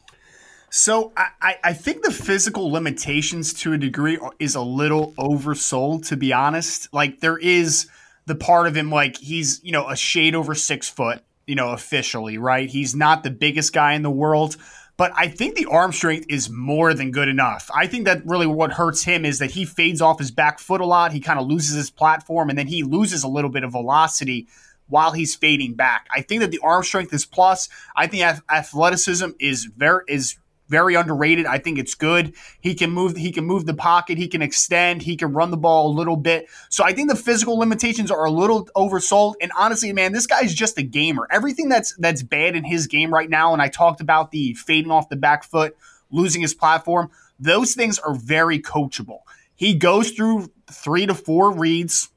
So 0.70 1.12
I, 1.16 1.56
I 1.64 1.72
think 1.72 2.04
the 2.04 2.12
physical 2.12 2.70
limitations 2.70 3.52
to 3.54 3.72
a 3.72 3.78
degree 3.78 4.18
is 4.38 4.54
a 4.54 4.62
little 4.62 5.12
oversold, 5.14 6.06
to 6.08 6.16
be 6.16 6.32
honest. 6.32 6.92
Like 6.94 7.18
there 7.20 7.38
is 7.38 7.88
the 8.26 8.36
part 8.36 8.68
of 8.68 8.76
him 8.76 8.90
like 8.90 9.16
he's, 9.16 9.60
you 9.64 9.72
know, 9.72 9.88
a 9.88 9.96
shade 9.96 10.36
over 10.36 10.54
six 10.54 10.88
foot, 10.88 11.22
you 11.46 11.56
know, 11.56 11.70
officially, 11.70 12.38
right? 12.38 12.70
He's 12.70 12.94
not 12.94 13.24
the 13.24 13.30
biggest 13.30 13.72
guy 13.72 13.94
in 13.94 14.02
the 14.02 14.10
world, 14.10 14.56
but 15.00 15.12
I 15.16 15.28
think 15.28 15.54
the 15.54 15.64
arm 15.64 15.92
strength 15.92 16.26
is 16.28 16.50
more 16.50 16.92
than 16.92 17.10
good 17.10 17.28
enough. 17.28 17.70
I 17.74 17.86
think 17.86 18.04
that 18.04 18.20
really 18.26 18.46
what 18.46 18.70
hurts 18.70 19.02
him 19.02 19.24
is 19.24 19.38
that 19.38 19.50
he 19.50 19.64
fades 19.64 20.02
off 20.02 20.18
his 20.18 20.30
back 20.30 20.58
foot 20.58 20.82
a 20.82 20.84
lot. 20.84 21.10
He 21.10 21.20
kind 21.20 21.40
of 21.40 21.46
loses 21.46 21.74
his 21.74 21.90
platform 21.90 22.50
and 22.50 22.58
then 22.58 22.66
he 22.66 22.82
loses 22.82 23.22
a 23.22 23.28
little 23.28 23.48
bit 23.48 23.64
of 23.64 23.72
velocity 23.72 24.46
while 24.88 25.12
he's 25.12 25.34
fading 25.34 25.72
back. 25.72 26.06
I 26.14 26.20
think 26.20 26.42
that 26.42 26.50
the 26.50 26.60
arm 26.62 26.82
strength 26.82 27.14
is 27.14 27.24
plus. 27.24 27.70
I 27.96 28.08
think 28.08 28.24
athleticism 28.50 29.30
is 29.40 29.64
very 29.74 30.04
is 30.06 30.36
very 30.70 30.94
underrated. 30.94 31.44
I 31.44 31.58
think 31.58 31.78
it's 31.78 31.94
good. 31.94 32.34
He 32.60 32.74
can 32.74 32.90
move. 32.90 33.16
He 33.16 33.32
can 33.32 33.44
move 33.44 33.66
the 33.66 33.74
pocket. 33.74 34.16
He 34.16 34.28
can 34.28 34.40
extend. 34.40 35.02
He 35.02 35.16
can 35.16 35.32
run 35.32 35.50
the 35.50 35.56
ball 35.56 35.88
a 35.88 35.92
little 35.92 36.16
bit. 36.16 36.46
So 36.70 36.84
I 36.84 36.92
think 36.92 37.10
the 37.10 37.16
physical 37.16 37.58
limitations 37.58 38.10
are 38.10 38.24
a 38.24 38.30
little 38.30 38.66
oversold. 38.76 39.34
And 39.42 39.50
honestly, 39.58 39.92
man, 39.92 40.12
this 40.12 40.26
guy's 40.26 40.54
just 40.54 40.78
a 40.78 40.82
gamer. 40.82 41.26
Everything 41.30 41.68
that's 41.68 41.94
that's 41.98 42.22
bad 42.22 42.54
in 42.54 42.64
his 42.64 42.86
game 42.86 43.12
right 43.12 43.28
now, 43.28 43.52
and 43.52 43.60
I 43.60 43.68
talked 43.68 44.00
about 44.00 44.30
the 44.30 44.54
fading 44.54 44.92
off 44.92 45.08
the 45.08 45.16
back 45.16 45.44
foot, 45.44 45.76
losing 46.10 46.40
his 46.40 46.54
platform. 46.54 47.10
Those 47.38 47.74
things 47.74 47.98
are 47.98 48.14
very 48.14 48.60
coachable. 48.60 49.20
He 49.54 49.74
goes 49.74 50.12
through 50.12 50.50
three 50.70 51.06
to 51.06 51.14
four 51.14 51.52
reads 51.52 52.08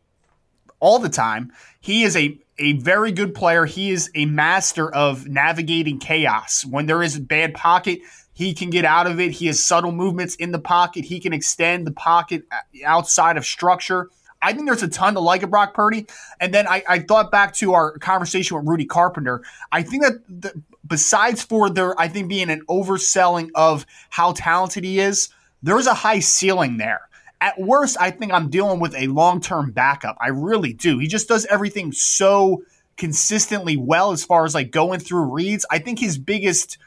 all 0.83 0.99
the 0.99 1.09
time. 1.09 1.51
He 1.79 2.03
is 2.03 2.15
a 2.17 2.37
a 2.59 2.73
very 2.73 3.11
good 3.11 3.33
player. 3.33 3.65
He 3.65 3.89
is 3.89 4.11
a 4.13 4.25
master 4.25 4.93
of 4.93 5.25
navigating 5.27 5.97
chaos. 5.97 6.63
When 6.63 6.85
there 6.85 7.01
is 7.01 7.15
a 7.15 7.21
bad 7.21 7.55
pocket, 7.55 8.01
he 8.33 8.53
can 8.53 8.69
get 8.69 8.85
out 8.85 9.07
of 9.07 9.19
it. 9.19 9.31
He 9.31 9.47
has 9.47 9.63
subtle 9.63 9.93
movements 9.93 10.35
in 10.35 10.51
the 10.51 10.59
pocket. 10.59 11.05
He 11.05 11.19
can 11.19 11.33
extend 11.33 11.87
the 11.87 11.91
pocket 11.91 12.43
uh, 12.51 12.57
outside 12.85 13.37
of 13.37 13.45
structure. 13.45 14.09
I 14.41 14.51
think 14.51 14.65
there's 14.65 14.83
a 14.83 14.89
ton 14.89 15.13
to 15.13 15.21
like 15.21 15.41
of 15.41 15.49
Brock 15.49 15.73
Purdy. 15.73 16.05
And 16.39 16.53
then 16.53 16.67
I, 16.67 16.83
I 16.87 16.99
thought 16.99 17.31
back 17.31 17.53
to 17.55 17.73
our 17.73 17.97
conversation 17.99 18.57
with 18.57 18.67
Rudy 18.67 18.85
Carpenter. 18.85 19.41
I 19.71 19.83
think 19.83 20.03
that 20.03 20.21
the, 20.27 20.61
besides 20.85 21.41
for 21.41 21.69
there, 21.69 21.99
I 21.99 22.09
think 22.09 22.27
being 22.27 22.49
an 22.49 22.65
overselling 22.67 23.49
of 23.55 23.85
how 24.09 24.33
talented 24.33 24.83
he 24.83 24.99
is, 24.99 25.29
there's 25.63 25.87
a 25.87 25.93
high 25.93 26.19
ceiling 26.19 26.77
there. 26.77 27.07
At 27.43 27.59
worst, 27.59 27.97
I 27.99 28.09
think 28.09 28.31
I'm 28.31 28.49
dealing 28.49 28.79
with 28.79 28.95
a 28.95 29.07
long 29.07 29.41
term 29.41 29.71
backup. 29.71 30.15
I 30.21 30.29
really 30.29 30.71
do. 30.71 30.97
He 30.97 31.07
just 31.07 31.27
does 31.27 31.45
everything 31.47 31.91
so 31.91 32.63
consistently 32.95 33.75
well 33.75 34.13
as 34.13 34.23
far 34.23 34.45
as 34.45 34.55
like 34.55 34.71
going 34.71 35.01
through 35.01 35.23
reads. 35.25 35.65
I 35.69 35.79
think 35.79 35.99
his 35.99 36.17
biggest 36.17 36.77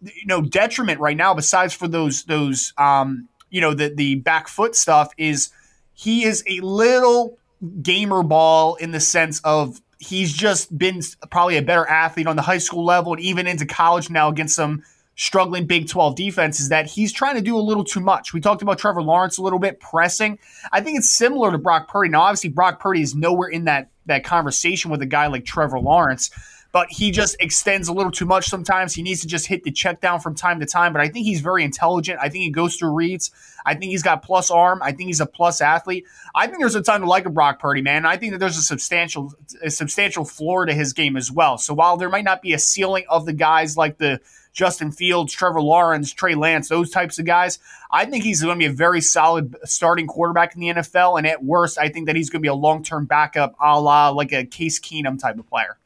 you 0.00 0.24
know 0.24 0.40
detriment 0.40 1.00
right 1.00 1.18
now, 1.18 1.34
besides 1.34 1.74
for 1.74 1.86
those 1.86 2.24
those 2.24 2.72
um, 2.78 3.28
you 3.50 3.60
know 3.60 3.74
the 3.74 3.92
the 3.94 4.14
back 4.14 4.48
foot 4.48 4.74
stuff, 4.74 5.12
is 5.18 5.50
he 5.92 6.24
is 6.24 6.42
a 6.46 6.60
little 6.60 7.36
gamer 7.82 8.22
ball 8.22 8.76
in 8.76 8.92
the 8.92 9.00
sense 9.00 9.42
of 9.44 9.82
he's 9.98 10.32
just 10.32 10.78
been 10.78 11.02
probably 11.30 11.58
a 11.58 11.62
better 11.62 11.86
athlete 11.86 12.26
on 12.26 12.36
the 12.36 12.42
high 12.42 12.56
school 12.56 12.86
level 12.86 13.12
and 13.12 13.20
even 13.20 13.46
into 13.46 13.66
college 13.66 14.08
now 14.08 14.30
against 14.30 14.56
some 14.56 14.82
struggling 15.16 15.66
Big 15.66 15.88
12 15.88 16.14
defense 16.14 16.60
is 16.60 16.68
that 16.68 16.86
he's 16.86 17.12
trying 17.12 17.34
to 17.34 17.40
do 17.40 17.56
a 17.56 17.58
little 17.58 17.84
too 17.84 18.00
much. 18.00 18.32
We 18.32 18.40
talked 18.40 18.62
about 18.62 18.78
Trevor 18.78 19.02
Lawrence 19.02 19.38
a 19.38 19.42
little 19.42 19.58
bit 19.58 19.80
pressing. 19.80 20.38
I 20.70 20.82
think 20.82 20.98
it's 20.98 21.10
similar 21.10 21.50
to 21.50 21.58
Brock 21.58 21.88
Purdy. 21.88 22.10
Now, 22.10 22.22
obviously, 22.22 22.50
Brock 22.50 22.78
Purdy 22.78 23.00
is 23.00 23.14
nowhere 23.14 23.48
in 23.48 23.64
that 23.64 23.90
that 24.04 24.22
conversation 24.22 24.90
with 24.90 25.02
a 25.02 25.06
guy 25.06 25.26
like 25.26 25.44
Trevor 25.44 25.80
Lawrence, 25.80 26.30
but 26.70 26.86
he 26.90 27.10
just 27.10 27.34
extends 27.40 27.88
a 27.88 27.92
little 27.92 28.12
too 28.12 28.26
much 28.26 28.46
sometimes. 28.46 28.94
He 28.94 29.02
needs 29.02 29.22
to 29.22 29.26
just 29.26 29.48
hit 29.48 29.64
the 29.64 29.72
check 29.72 30.00
down 30.00 30.20
from 30.20 30.36
time 30.36 30.60
to 30.60 30.66
time. 30.66 30.92
But 30.92 31.02
I 31.02 31.08
think 31.08 31.24
he's 31.24 31.40
very 31.40 31.64
intelligent. 31.64 32.20
I 32.22 32.28
think 32.28 32.44
he 32.44 32.50
goes 32.50 32.76
through 32.76 32.92
reads. 32.92 33.32
I 33.64 33.74
think 33.74 33.90
he's 33.90 34.02
got 34.02 34.22
plus 34.22 34.50
arm. 34.50 34.80
I 34.82 34.92
think 34.92 35.08
he's 35.08 35.20
a 35.20 35.26
plus 35.26 35.60
athlete. 35.60 36.04
I 36.34 36.46
think 36.46 36.60
there's 36.60 36.76
a 36.76 36.82
ton 36.82 37.00
to 37.00 37.06
like 37.06 37.26
a 37.26 37.30
Brock 37.30 37.58
Purdy, 37.58 37.82
man. 37.82 38.06
I 38.06 38.16
think 38.16 38.32
that 38.32 38.38
there's 38.38 38.58
a 38.58 38.62
substantial 38.62 39.32
a 39.62 39.70
substantial 39.70 40.24
floor 40.24 40.66
to 40.66 40.74
his 40.74 40.92
game 40.92 41.16
as 41.16 41.32
well. 41.32 41.56
So 41.56 41.72
while 41.72 41.96
there 41.96 42.10
might 42.10 42.24
not 42.24 42.42
be 42.42 42.52
a 42.52 42.58
ceiling 42.58 43.06
of 43.08 43.24
the 43.24 43.32
guys 43.32 43.76
like 43.78 43.96
the 43.96 44.20
Justin 44.56 44.90
Fields, 44.90 45.34
Trevor 45.34 45.60
Lawrence, 45.60 46.12
Trey 46.12 46.34
Lance, 46.34 46.70
those 46.70 46.90
types 46.90 47.18
of 47.18 47.26
guys. 47.26 47.58
I 47.90 48.06
think 48.06 48.24
he's 48.24 48.42
going 48.42 48.56
to 48.56 48.58
be 48.58 48.64
a 48.64 48.74
very 48.74 49.02
solid 49.02 49.54
starting 49.64 50.06
quarterback 50.06 50.54
in 50.54 50.60
the 50.62 50.68
NFL. 50.68 51.18
And 51.18 51.26
at 51.26 51.44
worst, 51.44 51.78
I 51.78 51.90
think 51.90 52.06
that 52.06 52.16
he's 52.16 52.30
going 52.30 52.40
to 52.40 52.42
be 52.42 52.48
a 52.48 52.54
long 52.54 52.82
term 52.82 53.04
backup 53.04 53.54
a 53.60 53.78
la 53.78 54.08
like 54.08 54.32
a 54.32 54.46
Case 54.46 54.80
Keenum 54.80 55.20
type 55.20 55.38
of 55.38 55.46
player. 55.46 55.76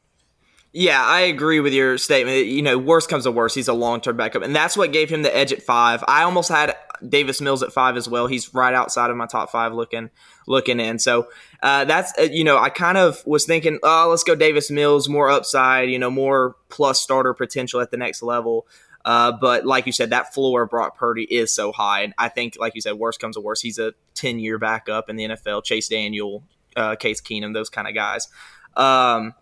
Yeah, 0.71 1.03
I 1.03 1.21
agree 1.21 1.59
with 1.59 1.73
your 1.73 1.97
statement. 1.97 2.47
You 2.47 2.61
know, 2.61 2.77
worst 2.77 3.09
comes 3.09 3.25
to 3.25 3.31
worst, 3.31 3.55
he's 3.55 3.67
a 3.67 3.73
long 3.73 3.99
term 3.99 4.15
backup. 4.15 4.41
And 4.41 4.55
that's 4.55 4.77
what 4.77 4.93
gave 4.93 5.09
him 5.09 5.21
the 5.21 5.35
edge 5.35 5.51
at 5.51 5.61
five. 5.61 6.01
I 6.07 6.23
almost 6.23 6.47
had 6.47 6.73
Davis 7.07 7.41
Mills 7.41 7.61
at 7.61 7.73
five 7.73 7.97
as 7.97 8.07
well. 8.07 8.27
He's 8.27 8.53
right 8.53 8.73
outside 8.73 9.09
of 9.09 9.17
my 9.17 9.25
top 9.25 9.51
five 9.51 9.73
looking 9.73 10.09
looking 10.47 10.79
in. 10.79 10.99
So 10.99 11.27
uh, 11.61 11.85
that's 11.85 12.13
uh, 12.19 12.23
you 12.23 12.43
know 12.43 12.57
I 12.57 12.69
kind 12.69 12.97
of 12.97 13.25
was 13.25 13.45
thinking, 13.45 13.79
oh, 13.83 14.07
let's 14.09 14.23
go 14.23 14.35
Davis 14.35 14.71
Mills, 14.71 15.07
more 15.07 15.29
upside, 15.29 15.89
you 15.89 15.99
know, 15.99 16.11
more 16.11 16.55
plus 16.69 16.99
starter 16.99 17.33
potential 17.33 17.81
at 17.81 17.91
the 17.91 17.97
next 17.97 18.21
level. 18.21 18.67
Uh, 19.03 19.31
but 19.31 19.65
like 19.65 19.87
you 19.87 19.91
said, 19.91 20.11
that 20.11 20.33
floor 20.33 20.63
of 20.63 20.69
Brock 20.69 20.97
Purdy 20.97 21.23
is 21.23 21.53
so 21.53 21.71
high, 21.71 22.01
and 22.01 22.13
I 22.17 22.29
think, 22.29 22.57
like 22.59 22.75
you 22.75 22.81
said, 22.81 22.93
worst 22.93 23.19
comes 23.19 23.35
to 23.35 23.41
worst, 23.41 23.63
he's 23.63 23.79
a 23.79 23.93
ten 24.13 24.39
year 24.39 24.59
backup 24.59 25.09
in 25.09 25.15
the 25.15 25.25
NFL. 25.25 25.63
Chase 25.63 25.89
Daniel, 25.89 26.43
uh, 26.75 26.95
Case 26.95 27.21
Keenum, 27.21 27.53
those 27.53 27.69
kind 27.69 27.87
of 27.87 27.95
guys. 27.95 28.27
Um, 28.75 29.33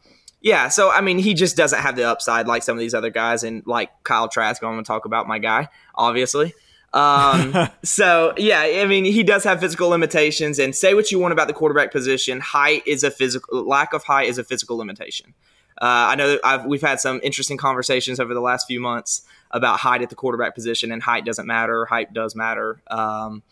yeah, 0.42 0.70
so 0.70 0.90
I 0.90 1.02
mean, 1.02 1.20
he 1.20 1.34
just 1.34 1.58
doesn't 1.58 1.80
have 1.80 1.98
the 1.98 2.04
upside 2.04 2.48
like 2.48 2.64
some 2.64 2.78
of 2.78 2.80
these 2.80 2.94
other 2.94 3.10
guys, 3.10 3.44
and 3.44 3.64
like 3.66 3.90
Kyle 4.04 4.30
Trask. 4.30 4.64
I'm 4.64 4.72
going 4.72 4.84
to 4.84 4.88
talk 4.88 5.06
about 5.06 5.28
my 5.28 5.40
guy, 5.40 5.68
obviously. 5.94 6.54
Um, 6.94 7.70
so 7.84 8.34
yeah, 8.38 8.62
I 8.62 8.86
mean, 8.86 9.06
he 9.06 9.24
does 9.24 9.44
have 9.44 9.60
physical 9.60 9.90
limitations, 9.90 10.60
and 10.60 10.76
say 10.76 10.94
what 10.94 11.12
you 11.12 11.20
want 11.20 11.32
about 11.32 11.48
the 11.48 11.54
quarterback 11.54 11.92
position, 11.92 12.40
height 12.40 12.84
is 12.86 13.04
a 13.04 13.12
physical 13.12 13.64
lack 13.64 13.94
of 13.94 14.04
height 14.04 14.30
is 14.30 14.38
a 14.38 14.44
physical 14.44 14.78
limitation. 14.78 15.34
Uh, 15.82 16.12
I 16.12 16.16
know 16.16 16.40
I've, 16.44 16.66
we've 16.66 16.82
had 16.82 17.00
some 17.00 17.22
interesting 17.24 17.56
conversations 17.56 18.20
over 18.20 18.34
the 18.34 18.42
last 18.42 18.68
few 18.68 18.82
months 18.82 19.22
about 19.52 19.80
height 19.80 20.02
at 20.02 20.10
the 20.10 20.16
quarterback 20.16 20.54
position, 20.54 20.92
and 20.92 21.02
height 21.02 21.26
doesn't 21.26 21.48
matter. 21.48 21.86
Height 21.86 22.14
does 22.14 22.36
matter. 22.36 22.82
Um, 22.92 23.44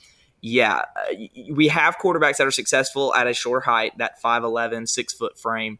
yeah, 0.41 0.83
we 1.49 1.69
have 1.69 1.97
quarterbacks 1.97 2.37
that 2.37 2.45
are 2.45 2.51
successful 2.51 3.13
at 3.15 3.27
a 3.27 3.33
short 3.33 3.63
height, 3.63 3.97
that 3.97 4.21
5'11, 4.21 4.87
six 4.87 5.13
foot 5.13 5.39
frame, 5.39 5.79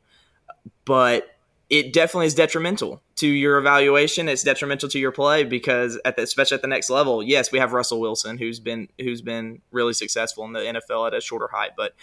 but 0.86 1.36
it 1.70 1.94
definitely 1.94 2.28
is 2.28 2.34
detrimental 2.34 3.02
to 3.18 3.28
your 3.28 3.58
evaluation. 3.58 4.30
It's 4.30 4.44
detrimental 4.44 4.90
to 4.90 5.00
your 5.00 5.12
play 5.12 5.44
because 5.44 6.00
at 6.06 6.16
the, 6.16 6.24
especially 6.24 6.56
at 6.56 6.62
the 6.62 6.68
next 6.68 6.90
level, 6.90 7.22
yes, 7.22 7.52
we 7.52 7.60
have 7.60 7.74
Russell 7.74 8.00
Wilson 8.00 8.38
who's 8.38 8.60
been 8.60 8.88
who's 9.00 9.22
been 9.22 9.62
really 9.72 9.94
successful 9.94 10.46
in 10.46 10.54
the 10.54 10.60
NFL 10.60 11.08
at 11.08 11.14
a 11.14 11.22
shorter 11.22 11.50
height, 11.52 11.72
but 11.76 11.94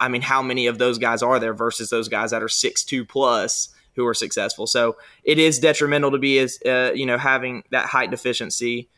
I 0.00 0.08
mean, 0.08 0.22
how 0.22 0.42
many 0.42 0.66
of 0.66 0.78
those 0.78 0.98
guys 0.98 1.22
are 1.22 1.38
there 1.40 1.54
versus 1.54 1.90
those 1.90 2.08
guys 2.08 2.30
that 2.30 2.42
are 2.42 2.48
six 2.48 2.84
two 2.84 3.04
plus 3.04 3.70
who 3.96 4.06
are 4.06 4.14
successful? 4.14 4.66
So 4.66 4.96
it 5.24 5.38
is 5.38 5.58
detrimental 5.58 6.12
to 6.12 6.18
be 6.18 6.38
as 6.38 6.58
uh, 6.64 6.92
you 6.94 7.06
know 7.06 7.18
having 7.18 7.64
that 7.70 7.86
height 7.86 8.10
deficiency. 8.10 8.88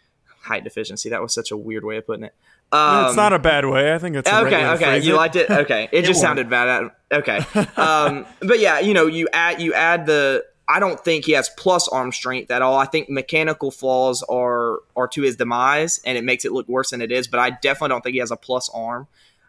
Height 0.42 0.64
deficiency. 0.64 1.10
That 1.10 1.20
was 1.20 1.34
such 1.34 1.50
a 1.50 1.56
weird 1.56 1.84
way 1.84 1.98
of 1.98 2.06
putting 2.06 2.24
it. 2.24 2.34
Um, 2.72 3.06
it's 3.06 3.16
not 3.16 3.32
a 3.32 3.38
bad 3.38 3.66
way. 3.66 3.92
I 3.92 3.98
think 3.98 4.16
it's 4.16 4.28
okay. 4.28 4.64
okay, 4.64 5.00
you 5.00 5.14
it. 5.14 5.16
liked 5.16 5.36
it. 5.36 5.50
Okay, 5.50 5.88
it, 5.90 5.90
it 6.04 6.04
just 6.04 6.20
sounded 6.20 6.48
bad. 6.48 6.90
Okay, 7.12 7.38
um, 7.76 8.26
but 8.40 8.60
yeah, 8.60 8.78
you 8.78 8.94
know, 8.94 9.06
you 9.06 9.28
add 9.32 9.60
you 9.60 9.74
add 9.74 10.06
the. 10.06 10.44
I 10.70 10.78
don't 10.78 11.02
think 11.04 11.24
he 11.24 11.32
has 11.32 11.48
plus 11.48 11.88
arm 11.88 12.12
strength 12.12 12.50
at 12.52 12.62
all. 12.62 12.76
I 12.76 12.86
think 12.86 13.10
mechanical 13.10 13.72
flaws 13.72 14.22
are 14.28 14.78
are 14.94 15.08
to 15.08 15.22
his 15.22 15.34
demise, 15.34 16.00
and 16.04 16.16
it 16.16 16.22
makes 16.22 16.44
it 16.44 16.52
look 16.52 16.68
worse 16.68 16.90
than 16.90 17.02
it 17.02 17.10
is. 17.10 17.26
But 17.26 17.40
I 17.40 17.50
definitely 17.50 17.88
don't 17.88 18.02
think 18.02 18.14
he 18.14 18.20
has 18.20 18.30
a 18.30 18.36
plus 18.36 18.70
arm. 18.72 19.08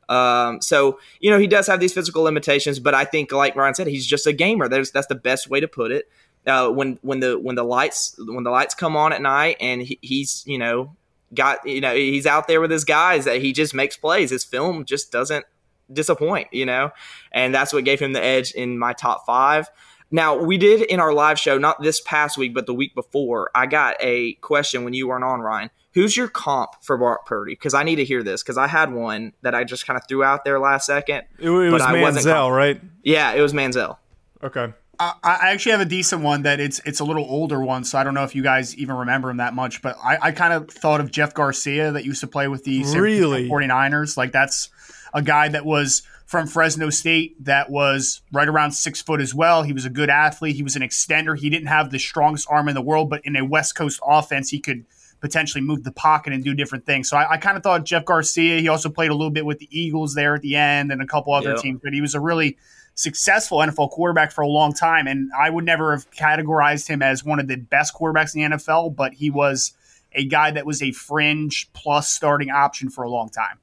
Um, 0.10 0.62
so 0.62 1.00
you 1.20 1.30
know, 1.30 1.38
he 1.38 1.46
does 1.46 1.68
have 1.68 1.80
these 1.80 1.94
physical 1.94 2.24
limitations, 2.24 2.80
but 2.80 2.96
I 2.96 3.06
think, 3.06 3.32
like 3.32 3.56
Ryan 3.56 3.76
said, 3.76 3.88
he's 3.88 4.08
just 4.08 4.26
a 4.26 4.34
gamer. 4.34 4.68
There's, 4.68 4.92
that's 4.92 5.08
the 5.08 5.16
best 5.16 5.48
way 5.50 5.60
to 5.60 5.68
put 5.68 5.92
it. 5.92 6.10
Uh, 6.48 6.70
when 6.70 6.98
when 7.04 7.20
the 7.20 7.38
when 7.38 7.56
the 7.56 7.64
lights 7.64 8.16
when 8.18 8.44
the 8.44 8.50
lights 8.50 8.74
come 8.74 8.98
on 8.98 9.14
at 9.14 9.22
night, 9.22 9.58
and 9.60 9.84
he, 9.84 10.00
he's 10.02 10.44
you 10.48 10.58
know 10.58 10.96
got 11.36 11.66
you 11.68 11.82
know 11.82 11.94
he's 11.94 12.26
out 12.26 12.48
there 12.48 12.60
with 12.60 12.72
his 12.72 12.84
guys 12.84 13.26
that 13.26 13.42
he 13.42 13.54
just 13.54 13.76
makes 13.76 13.96
plays. 13.96 14.32
His 14.32 14.44
film 14.44 14.86
just 14.86 15.12
doesn't 15.12 15.46
disappoint, 15.94 16.48
you 16.52 16.66
know, 16.66 16.92
and 17.32 17.54
that's 17.54 17.74
what 17.74 17.84
gave 17.84 18.00
him 18.00 18.14
the 18.14 18.24
edge 18.24 18.54
in 18.54 18.80
my 18.80 18.94
top 18.94 19.26
five. 19.28 19.70
Now 20.12 20.36
we 20.36 20.58
did 20.58 20.82
in 20.82 21.00
our 21.00 21.13
live 21.13 21.39
show, 21.39 21.58
not 21.58 21.82
this 21.82 22.02
past 22.02 22.38
week, 22.38 22.54
but 22.54 22.65
the 22.65 22.74
week 22.74 22.93
before. 22.93 23.50
I 23.56 23.65
got 23.65 23.95
a 24.00 24.34
question 24.36 24.84
when 24.84 24.93
you 24.93 25.08
weren't 25.08 25.24
on, 25.24 25.39
Ryan. 25.39 25.69
Who's 25.93 26.15
your 26.15 26.28
comp 26.28 26.71
for 26.82 26.97
Brock 26.97 27.26
Purdy? 27.26 27.54
Because 27.54 27.74
I 27.74 27.84
need 27.84 27.95
to 27.95 28.06
hear 28.06 28.24
this 28.24 28.43
because 28.43 28.58
I 28.58 28.67
had 28.67 28.93
one 28.93 29.34
that 29.41 29.56
I 29.56 29.63
just 29.63 29.88
kind 29.88 29.97
of 29.97 30.08
threw 30.08 30.24
out 30.24 30.45
there 30.45 30.60
last 30.60 30.86
second. 30.86 31.24
It, 31.39 31.50
it 31.50 31.71
was 31.71 31.82
Manziel, 31.82 32.56
right? 32.56 32.80
Yeah, 33.04 33.34
it 33.34 33.41
was 33.41 33.54
Manziel. 33.54 33.97
Okay. 34.43 34.74
I, 35.00 35.13
I 35.24 35.52
actually 35.52 35.71
have 35.71 35.82
a 35.82 35.86
decent 35.86 36.21
one 36.21 36.43
that 36.43 36.60
it's 36.60 36.80
it's 36.86 37.00
a 37.00 37.04
little 37.04 37.26
older 37.26 37.62
one, 37.62 37.84
so 37.84 37.97
I 37.97 38.04
don't 38.04 38.13
know 38.13 38.24
if 38.24 38.36
you 38.36 38.43
guys 38.43 38.76
even 38.78 38.95
remember 38.95 39.30
him 39.30 39.38
that 39.38 39.54
much. 39.54 39.82
But 39.82 39.97
I, 40.02 40.17
I 40.21 40.32
kind 40.32 40.54
of 40.54 40.69
thought 40.69 41.00
of 41.02 41.12
Jeff 41.12 41.34
Garcia 41.34 41.91
that 41.91 42.06
used 42.06 42.21
to 42.21 42.28
play 42.28 42.47
with 42.47 42.63
the 42.63 42.84
really? 42.84 43.50
49ers. 43.50 44.15
Like 44.15 44.32
that's 44.32 44.69
a 45.13 45.21
guy 45.21 45.50
that 45.50 45.65
was 45.65 46.04
from 46.32 46.48
Fresno 46.48 46.89
State 46.89 47.44
that 47.44 47.70
was 47.70 48.22
right 48.32 48.48
around 48.48 48.72
six 48.72 49.02
foot 49.02 49.20
as 49.20 49.36
well. 49.36 49.63
He 49.63 49.74
was 49.74 49.84
a 49.84 49.89
good 49.89 50.10
athlete. 50.10 50.56
He 50.56 50.63
was 50.63 50.78
an 50.78 50.82
extender. 50.82 51.38
He 51.38 51.50
didn't 51.50 51.67
have 51.67 51.91
the 51.91 52.00
strongest 52.00 52.48
arm 52.50 52.70
in 52.70 52.74
the 52.74 52.82
world, 52.82 53.10
but 53.10 53.20
in 53.26 53.36
a 53.36 53.44
West 53.44 53.76
Coast 53.76 54.00
offense, 54.02 54.48
he 54.48 54.58
could 54.58 54.86
potentially 55.20 55.62
move 55.62 55.84
the 55.84 55.91
pocket 55.91 56.32
and 56.32 56.41
do 56.41 56.54
different 56.54 56.86
things. 56.86 57.10
So 57.10 57.17
I, 57.17 57.32
I 57.34 57.38
kind 57.38 57.58
of 57.58 57.63
thought 57.63 57.84
Jeff 57.84 58.06
Garcia. 58.06 58.62
He 58.62 58.70
also 58.70 58.88
played 58.88 59.12
a 59.12 59.13
little 59.13 59.30
bit 59.30 59.46
with 59.46 59.60
the 59.60 59.67
Eagles 59.78 60.15
there 60.15 60.34
at 60.34 60.41
the 60.41 60.56
end 60.56 60.89
and 60.89 61.02
a 61.02 61.06
couple 61.06 61.34
other 61.34 61.50
yep. 61.50 61.60
teams, 61.60 61.82
but 61.84 61.91
he 61.91 62.00
was 62.00 62.15
a 62.15 62.22
really 62.22 62.58
successful 62.96 63.58
NFL 63.58 63.89
quarterback 63.89 64.32
for 64.32 64.41
a 64.41 64.48
long 64.48 64.74
time, 64.74 65.08
and 65.08 65.32
I 65.38 65.50
would 65.50 65.65
never 65.65 65.91
have 65.91 66.10
categorized 66.12 66.88
him 66.88 67.02
as 67.02 67.26
one 67.26 67.41
of 67.41 67.50
the 67.50 67.58
best 67.58 67.94
quarterbacks 67.94 68.34
in 68.34 68.52
the 68.52 68.56
NFL, 68.56 68.96
but 68.96 69.13
he 69.13 69.30
was 69.30 69.74
a 70.13 70.26
guy 70.26 70.52
that 70.52 70.65
was 70.65 70.82
a 70.82 70.94
fringe 70.94 71.70
plus 71.74 72.10
starting 72.10 72.52
option 72.52 72.89
for 72.89 73.04
a 73.04 73.10
long 73.10 73.28
time. 73.28 73.60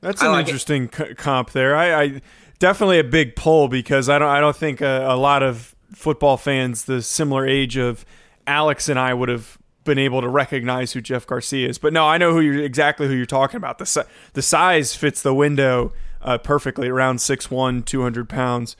That's 0.00 0.22
an 0.22 0.32
like 0.32 0.46
interesting 0.46 0.88
comp 0.88 1.50
there. 1.50 1.76
I, 1.76 2.02
I, 2.02 2.22
definitely 2.58 2.98
a 2.98 3.04
big 3.04 3.36
pull 3.36 3.68
because 3.68 4.08
I 4.08 4.18
don't 4.18 4.28
I 4.28 4.40
don't 4.40 4.56
think 4.56 4.80
a, 4.80 5.06
a 5.08 5.16
lot 5.16 5.42
of 5.42 5.74
football 5.92 6.36
fans 6.36 6.84
the 6.84 7.02
similar 7.02 7.46
age 7.46 7.76
of 7.76 8.04
Alex 8.46 8.88
and 8.88 8.98
I 8.98 9.12
would 9.12 9.28
have 9.28 9.58
been 9.84 9.98
able 9.98 10.20
to 10.20 10.28
recognize 10.28 10.92
who 10.92 11.00
Jeff 11.00 11.26
Garcia 11.26 11.68
is. 11.68 11.78
But 11.78 11.92
no, 11.92 12.06
I 12.06 12.18
know 12.18 12.32
who 12.32 12.40
you're 12.40 12.62
exactly 12.62 13.08
who 13.08 13.14
you're 13.14 13.26
talking 13.26 13.56
about. 13.56 13.78
The 13.78 14.06
the 14.32 14.42
size 14.42 14.94
fits 14.94 15.22
the 15.22 15.34
window 15.34 15.92
uh, 16.22 16.38
perfectly 16.38 16.88
around 16.88 17.16
6'1", 17.16 17.84
200 17.84 18.28
pounds. 18.28 18.76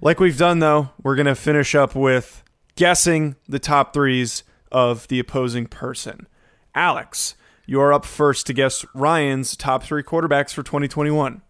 Like 0.00 0.20
we've 0.20 0.38
done, 0.38 0.60
though, 0.60 0.90
we're 1.02 1.16
going 1.16 1.26
to 1.26 1.34
finish 1.34 1.74
up 1.74 1.94
with 1.94 2.44
guessing 2.76 3.34
the 3.48 3.58
top 3.58 3.92
threes 3.92 4.44
of 4.70 5.08
the 5.08 5.18
opposing 5.18 5.66
person. 5.66 6.28
Alex, 6.74 7.34
you're 7.68 7.92
up 7.92 8.06
first 8.06 8.46
to 8.46 8.54
guess 8.54 8.84
Ryan's 8.94 9.54
top 9.54 9.82
three 9.82 10.02
quarterbacks 10.02 10.54
for 10.54 10.62
2021. 10.62 11.42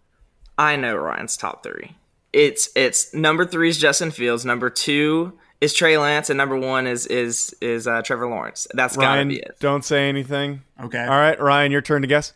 I 0.59 0.75
know 0.75 0.97
Ryan's 0.97 1.37
top 1.37 1.63
three. 1.63 1.95
It's 2.33 2.71
it's 2.75 3.15
number 3.15 3.47
three 3.47 3.69
is 3.69 3.79
Justin 3.79 4.11
Fields. 4.11 4.45
Number 4.45 4.69
two 4.69 5.39
is 5.61 5.73
Trey 5.73 5.97
Lance, 5.97 6.29
and 6.29 6.37
number 6.37 6.59
one 6.59 6.89
is 6.89 7.07
is 7.07 7.55
is 7.61 7.87
uh, 7.87 8.03
Trevor 8.03 8.29
Lawrence. 8.29 8.67
That's 8.75 8.97
gotta 8.97 9.25
be 9.25 9.39
it. 9.39 9.57
Don't 9.61 9.85
say 9.85 10.09
anything. 10.09 10.63
Okay. 10.83 11.01
All 11.01 11.09
right, 11.09 11.41
Ryan, 11.41 11.71
your 11.71 11.83
turn 11.83 12.03
to 12.03 12.09
guess. 12.09 12.35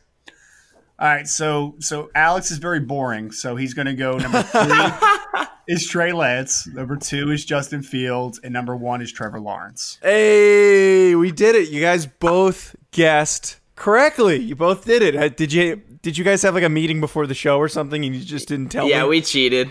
All 0.98 1.08
right, 1.08 1.26
so 1.26 1.74
so 1.80 2.08
Alex 2.14 2.52
is 2.52 2.58
very 2.58 2.78
boring, 2.78 3.32
so 3.32 3.56
he's 3.56 3.74
going 3.74 3.86
to 3.86 3.94
go 3.94 4.16
number 4.16 4.42
three 4.42 5.42
is 5.68 5.88
Trey 5.88 6.12
Lance, 6.12 6.68
number 6.68 6.96
two 6.96 7.32
is 7.32 7.44
Justin 7.44 7.82
Fields, 7.82 8.38
and 8.44 8.52
number 8.52 8.76
one 8.76 9.02
is 9.02 9.10
Trevor 9.10 9.40
Lawrence. 9.40 9.98
Hey, 10.00 11.16
we 11.16 11.32
did 11.32 11.56
it! 11.56 11.70
You 11.70 11.80
guys 11.80 12.06
both 12.06 12.76
guessed 12.92 13.58
correctly. 13.76 14.36
You 14.38 14.54
both 14.56 14.84
did 14.84 15.02
it. 15.02 15.16
Uh, 15.16 15.28
did 15.28 15.52
you? 15.52 15.82
Did 16.02 16.18
you 16.18 16.24
guys 16.24 16.42
have 16.42 16.54
like 16.54 16.64
a 16.64 16.68
meeting 16.68 17.00
before 17.00 17.26
the 17.26 17.34
show 17.34 17.58
or 17.58 17.68
something, 17.68 18.04
and 18.04 18.14
you 18.14 18.22
just 18.24 18.48
didn't 18.48 18.68
tell? 18.70 18.88
Yeah, 18.88 19.02
me? 19.04 19.08
we 19.08 19.20
cheated. 19.22 19.70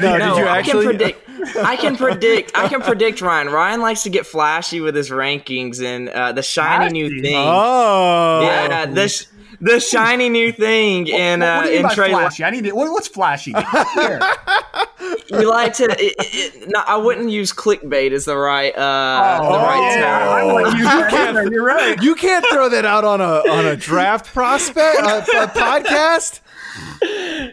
No, 0.00 0.16
No, 0.18 0.34
did 0.34 0.38
you 0.38 0.46
actually? 0.46 0.48
I 0.48 0.58
actually? 0.58 0.86
can 0.86 0.96
predict. 0.98 1.56
I 1.56 1.76
can 1.76 1.96
predict. 2.04 2.52
I 2.54 2.68
can 2.68 2.80
predict 2.82 3.20
Ryan. 3.20 3.48
Ryan 3.48 3.80
likes 3.80 4.02
to 4.04 4.10
get 4.10 4.26
flashy 4.26 4.80
with 4.80 4.94
his 4.94 5.10
rankings 5.10 5.82
and 5.82 6.08
uh, 6.08 6.32
the 6.32 6.42
shiny 6.42 6.90
new 6.92 7.22
thing. 7.22 7.34
Oh, 7.36 8.40
yeah, 8.42 8.86
the 8.86 9.08
sh- 9.08 9.26
the 9.60 9.80
shiny 9.80 10.28
new 10.28 10.52
thing 10.52 11.06
in 11.08 11.40
what, 11.40 11.48
uh, 11.48 11.56
what 11.56 11.64
do 11.64 11.70
you 11.70 11.76
in 11.76 11.82
mean 11.82 11.88
by 11.88 11.94
Trey. 11.94 12.10
flashy? 12.10 12.44
I 12.44 12.50
need 12.50 12.64
to, 12.64 12.72
what, 12.72 12.90
what's 12.92 13.08
flashy? 13.08 13.52
Here. 15.28 15.40
You 15.40 15.48
like 15.50 15.74
to. 15.74 15.84
It, 15.84 16.14
it, 16.18 16.68
no, 16.68 16.80
I 16.86 16.96
wouldn't 16.96 17.30
use 17.30 17.52
clickbait 17.52 18.12
as 18.12 18.24
the 18.26 18.36
right. 18.36 18.76
Uh, 18.76 19.38
Oh, 19.42 19.52
the 19.52 19.58
right 19.58 19.90
yeah, 19.94 20.18
term. 20.18 20.28
I 20.48 20.52
wouldn't 20.52 20.76
use 20.78 20.86
that 20.86 21.12
either. 21.36 21.52
You're 21.52 21.64
right. 21.64 22.02
You 22.02 22.14
can't 22.14 22.44
throw 22.52 22.68
that 22.68 22.84
out 22.84 23.04
on 23.04 23.20
a 23.20 23.50
on 23.50 23.66
a 23.66 23.76
draft 23.76 24.26
prospect 24.32 25.00
a, 25.00 25.18
a 25.42 25.46
podcast. 25.48 26.40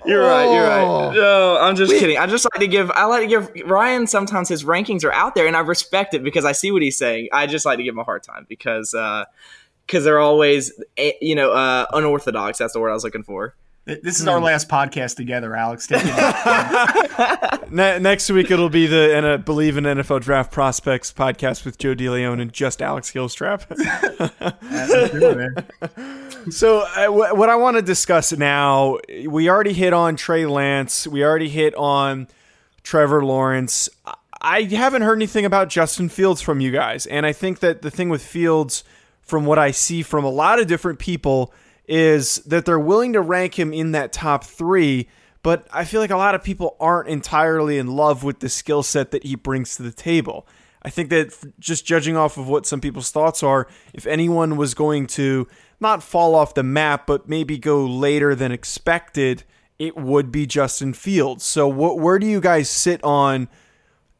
You're 0.05 0.21
right. 0.21 0.53
You're 0.53 0.71
Oh. 0.71 1.07
right. 1.07 1.15
No, 1.15 1.57
I'm 1.59 1.75
just 1.75 1.91
kidding. 1.91 2.17
I 2.17 2.27
just 2.27 2.45
like 2.53 2.59
to 2.61 2.67
give. 2.67 2.91
I 2.91 3.05
like 3.05 3.21
to 3.21 3.27
give 3.27 3.51
Ryan. 3.69 4.07
Sometimes 4.07 4.49
his 4.49 4.63
rankings 4.63 5.03
are 5.03 5.13
out 5.13 5.35
there, 5.35 5.47
and 5.47 5.55
I 5.55 5.61
respect 5.61 6.13
it 6.13 6.23
because 6.23 6.45
I 6.45 6.51
see 6.51 6.71
what 6.71 6.81
he's 6.81 6.97
saying. 6.97 7.29
I 7.31 7.47
just 7.47 7.65
like 7.65 7.77
to 7.77 7.83
give 7.83 7.93
him 7.93 7.99
a 7.99 8.03
hard 8.03 8.23
time 8.23 8.45
because 8.49 8.95
because 9.87 10.03
they're 10.03 10.19
always 10.19 10.71
eh, 10.97 11.13
you 11.21 11.35
know 11.35 11.51
uh, 11.51 11.85
unorthodox. 11.93 12.57
That's 12.57 12.73
the 12.73 12.79
word 12.79 12.89
I 12.89 12.93
was 12.93 13.03
looking 13.03 13.23
for. 13.23 13.55
This 13.85 14.19
is 14.19 14.27
our 14.27 14.41
last 14.41 14.67
podcast 14.67 15.15
together, 15.15 15.55
Alex. 15.55 15.85
Take 15.85 16.01
it. 16.03 17.61
Ne- 17.71 17.99
next 17.99 18.31
week 18.31 18.49
it'll 18.49 18.69
be 18.69 18.87
the 18.87 19.15
and 19.15 19.25
uh, 19.25 19.37
believe 19.37 19.77
in 19.77 19.83
NFL 19.83 20.21
draft 20.21 20.51
prospects 20.51 21.13
podcast 21.13 21.65
with 21.65 21.77
Joe 21.77 21.93
DeLeon 21.93 22.41
and 22.41 22.51
just 22.51 22.81
Alex 22.81 23.11
Gilstrap. 23.11 23.65
So, 26.51 26.81
uh, 26.95 27.07
wh- 27.07 27.35
what 27.35 27.49
I 27.49 27.55
want 27.55 27.75
to 27.77 27.81
discuss 27.81 28.31
now, 28.31 28.99
we 29.27 29.49
already 29.49 29.73
hit 29.73 29.93
on 29.93 30.15
Trey 30.15 30.45
Lance. 30.45 31.07
We 31.07 31.23
already 31.23 31.49
hit 31.49 31.73
on 31.73 32.27
Trevor 32.83 33.25
Lawrence. 33.25 33.89
I 34.41 34.61
haven't 34.63 35.01
heard 35.01 35.17
anything 35.17 35.45
about 35.45 35.69
Justin 35.69 36.07
Fields 36.07 36.41
from 36.41 36.61
you 36.61 36.69
guys. 36.69 37.07
And 37.07 37.25
I 37.25 37.33
think 37.33 37.61
that 37.61 37.81
the 37.81 37.89
thing 37.89 38.09
with 38.09 38.23
Fields, 38.23 38.83
from 39.23 39.47
what 39.47 39.57
I 39.57 39.71
see 39.71 40.03
from 40.03 40.23
a 40.23 40.29
lot 40.29 40.59
of 40.59 40.67
different 40.67 40.99
people, 40.99 41.51
is 41.87 42.37
that 42.45 42.65
they're 42.65 42.79
willing 42.79 43.13
to 43.13 43.21
rank 43.21 43.57
him 43.57 43.73
in 43.73 43.91
that 43.91 44.11
top 44.13 44.43
three. 44.43 45.07
But 45.43 45.67
I 45.71 45.85
feel 45.85 46.01
like 46.01 46.11
a 46.11 46.17
lot 46.17 46.33
of 46.33 46.43
people 46.43 46.75
aren't 46.79 47.07
entirely 47.07 47.77
in 47.77 47.87
love 47.87 48.23
with 48.23 48.39
the 48.39 48.49
skill 48.49 48.81
set 48.81 49.11
that 49.11 49.23
he 49.23 49.35
brings 49.35 49.75
to 49.75 49.83
the 49.83 49.91
table. 49.91 50.47
I 50.81 50.89
think 50.89 51.09
that 51.09 51.33
just 51.59 51.85
judging 51.85 52.15
off 52.15 52.37
of 52.37 52.47
what 52.47 52.65
some 52.65 52.79
people's 52.79 53.11
thoughts 53.11 53.41
are, 53.41 53.67
if 53.93 54.05
anyone 54.05 54.55
was 54.55 54.73
going 54.73 55.07
to 55.07 55.47
not 55.79 56.03
fall 56.03 56.35
off 56.35 56.53
the 56.53 56.63
map, 56.63 57.07
but 57.07 57.27
maybe 57.27 57.57
go 57.57 57.85
later 57.85 58.35
than 58.35 58.51
expected, 58.51 59.43
it 59.79 59.97
would 59.97 60.31
be 60.31 60.45
Justin 60.45 60.93
Fields. 60.93 61.43
So, 61.43 61.71
wh- 61.71 61.97
where 61.97 62.19
do 62.19 62.27
you 62.27 62.39
guys 62.39 62.69
sit 62.69 63.03
on 63.03 63.49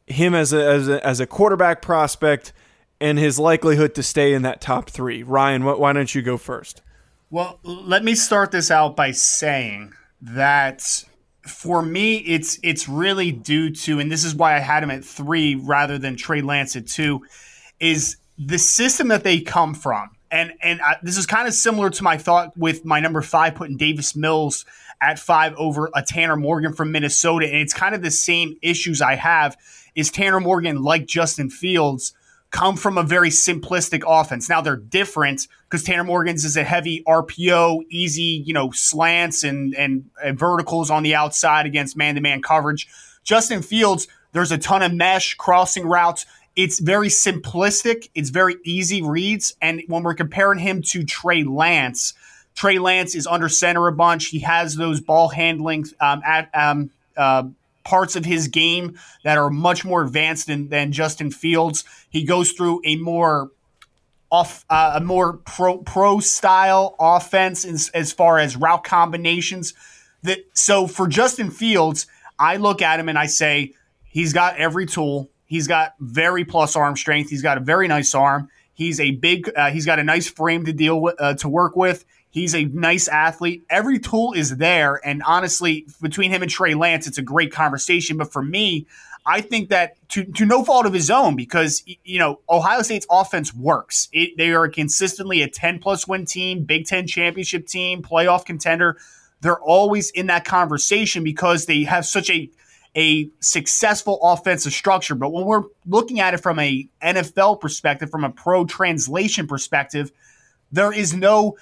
him 0.06 0.34
as 0.34 0.52
a, 0.52 0.64
as 0.64 0.88
a 0.88 1.06
as 1.06 1.20
a 1.20 1.26
quarterback 1.26 1.82
prospect 1.82 2.52
and 3.00 3.18
his 3.18 3.38
likelihood 3.38 3.94
to 3.94 4.02
stay 4.02 4.32
in 4.32 4.42
that 4.42 4.60
top 4.60 4.90
three? 4.90 5.22
Ryan, 5.22 5.62
wh- 5.62 5.78
why 5.78 5.92
don't 5.92 6.14
you 6.14 6.22
go 6.22 6.36
first? 6.36 6.82
Well, 7.28 7.58
let 7.64 8.04
me 8.04 8.14
start 8.14 8.52
this 8.52 8.70
out 8.70 8.94
by 8.94 9.10
saying 9.10 9.92
that 10.20 11.04
for 11.42 11.82
me, 11.82 12.18
it's 12.18 12.58
it's 12.62 12.88
really 12.88 13.32
due 13.32 13.70
to, 13.70 13.98
and 13.98 14.10
this 14.10 14.24
is 14.24 14.34
why 14.34 14.54
I 14.54 14.60
had 14.60 14.82
him 14.82 14.90
at 14.90 15.04
three 15.04 15.56
rather 15.56 15.98
than 15.98 16.16
Trey 16.16 16.40
Lance 16.40 16.76
at 16.76 16.86
two, 16.86 17.26
is 17.80 18.16
the 18.38 18.58
system 18.58 19.08
that 19.08 19.24
they 19.24 19.40
come 19.40 19.74
from, 19.74 20.10
and 20.30 20.52
and 20.62 20.80
I, 20.80 20.98
this 21.02 21.16
is 21.16 21.26
kind 21.26 21.48
of 21.48 21.54
similar 21.54 21.90
to 21.90 22.02
my 22.04 22.16
thought 22.16 22.56
with 22.56 22.84
my 22.84 23.00
number 23.00 23.22
five 23.22 23.56
putting 23.56 23.76
Davis 23.76 24.14
Mills 24.14 24.64
at 25.00 25.18
five 25.18 25.52
over 25.56 25.90
a 25.94 26.02
Tanner 26.02 26.36
Morgan 26.36 26.72
from 26.74 26.92
Minnesota, 26.92 27.46
and 27.46 27.56
it's 27.56 27.74
kind 27.74 27.94
of 27.94 28.02
the 28.02 28.10
same 28.10 28.56
issues 28.62 29.02
I 29.02 29.16
have. 29.16 29.56
Is 29.96 30.10
Tanner 30.10 30.40
Morgan 30.40 30.82
like 30.82 31.06
Justin 31.06 31.50
Fields? 31.50 32.12
Come 32.50 32.76
from 32.76 32.96
a 32.96 33.02
very 33.02 33.30
simplistic 33.30 34.02
offense. 34.06 34.48
Now 34.48 34.60
they're 34.60 34.76
different 34.76 35.48
because 35.64 35.82
Tanner 35.82 36.04
Morgan's 36.04 36.44
is 36.44 36.56
a 36.56 36.64
heavy 36.64 37.02
RPO, 37.06 37.82
easy, 37.90 38.42
you 38.46 38.54
know, 38.54 38.70
slants 38.70 39.44
and, 39.44 39.74
and 39.74 40.08
and 40.24 40.38
verticals 40.38 40.90
on 40.90 41.02
the 41.02 41.14
outside 41.14 41.66
against 41.66 41.96
man-to-man 41.96 42.42
coverage. 42.42 42.88
Justin 43.24 43.62
Fields, 43.62 44.06
there's 44.32 44.52
a 44.52 44.58
ton 44.58 44.82
of 44.82 44.94
mesh 44.94 45.34
crossing 45.34 45.86
routes. 45.86 46.26
It's 46.54 46.78
very 46.78 47.08
simplistic. 47.08 48.08
It's 48.14 48.30
very 48.30 48.56
easy 48.64 49.02
reads. 49.02 49.54
And 49.60 49.82
when 49.88 50.02
we're 50.02 50.14
comparing 50.14 50.58
him 50.58 50.80
to 50.82 51.04
Trey 51.04 51.42
Lance, 51.42 52.14
Trey 52.54 52.78
Lance 52.78 53.14
is 53.14 53.26
under 53.26 53.48
center 53.48 53.86
a 53.86 53.92
bunch. 53.92 54.28
He 54.28 54.38
has 54.40 54.76
those 54.76 55.00
ball 55.00 55.28
handling 55.28 55.84
um, 56.00 56.22
at 56.24 56.48
um, 56.54 56.90
uh, 57.16 57.44
parts 57.86 58.16
of 58.16 58.24
his 58.24 58.48
game 58.48 58.98
that 59.22 59.38
are 59.38 59.48
much 59.48 59.84
more 59.84 60.02
advanced 60.02 60.48
than, 60.48 60.68
than 60.68 60.90
Justin 60.90 61.30
Fields. 61.30 61.84
He 62.10 62.24
goes 62.24 62.50
through 62.50 62.82
a 62.84 62.96
more 62.96 63.50
off 64.28 64.64
uh, 64.68 64.94
a 64.96 65.00
more 65.00 65.34
pro 65.34 65.78
pro 65.78 66.18
style 66.18 66.96
offense 66.98 67.64
as, 67.64 67.90
as 67.94 68.12
far 68.12 68.38
as 68.40 68.56
route 68.56 68.82
combinations. 68.82 69.72
That 70.24 70.38
so 70.52 70.88
for 70.88 71.06
Justin 71.06 71.50
Fields, 71.50 72.08
I 72.38 72.56
look 72.56 72.82
at 72.82 72.98
him 72.98 73.08
and 73.08 73.16
I 73.16 73.26
say 73.26 73.72
he's 74.04 74.32
got 74.32 74.56
every 74.56 74.86
tool. 74.86 75.30
He's 75.46 75.68
got 75.68 75.94
very 76.00 76.44
plus 76.44 76.74
arm 76.74 76.96
strength. 76.96 77.30
He's 77.30 77.42
got 77.42 77.56
a 77.56 77.60
very 77.60 77.86
nice 77.86 78.16
arm. 78.16 78.48
He's 78.74 78.98
a 78.98 79.12
big. 79.12 79.48
Uh, 79.56 79.70
he's 79.70 79.86
got 79.86 80.00
a 80.00 80.04
nice 80.04 80.28
frame 80.28 80.64
to 80.64 80.72
deal 80.72 81.00
with 81.00 81.14
uh, 81.20 81.34
to 81.34 81.48
work 81.48 81.76
with. 81.76 82.04
He's 82.36 82.54
a 82.54 82.66
nice 82.66 83.08
athlete. 83.08 83.64
Every 83.70 83.98
tool 83.98 84.34
is 84.34 84.58
there. 84.58 85.00
And 85.02 85.22
honestly, 85.22 85.86
between 86.02 86.30
him 86.30 86.42
and 86.42 86.50
Trey 86.50 86.74
Lance, 86.74 87.06
it's 87.06 87.16
a 87.16 87.22
great 87.22 87.50
conversation. 87.50 88.18
But 88.18 88.30
for 88.30 88.42
me, 88.42 88.86
I 89.24 89.40
think 89.40 89.70
that 89.70 89.96
to, 90.10 90.22
to 90.22 90.44
no 90.44 90.62
fault 90.62 90.84
of 90.84 90.92
his 90.92 91.10
own, 91.10 91.34
because, 91.34 91.82
you 92.04 92.18
know, 92.18 92.40
Ohio 92.50 92.82
State's 92.82 93.06
offense 93.10 93.54
works. 93.54 94.10
It, 94.12 94.36
they 94.36 94.52
are 94.52 94.68
consistently 94.68 95.40
a 95.40 95.48
10 95.48 95.78
plus 95.78 96.06
win 96.06 96.26
team, 96.26 96.64
Big 96.64 96.84
Ten 96.84 97.06
championship 97.06 97.66
team, 97.66 98.02
playoff 98.02 98.44
contender. 98.44 98.98
They're 99.40 99.58
always 99.58 100.10
in 100.10 100.26
that 100.26 100.44
conversation 100.44 101.24
because 101.24 101.64
they 101.64 101.84
have 101.84 102.04
such 102.04 102.28
a 102.28 102.50
a 102.94 103.30
successful 103.40 104.18
offensive 104.22 104.74
structure. 104.74 105.14
But 105.14 105.30
when 105.32 105.46
we're 105.46 105.64
looking 105.86 106.20
at 106.20 106.34
it 106.34 106.38
from 106.42 106.58
a 106.58 106.86
NFL 107.02 107.62
perspective, 107.62 108.10
from 108.10 108.24
a 108.24 108.30
pro 108.30 108.66
translation 108.66 109.46
perspective, 109.46 110.12
there 110.70 110.92
is 110.92 111.14
no 111.14 111.56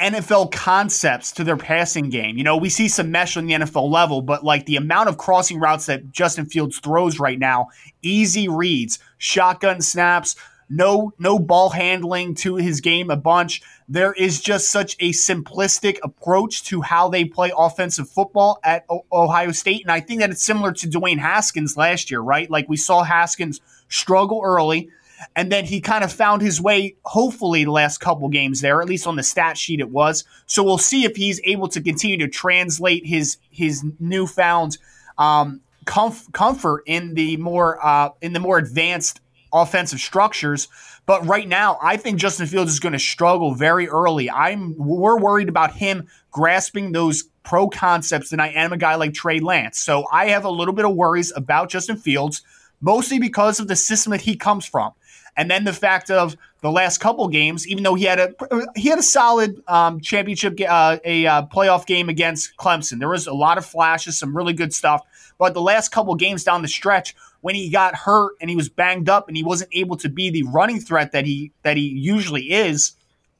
NFL 0.00 0.52
concepts 0.52 1.32
to 1.32 1.44
their 1.44 1.56
passing 1.56 2.10
game. 2.10 2.36
You 2.36 2.44
know, 2.44 2.56
we 2.56 2.68
see 2.68 2.88
some 2.88 3.10
mesh 3.10 3.36
on 3.36 3.46
the 3.46 3.54
NFL 3.54 3.90
level, 3.90 4.20
but 4.20 4.44
like 4.44 4.66
the 4.66 4.76
amount 4.76 5.08
of 5.08 5.16
crossing 5.16 5.58
routes 5.58 5.86
that 5.86 6.12
Justin 6.12 6.46
Fields 6.46 6.78
throws 6.78 7.18
right 7.18 7.38
now, 7.38 7.68
easy 8.02 8.46
reads, 8.48 8.98
shotgun 9.16 9.80
snaps, 9.80 10.36
no 10.68 11.12
no 11.18 11.38
ball 11.38 11.70
handling 11.70 12.34
to 12.34 12.56
his 12.56 12.80
game 12.80 13.10
a 13.10 13.16
bunch. 13.16 13.62
There 13.88 14.12
is 14.12 14.40
just 14.40 14.70
such 14.70 14.96
a 14.98 15.12
simplistic 15.12 15.98
approach 16.02 16.64
to 16.64 16.82
how 16.82 17.08
they 17.08 17.24
play 17.24 17.52
offensive 17.56 18.08
football 18.08 18.58
at 18.64 18.84
o- 18.90 19.04
Ohio 19.12 19.52
State, 19.52 19.82
and 19.82 19.92
I 19.92 20.00
think 20.00 20.20
that 20.20 20.30
it's 20.30 20.42
similar 20.42 20.72
to 20.72 20.88
Dwayne 20.88 21.18
Haskins 21.18 21.76
last 21.76 22.10
year, 22.10 22.20
right? 22.20 22.50
Like 22.50 22.68
we 22.68 22.76
saw 22.76 23.04
Haskins 23.04 23.60
struggle 23.88 24.42
early, 24.44 24.90
and 25.34 25.50
then 25.50 25.64
he 25.64 25.80
kind 25.80 26.04
of 26.04 26.12
found 26.12 26.42
his 26.42 26.60
way, 26.60 26.96
hopefully, 27.04 27.64
the 27.64 27.70
last 27.70 27.98
couple 27.98 28.28
games 28.28 28.60
there, 28.60 28.80
at 28.80 28.88
least 28.88 29.06
on 29.06 29.16
the 29.16 29.22
stat 29.22 29.56
sheet 29.56 29.80
it 29.80 29.90
was. 29.90 30.24
So 30.46 30.62
we'll 30.62 30.78
see 30.78 31.04
if 31.04 31.16
he's 31.16 31.40
able 31.44 31.68
to 31.68 31.80
continue 31.80 32.18
to 32.18 32.28
translate 32.28 33.06
his 33.06 33.38
his 33.50 33.84
newfound 33.98 34.78
um, 35.18 35.60
comf- 35.84 36.32
comfort 36.32 36.82
in 36.86 37.14
the 37.14 37.36
more 37.38 37.84
uh, 37.84 38.10
in 38.20 38.32
the 38.32 38.40
more 38.40 38.58
advanced 38.58 39.20
offensive 39.52 40.00
structures. 40.00 40.68
But 41.06 41.26
right 41.26 41.46
now, 41.46 41.78
I 41.80 41.96
think 41.96 42.18
Justin 42.18 42.46
Fields 42.46 42.72
is 42.72 42.80
going 42.80 42.92
to 42.92 42.98
struggle 42.98 43.54
very 43.54 43.88
early. 43.88 44.30
I'm 44.30 44.74
we're 44.76 45.18
worried 45.18 45.48
about 45.48 45.74
him 45.74 46.08
grasping 46.30 46.92
those 46.92 47.24
pro 47.44 47.68
concepts 47.68 48.30
than 48.30 48.40
I 48.40 48.48
am 48.48 48.72
a 48.72 48.76
guy 48.76 48.96
like 48.96 49.14
Trey 49.14 49.38
Lance. 49.38 49.78
So 49.78 50.06
I 50.12 50.26
have 50.26 50.44
a 50.44 50.50
little 50.50 50.74
bit 50.74 50.84
of 50.84 50.94
worries 50.94 51.32
about 51.34 51.70
Justin 51.70 51.96
Fields, 51.96 52.42
mostly 52.80 53.18
because 53.18 53.60
of 53.60 53.68
the 53.68 53.76
system 53.76 54.10
that 54.10 54.22
he 54.22 54.36
comes 54.36 54.66
from. 54.66 54.92
And 55.36 55.50
then 55.50 55.64
the 55.64 55.72
fact 55.72 56.10
of 56.10 56.36
the 56.62 56.70
last 56.70 56.98
couple 56.98 57.28
games, 57.28 57.68
even 57.68 57.84
though 57.84 57.94
he 57.94 58.04
had 58.04 58.18
a 58.18 58.34
he 58.74 58.88
had 58.88 58.98
a 58.98 59.02
solid 59.02 59.62
um, 59.68 60.00
championship 60.00 60.58
uh, 60.66 60.98
a 61.04 61.26
uh, 61.26 61.42
playoff 61.46 61.86
game 61.86 62.08
against 62.08 62.56
Clemson, 62.56 62.98
there 62.98 63.08
was 63.08 63.26
a 63.26 63.34
lot 63.34 63.58
of 63.58 63.66
flashes, 63.66 64.18
some 64.18 64.36
really 64.36 64.54
good 64.54 64.72
stuff. 64.72 65.02
But 65.38 65.52
the 65.52 65.60
last 65.60 65.90
couple 65.90 66.14
games 66.14 66.44
down 66.44 66.62
the 66.62 66.68
stretch, 66.68 67.14
when 67.42 67.54
he 67.54 67.68
got 67.68 67.94
hurt 67.94 68.32
and 68.40 68.48
he 68.48 68.56
was 68.56 68.70
banged 68.70 69.10
up 69.10 69.28
and 69.28 69.36
he 69.36 69.42
wasn't 69.42 69.70
able 69.74 69.96
to 69.98 70.08
be 70.08 70.30
the 70.30 70.44
running 70.44 70.80
threat 70.80 71.12
that 71.12 71.26
he 71.26 71.52
that 71.62 71.76
he 71.76 71.86
usually 71.86 72.50
is, 72.52 72.92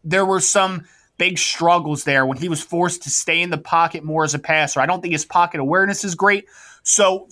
there 0.05 0.27
were 0.27 0.41
some 0.41 0.85
big 1.19 1.39
struggles 1.39 2.05
there 2.05 2.27
when 2.27 2.37
he 2.37 2.51
was 2.51 2.61
forced 2.61 3.03
to 3.05 3.11
stay 3.11 3.41
in 3.41 3.49
the 3.49 3.59
pocket 3.59 4.05
more 4.05 4.25
as 4.25 4.35
a 4.35 4.39
passer. 4.39 4.81
I 4.81 4.87
don't 4.87 5.01
think 5.01 5.13
his 5.13 5.25
pocket 5.25 5.61
awareness 5.61 6.05
is 6.05 6.15
great. 6.15 6.47
So 6.83 7.29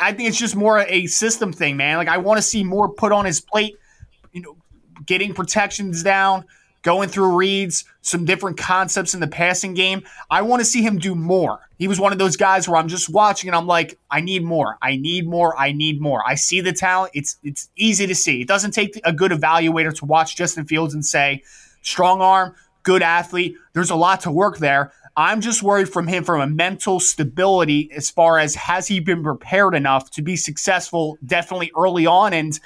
I 0.00 0.12
think 0.12 0.28
it's 0.28 0.38
just 0.38 0.56
more 0.56 0.80
a 0.80 1.06
system 1.06 1.52
thing, 1.52 1.76
man. 1.76 1.98
Like 1.98 2.08
I 2.08 2.18
want 2.18 2.38
to 2.38 2.42
see 2.42 2.64
more 2.64 2.88
put 2.88 3.12
on 3.12 3.24
his 3.24 3.40
plate 3.40 3.78
you 4.38 4.44
know, 4.44 4.56
getting 5.04 5.34
protections 5.34 6.02
down, 6.02 6.44
going 6.82 7.08
through 7.08 7.36
reads, 7.36 7.84
some 8.02 8.24
different 8.24 8.56
concepts 8.56 9.14
in 9.14 9.20
the 9.20 9.26
passing 9.26 9.74
game. 9.74 10.02
I 10.30 10.42
want 10.42 10.60
to 10.60 10.64
see 10.64 10.82
him 10.82 10.98
do 10.98 11.14
more. 11.14 11.58
He 11.78 11.88
was 11.88 11.98
one 11.98 12.12
of 12.12 12.18
those 12.18 12.36
guys 12.36 12.68
where 12.68 12.76
I'm 12.76 12.88
just 12.88 13.08
watching 13.08 13.48
and 13.48 13.56
I'm 13.56 13.66
like, 13.66 13.98
I 14.10 14.20
need 14.20 14.44
more. 14.44 14.78
I 14.80 14.96
need 14.96 15.28
more. 15.28 15.58
I 15.58 15.72
need 15.72 16.00
more. 16.00 16.22
I 16.26 16.36
see 16.36 16.60
the 16.60 16.72
talent. 16.72 17.12
It's 17.14 17.36
it's 17.42 17.68
easy 17.76 18.06
to 18.06 18.14
see. 18.14 18.40
It 18.40 18.48
doesn't 18.48 18.72
take 18.72 19.00
a 19.04 19.12
good 19.12 19.32
evaluator 19.32 19.94
to 19.98 20.04
watch 20.04 20.36
Justin 20.36 20.66
Fields 20.66 20.94
and 20.94 21.04
say, 21.04 21.42
strong 21.82 22.20
arm, 22.20 22.54
good 22.84 23.02
athlete. 23.02 23.56
There's 23.72 23.90
a 23.90 23.96
lot 23.96 24.20
to 24.20 24.30
work 24.30 24.58
there. 24.58 24.92
I'm 25.16 25.40
just 25.40 25.64
worried 25.64 25.88
from 25.88 26.06
him 26.06 26.22
from 26.22 26.40
a 26.40 26.46
mental 26.46 27.00
stability 27.00 27.90
as 27.90 28.08
far 28.08 28.38
as 28.38 28.54
has 28.54 28.86
he 28.86 29.00
been 29.00 29.24
prepared 29.24 29.74
enough 29.74 30.12
to 30.12 30.22
be 30.22 30.36
successful 30.36 31.18
definitely 31.26 31.72
early 31.76 32.06
on 32.06 32.32
and 32.32 32.58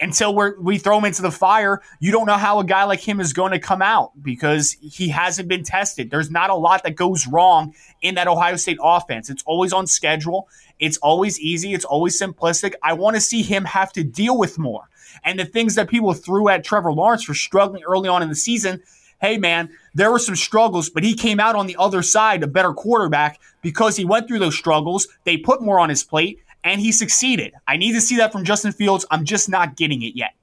until 0.00 0.34
we 0.34 0.50
we 0.60 0.78
throw 0.78 0.98
him 0.98 1.04
into 1.04 1.22
the 1.22 1.30
fire, 1.30 1.82
you 2.00 2.12
don't 2.12 2.26
know 2.26 2.36
how 2.36 2.58
a 2.60 2.64
guy 2.64 2.84
like 2.84 3.00
him 3.00 3.20
is 3.20 3.32
going 3.32 3.52
to 3.52 3.58
come 3.58 3.82
out 3.82 4.12
because 4.22 4.76
he 4.80 5.08
hasn't 5.08 5.48
been 5.48 5.64
tested. 5.64 6.10
There's 6.10 6.30
not 6.30 6.50
a 6.50 6.54
lot 6.54 6.82
that 6.84 6.94
goes 6.94 7.26
wrong 7.26 7.74
in 8.02 8.14
that 8.16 8.28
Ohio 8.28 8.56
State 8.56 8.78
offense. 8.82 9.30
It's 9.30 9.42
always 9.44 9.72
on 9.72 9.86
schedule. 9.86 10.48
It's 10.78 10.98
always 10.98 11.40
easy. 11.40 11.74
It's 11.74 11.84
always 11.84 12.20
simplistic. 12.20 12.74
I 12.82 12.92
want 12.92 13.16
to 13.16 13.20
see 13.20 13.42
him 13.42 13.64
have 13.64 13.92
to 13.94 14.04
deal 14.04 14.38
with 14.38 14.58
more. 14.58 14.88
And 15.24 15.38
the 15.38 15.44
things 15.44 15.74
that 15.74 15.88
people 15.88 16.12
threw 16.12 16.48
at 16.48 16.64
Trevor 16.64 16.92
Lawrence 16.92 17.24
for 17.24 17.34
struggling 17.34 17.82
early 17.84 18.08
on 18.08 18.22
in 18.22 18.28
the 18.28 18.34
season, 18.34 18.82
hey 19.20 19.38
man, 19.38 19.70
there 19.94 20.12
were 20.12 20.18
some 20.18 20.36
struggles, 20.36 20.90
but 20.90 21.02
he 21.02 21.14
came 21.14 21.40
out 21.40 21.56
on 21.56 21.66
the 21.66 21.76
other 21.78 22.02
side 22.02 22.42
a 22.42 22.46
better 22.46 22.72
quarterback 22.72 23.40
because 23.62 23.96
he 23.96 24.04
went 24.04 24.28
through 24.28 24.38
those 24.38 24.56
struggles. 24.56 25.08
They 25.24 25.38
put 25.38 25.62
more 25.62 25.80
on 25.80 25.88
his 25.88 26.04
plate 26.04 26.40
and 26.64 26.80
he 26.80 26.92
succeeded. 26.92 27.54
I 27.66 27.76
need 27.76 27.92
to 27.92 28.00
see 28.00 28.16
that 28.16 28.32
from 28.32 28.44
Justin 28.44 28.72
Fields. 28.72 29.06
I'm 29.10 29.24
just 29.24 29.48
not 29.48 29.76
getting 29.76 30.02
it 30.02 30.16
yet. 30.16 30.34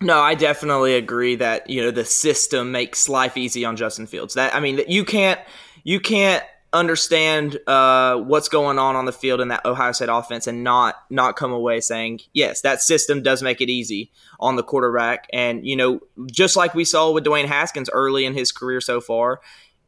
No, 0.00 0.18
I 0.20 0.34
definitely 0.34 0.94
agree 0.94 1.36
that 1.36 1.70
you 1.70 1.80
know 1.80 1.90
the 1.90 2.04
system 2.04 2.70
makes 2.70 3.08
life 3.08 3.36
easy 3.36 3.64
on 3.64 3.76
Justin 3.76 4.06
Fields. 4.06 4.34
That 4.34 4.54
I 4.54 4.60
mean, 4.60 4.82
you 4.88 5.04
can't 5.04 5.40
you 5.84 6.00
can't 6.00 6.42
understand 6.72 7.58
uh, 7.66 8.16
what's 8.16 8.48
going 8.48 8.78
on 8.78 8.96
on 8.96 9.06
the 9.06 9.12
field 9.12 9.40
in 9.40 9.48
that 9.48 9.64
Ohio 9.64 9.92
State 9.92 10.10
offense 10.10 10.46
and 10.46 10.62
not 10.62 10.96
not 11.08 11.36
come 11.36 11.50
away 11.50 11.80
saying 11.80 12.20
yes, 12.34 12.60
that 12.60 12.82
system 12.82 13.22
does 13.22 13.42
make 13.42 13.62
it 13.62 13.70
easy 13.70 14.10
on 14.38 14.56
the 14.56 14.62
quarterback. 14.62 15.26
And 15.32 15.66
you 15.66 15.76
know, 15.76 16.00
just 16.30 16.56
like 16.56 16.74
we 16.74 16.84
saw 16.84 17.10
with 17.10 17.24
Dwayne 17.24 17.46
Haskins 17.46 17.88
early 17.90 18.26
in 18.26 18.34
his 18.34 18.52
career 18.52 18.82
so 18.82 19.00
far, 19.00 19.40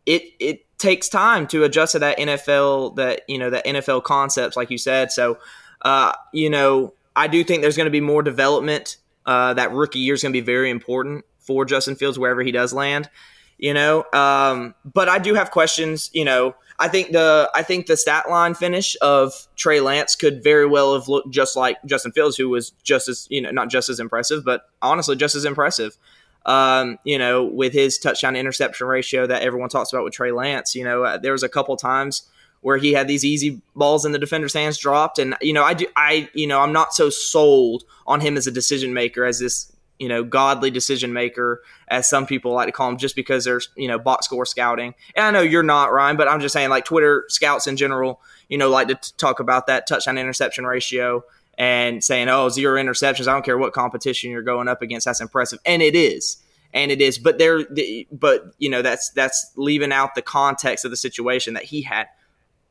it 0.08 0.32
it 0.40 0.78
takes 0.78 1.08
time 1.08 1.46
to 1.48 1.64
adjust 1.64 1.92
to 1.92 1.98
that 1.98 2.18
NFL 2.18 2.96
that 2.96 3.22
you 3.28 3.38
know 3.38 3.50
that 3.50 3.64
NFL 3.66 4.02
concepts, 4.04 4.56
like 4.56 4.70
you 4.70 4.78
said. 4.78 5.12
So, 5.12 5.38
uh, 5.82 6.12
you 6.32 6.48
know, 6.48 6.94
I 7.14 7.28
do 7.28 7.44
think 7.44 7.62
there's 7.62 7.76
going 7.76 7.86
to 7.86 7.90
be 7.90 8.00
more 8.00 8.22
development. 8.22 8.96
Uh, 9.26 9.52
that 9.54 9.70
rookie 9.72 9.98
year 9.98 10.14
is 10.14 10.22
going 10.22 10.32
to 10.32 10.40
be 10.40 10.44
very 10.44 10.70
important 10.70 11.26
for 11.38 11.66
Justin 11.66 11.94
Fields 11.94 12.18
wherever 12.18 12.42
he 12.42 12.50
does 12.50 12.72
land. 12.72 13.10
You 13.58 13.74
know, 13.74 14.04
um, 14.14 14.74
but 14.84 15.08
I 15.08 15.18
do 15.18 15.34
have 15.34 15.50
questions. 15.50 16.10
You 16.14 16.24
know, 16.24 16.54
I 16.78 16.88
think 16.88 17.12
the 17.12 17.50
I 17.54 17.62
think 17.62 17.86
the 17.86 17.96
stat 17.96 18.30
line 18.30 18.54
finish 18.54 18.96
of 19.02 19.34
Trey 19.56 19.80
Lance 19.80 20.16
could 20.16 20.42
very 20.42 20.64
well 20.64 20.94
have 20.94 21.08
looked 21.08 21.30
just 21.30 21.54
like 21.54 21.76
Justin 21.84 22.12
Fields, 22.12 22.36
who 22.38 22.48
was 22.48 22.70
just 22.82 23.08
as 23.08 23.26
you 23.28 23.42
know 23.42 23.50
not 23.50 23.68
just 23.68 23.90
as 23.90 24.00
impressive, 24.00 24.42
but 24.42 24.62
honestly 24.80 25.16
just 25.16 25.34
as 25.34 25.44
impressive 25.44 25.98
um, 26.46 26.98
you 27.04 27.18
know, 27.18 27.44
with 27.44 27.72
his 27.72 27.98
touchdown 27.98 28.36
interception 28.36 28.86
ratio 28.86 29.26
that 29.26 29.42
everyone 29.42 29.68
talks 29.68 29.92
about 29.92 30.04
with 30.04 30.14
Trey 30.14 30.32
Lance. 30.32 30.74
You 30.74 30.84
know, 30.84 31.04
uh, 31.04 31.18
there 31.18 31.32
was 31.32 31.42
a 31.42 31.48
couple 31.48 31.76
times 31.76 32.22
where 32.60 32.78
he 32.78 32.92
had 32.92 33.06
these 33.06 33.24
easy 33.24 33.60
balls 33.76 34.04
in 34.04 34.12
the 34.12 34.18
defender's 34.18 34.54
hands 34.54 34.78
dropped, 34.78 35.18
and 35.18 35.36
you 35.40 35.52
know, 35.52 35.62
I 35.62 35.74
do, 35.74 35.86
I, 35.96 36.28
you 36.34 36.46
know, 36.46 36.60
I'm 36.60 36.72
not 36.72 36.94
so 36.94 37.10
sold 37.10 37.84
on 38.06 38.20
him 38.20 38.36
as 38.36 38.46
a 38.46 38.50
decision 38.50 38.94
maker 38.94 39.24
as 39.24 39.38
this, 39.38 39.70
you 39.98 40.08
know, 40.08 40.24
godly 40.24 40.70
decision 40.70 41.12
maker 41.12 41.62
as 41.88 42.08
some 42.08 42.26
people 42.26 42.52
like 42.52 42.66
to 42.66 42.72
call 42.72 42.88
him, 42.88 42.96
just 42.96 43.14
because 43.14 43.44
there's 43.44 43.68
you 43.76 43.88
know 43.88 43.98
box 43.98 44.26
score 44.26 44.46
scouting. 44.46 44.94
And 45.14 45.26
I 45.26 45.30
know 45.30 45.42
you're 45.42 45.62
not 45.62 45.92
Ryan, 45.92 46.16
but 46.16 46.28
I'm 46.28 46.40
just 46.40 46.52
saying 46.52 46.70
like 46.70 46.84
Twitter 46.84 47.24
scouts 47.28 47.66
in 47.66 47.76
general, 47.76 48.20
you 48.48 48.58
know, 48.58 48.70
like 48.70 48.88
to 48.88 48.94
t- 48.94 49.12
talk 49.18 49.40
about 49.40 49.66
that 49.66 49.86
touchdown 49.86 50.18
interception 50.18 50.64
ratio 50.64 51.24
and 51.58 52.02
saying, 52.02 52.28
"Oh, 52.28 52.48
zero 52.48 52.80
interceptions. 52.80 53.26
I 53.28 53.32
don't 53.32 53.44
care 53.44 53.58
what 53.58 53.74
competition 53.74 54.30
you're 54.30 54.42
going 54.42 54.68
up 54.68 54.80
against. 54.80 55.04
That's 55.04 55.20
impressive." 55.20 55.58
And 55.66 55.82
it 55.82 55.94
is. 55.94 56.38
And 56.72 56.90
it 56.90 57.00
is, 57.00 57.18
but 57.18 57.38
there, 57.38 57.66
but 58.12 58.54
you 58.58 58.68
know, 58.68 58.82
that's 58.82 59.10
that's 59.10 59.52
leaving 59.56 59.90
out 59.90 60.14
the 60.14 60.22
context 60.22 60.84
of 60.84 60.90
the 60.90 60.98
situation 60.98 61.54
that 61.54 61.64
he 61.64 61.82
had 61.82 62.08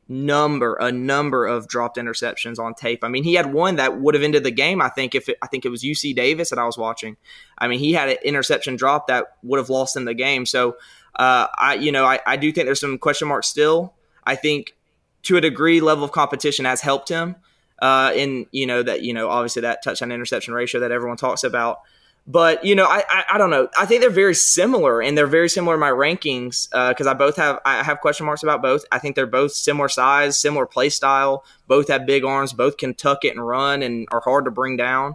number 0.08 0.74
a 0.80 0.90
number 0.90 1.46
of 1.46 1.68
dropped 1.68 1.98
interceptions 1.98 2.58
on 2.58 2.74
tape. 2.74 3.04
I 3.04 3.08
mean, 3.08 3.24
he 3.24 3.34
had 3.34 3.52
one 3.52 3.76
that 3.76 4.00
would 4.00 4.14
have 4.14 4.22
ended 4.22 4.42
the 4.42 4.50
game. 4.50 4.80
I 4.80 4.88
think 4.88 5.14
if 5.14 5.28
it, 5.28 5.36
I 5.42 5.48
think 5.48 5.66
it 5.66 5.68
was 5.68 5.82
UC 5.82 6.14
Davis 6.14 6.50
that 6.50 6.58
I 6.58 6.64
was 6.64 6.78
watching. 6.78 7.16
I 7.58 7.68
mean, 7.68 7.78
he 7.78 7.92
had 7.92 8.08
an 8.08 8.16
interception 8.24 8.76
drop 8.76 9.08
that 9.08 9.26
would 9.42 9.58
have 9.58 9.68
lost 9.68 9.96
him 9.96 10.06
the 10.06 10.14
game. 10.14 10.46
So, 10.46 10.76
uh, 11.16 11.48
I 11.58 11.74
you 11.74 11.92
know 11.92 12.04
I, 12.04 12.20
I 12.26 12.36
do 12.36 12.50
think 12.52 12.66
there's 12.66 12.80
some 12.80 12.98
question 12.98 13.28
marks 13.28 13.48
still. 13.48 13.94
I 14.24 14.36
think 14.36 14.74
to 15.24 15.36
a 15.36 15.40
degree, 15.40 15.80
level 15.80 16.04
of 16.04 16.12
competition 16.12 16.64
has 16.64 16.80
helped 16.80 17.08
him 17.08 17.36
uh, 17.80 18.12
in 18.14 18.46
you 18.50 18.66
know 18.66 18.82
that 18.82 19.02
you 19.02 19.12
know 19.12 19.28
obviously 19.28 19.62
that 19.62 19.82
touchdown 19.82 20.12
interception 20.12 20.54
ratio 20.54 20.80
that 20.80 20.90
everyone 20.90 21.16
talks 21.16 21.44
about. 21.44 21.80
But 22.26 22.62
you 22.62 22.74
know, 22.74 22.84
I, 22.84 23.02
I, 23.08 23.24
I 23.32 23.38
don't 23.38 23.48
know. 23.48 23.68
I 23.78 23.86
think 23.86 24.02
they're 24.02 24.10
very 24.10 24.34
similar, 24.34 25.00
and 25.00 25.16
they're 25.16 25.26
very 25.26 25.48
similar 25.48 25.74
in 25.74 25.80
my 25.80 25.90
rankings 25.90 26.68
uh, 26.72 26.90
because 26.90 27.06
uh, 27.06 27.12
I 27.12 27.14
both 27.14 27.36
have 27.36 27.58
I 27.64 27.82
have 27.82 28.00
question 28.00 28.26
marks 28.26 28.42
about 28.42 28.60
both. 28.60 28.84
I 28.92 28.98
think 28.98 29.16
they're 29.16 29.26
both 29.26 29.52
similar 29.52 29.88
size, 29.88 30.38
similar 30.38 30.66
play 30.66 30.90
style. 30.90 31.42
Both 31.66 31.88
have 31.88 32.04
big 32.04 32.24
arms. 32.24 32.52
Both 32.52 32.76
can 32.76 32.92
tuck 32.94 33.24
it 33.24 33.34
and 33.34 33.46
run, 33.46 33.82
and 33.82 34.06
are 34.10 34.20
hard 34.20 34.44
to 34.44 34.50
bring 34.50 34.76
down. 34.76 35.14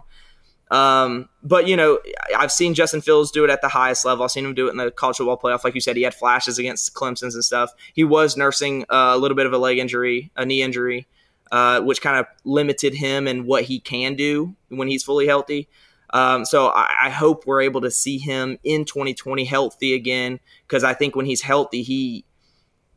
Um, 0.72 1.28
but 1.44 1.68
you 1.68 1.76
know, 1.76 2.00
I've 2.36 2.50
seen 2.50 2.74
Justin 2.74 3.00
Fields 3.00 3.30
do 3.30 3.44
it 3.44 3.50
at 3.50 3.62
the 3.62 3.68
highest 3.68 4.04
level. 4.04 4.24
I've 4.24 4.32
seen 4.32 4.44
him 4.44 4.54
do 4.54 4.66
it 4.66 4.70
in 4.70 4.76
the 4.78 4.90
college 4.90 5.18
football 5.18 5.38
playoff. 5.38 5.62
Like 5.62 5.76
you 5.76 5.80
said, 5.80 5.96
he 5.96 6.02
had 6.02 6.14
flashes 6.14 6.58
against 6.58 6.94
Clemson's 6.94 7.36
and 7.36 7.44
stuff. 7.44 7.70
He 7.92 8.02
was 8.02 8.36
nursing 8.36 8.86
uh, 8.90 9.12
a 9.14 9.18
little 9.18 9.36
bit 9.36 9.46
of 9.46 9.52
a 9.52 9.58
leg 9.58 9.78
injury, 9.78 10.32
a 10.34 10.44
knee 10.44 10.62
injury 10.62 11.06
uh, 11.54 11.80
which 11.80 12.02
kind 12.02 12.18
of 12.18 12.26
limited 12.42 12.94
him 12.94 13.28
and 13.28 13.46
what 13.46 13.62
he 13.62 13.78
can 13.78 14.16
do 14.16 14.56
when 14.70 14.88
he's 14.88 15.04
fully 15.04 15.24
healthy. 15.24 15.68
Um, 16.10 16.44
so 16.44 16.66
I, 16.66 16.92
I, 17.04 17.10
hope 17.10 17.46
we're 17.46 17.60
able 17.60 17.80
to 17.82 17.92
see 17.92 18.18
him 18.18 18.58
in 18.64 18.84
2020 18.84 19.44
healthy 19.44 19.94
again 19.94 20.40
because 20.66 20.82
I 20.82 20.94
think 20.94 21.14
when 21.14 21.26
he's 21.26 21.42
healthy, 21.42 21.84
he 21.84 22.24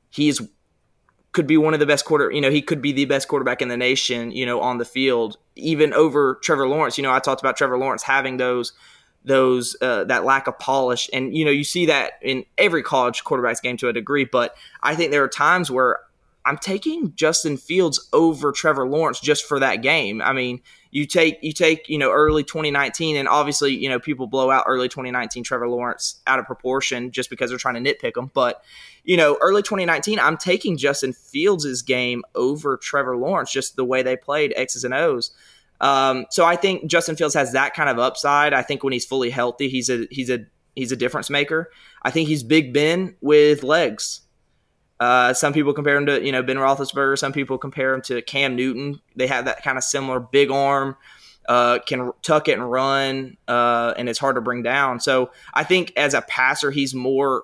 he's 0.09 0.41
could 1.33 1.45
be 1.45 1.57
one 1.57 1.75
of 1.75 1.79
the 1.79 1.85
best 1.85 2.03
quarter. 2.05 2.31
You 2.31 2.41
know, 2.41 2.49
he 2.49 2.63
could 2.63 2.81
be 2.81 2.91
the 2.91 3.05
best 3.05 3.27
quarterback 3.27 3.61
in 3.61 3.67
the 3.67 3.77
nation. 3.77 4.31
You 4.31 4.47
know, 4.47 4.59
on 4.59 4.79
the 4.79 4.85
field, 4.85 5.37
even 5.55 5.93
over 5.93 6.39
Trevor 6.41 6.67
Lawrence. 6.67 6.97
You 6.97 7.03
know, 7.03 7.13
I 7.13 7.19
talked 7.19 7.41
about 7.41 7.57
Trevor 7.57 7.77
Lawrence 7.77 8.01
having 8.01 8.37
those 8.37 8.73
those 9.23 9.75
uh, 9.83 10.05
that 10.05 10.25
lack 10.25 10.47
of 10.47 10.57
polish, 10.57 11.11
and 11.13 11.37
you 11.37 11.45
know, 11.45 11.51
you 11.51 11.63
see 11.63 11.85
that 11.85 12.13
in 12.23 12.43
every 12.57 12.81
college 12.81 13.23
quarterback's 13.23 13.61
game 13.61 13.77
to 13.77 13.87
a 13.87 13.93
degree. 13.93 14.25
But 14.25 14.55
I 14.81 14.95
think 14.95 15.11
there 15.11 15.23
are 15.23 15.29
times 15.29 15.69
where 15.69 15.99
I'm 16.47 16.57
taking 16.57 17.13
Justin 17.13 17.57
Fields 17.57 18.07
over 18.13 18.53
Trevor 18.53 18.87
Lawrence 18.87 19.19
just 19.19 19.43
for 19.45 19.59
that 19.59 19.81
game. 19.81 20.21
I 20.21 20.31
mean, 20.31 20.61
you 20.91 21.05
take 21.05 21.39
you 21.41 21.51
take 21.51 21.89
you 21.89 21.97
know 21.97 22.09
early 22.09 22.43
2019, 22.43 23.17
and 23.17 23.27
obviously 23.27 23.75
you 23.75 23.89
know 23.89 23.99
people 23.99 24.27
blow 24.27 24.49
out 24.49 24.63
early 24.65 24.87
2019 24.87 25.43
Trevor 25.43 25.67
Lawrence 25.67 26.21
out 26.25 26.39
of 26.39 26.45
proportion 26.45 27.11
just 27.11 27.29
because 27.29 27.49
they're 27.49 27.59
trying 27.59 27.83
to 27.83 27.93
nitpick 27.93 28.15
him. 28.15 28.31
But 28.33 28.63
you 29.03 29.17
know, 29.17 29.37
early 29.41 29.61
2019, 29.61 30.19
I'm 30.19 30.37
taking 30.37 30.77
Justin 30.77 31.11
Fields' 31.11 31.81
game 31.81 32.23
over 32.33 32.77
Trevor 32.77 33.17
Lawrence, 33.17 33.51
just 33.51 33.75
the 33.75 33.85
way 33.85 34.01
they 34.01 34.15
played 34.15 34.53
X's 34.55 34.85
and 34.85 34.93
O's. 34.93 35.31
Um, 35.81 36.27
so 36.29 36.45
I 36.45 36.55
think 36.55 36.89
Justin 36.89 37.17
Fields 37.17 37.35
has 37.35 37.51
that 37.51 37.73
kind 37.73 37.89
of 37.89 37.99
upside. 37.99 38.53
I 38.53 38.61
think 38.61 38.83
when 38.83 38.93
he's 38.93 39.05
fully 39.05 39.29
healthy, 39.29 39.67
he's 39.67 39.89
a 39.89 40.07
he's 40.09 40.29
a 40.29 40.45
he's 40.77 40.93
a 40.93 40.95
difference 40.95 41.29
maker. 41.29 41.71
I 42.03 42.11
think 42.11 42.29
he's 42.29 42.43
Big 42.43 42.73
Ben 42.73 43.17
with 43.19 43.63
legs. 43.63 44.21
Uh, 44.99 45.33
some 45.33 45.53
people 45.53 45.73
compare 45.73 45.95
him 45.95 46.05
to 46.07 46.23
you 46.23 46.31
know 46.31 46.41
Ben 46.41 46.57
Roethlisberger. 46.57 47.17
Some 47.17 47.33
people 47.33 47.57
compare 47.57 47.93
him 47.93 48.01
to 48.03 48.21
Cam 48.21 48.55
Newton. 48.55 48.99
They 49.15 49.27
have 49.27 49.45
that 49.45 49.63
kind 49.63 49.77
of 49.77 49.83
similar 49.83 50.19
big 50.19 50.49
arm, 50.49 50.95
uh, 51.47 51.79
can 51.79 52.11
tuck 52.23 52.47
it 52.47 52.53
and 52.53 52.69
run, 52.69 53.37
uh, 53.47 53.93
and 53.97 54.09
it's 54.09 54.19
hard 54.19 54.35
to 54.35 54.41
bring 54.41 54.63
down. 54.63 54.99
So 54.99 55.31
I 55.53 55.63
think 55.63 55.93
as 55.95 56.13
a 56.13 56.21
passer, 56.21 56.71
he's 56.71 56.95
more 56.95 57.43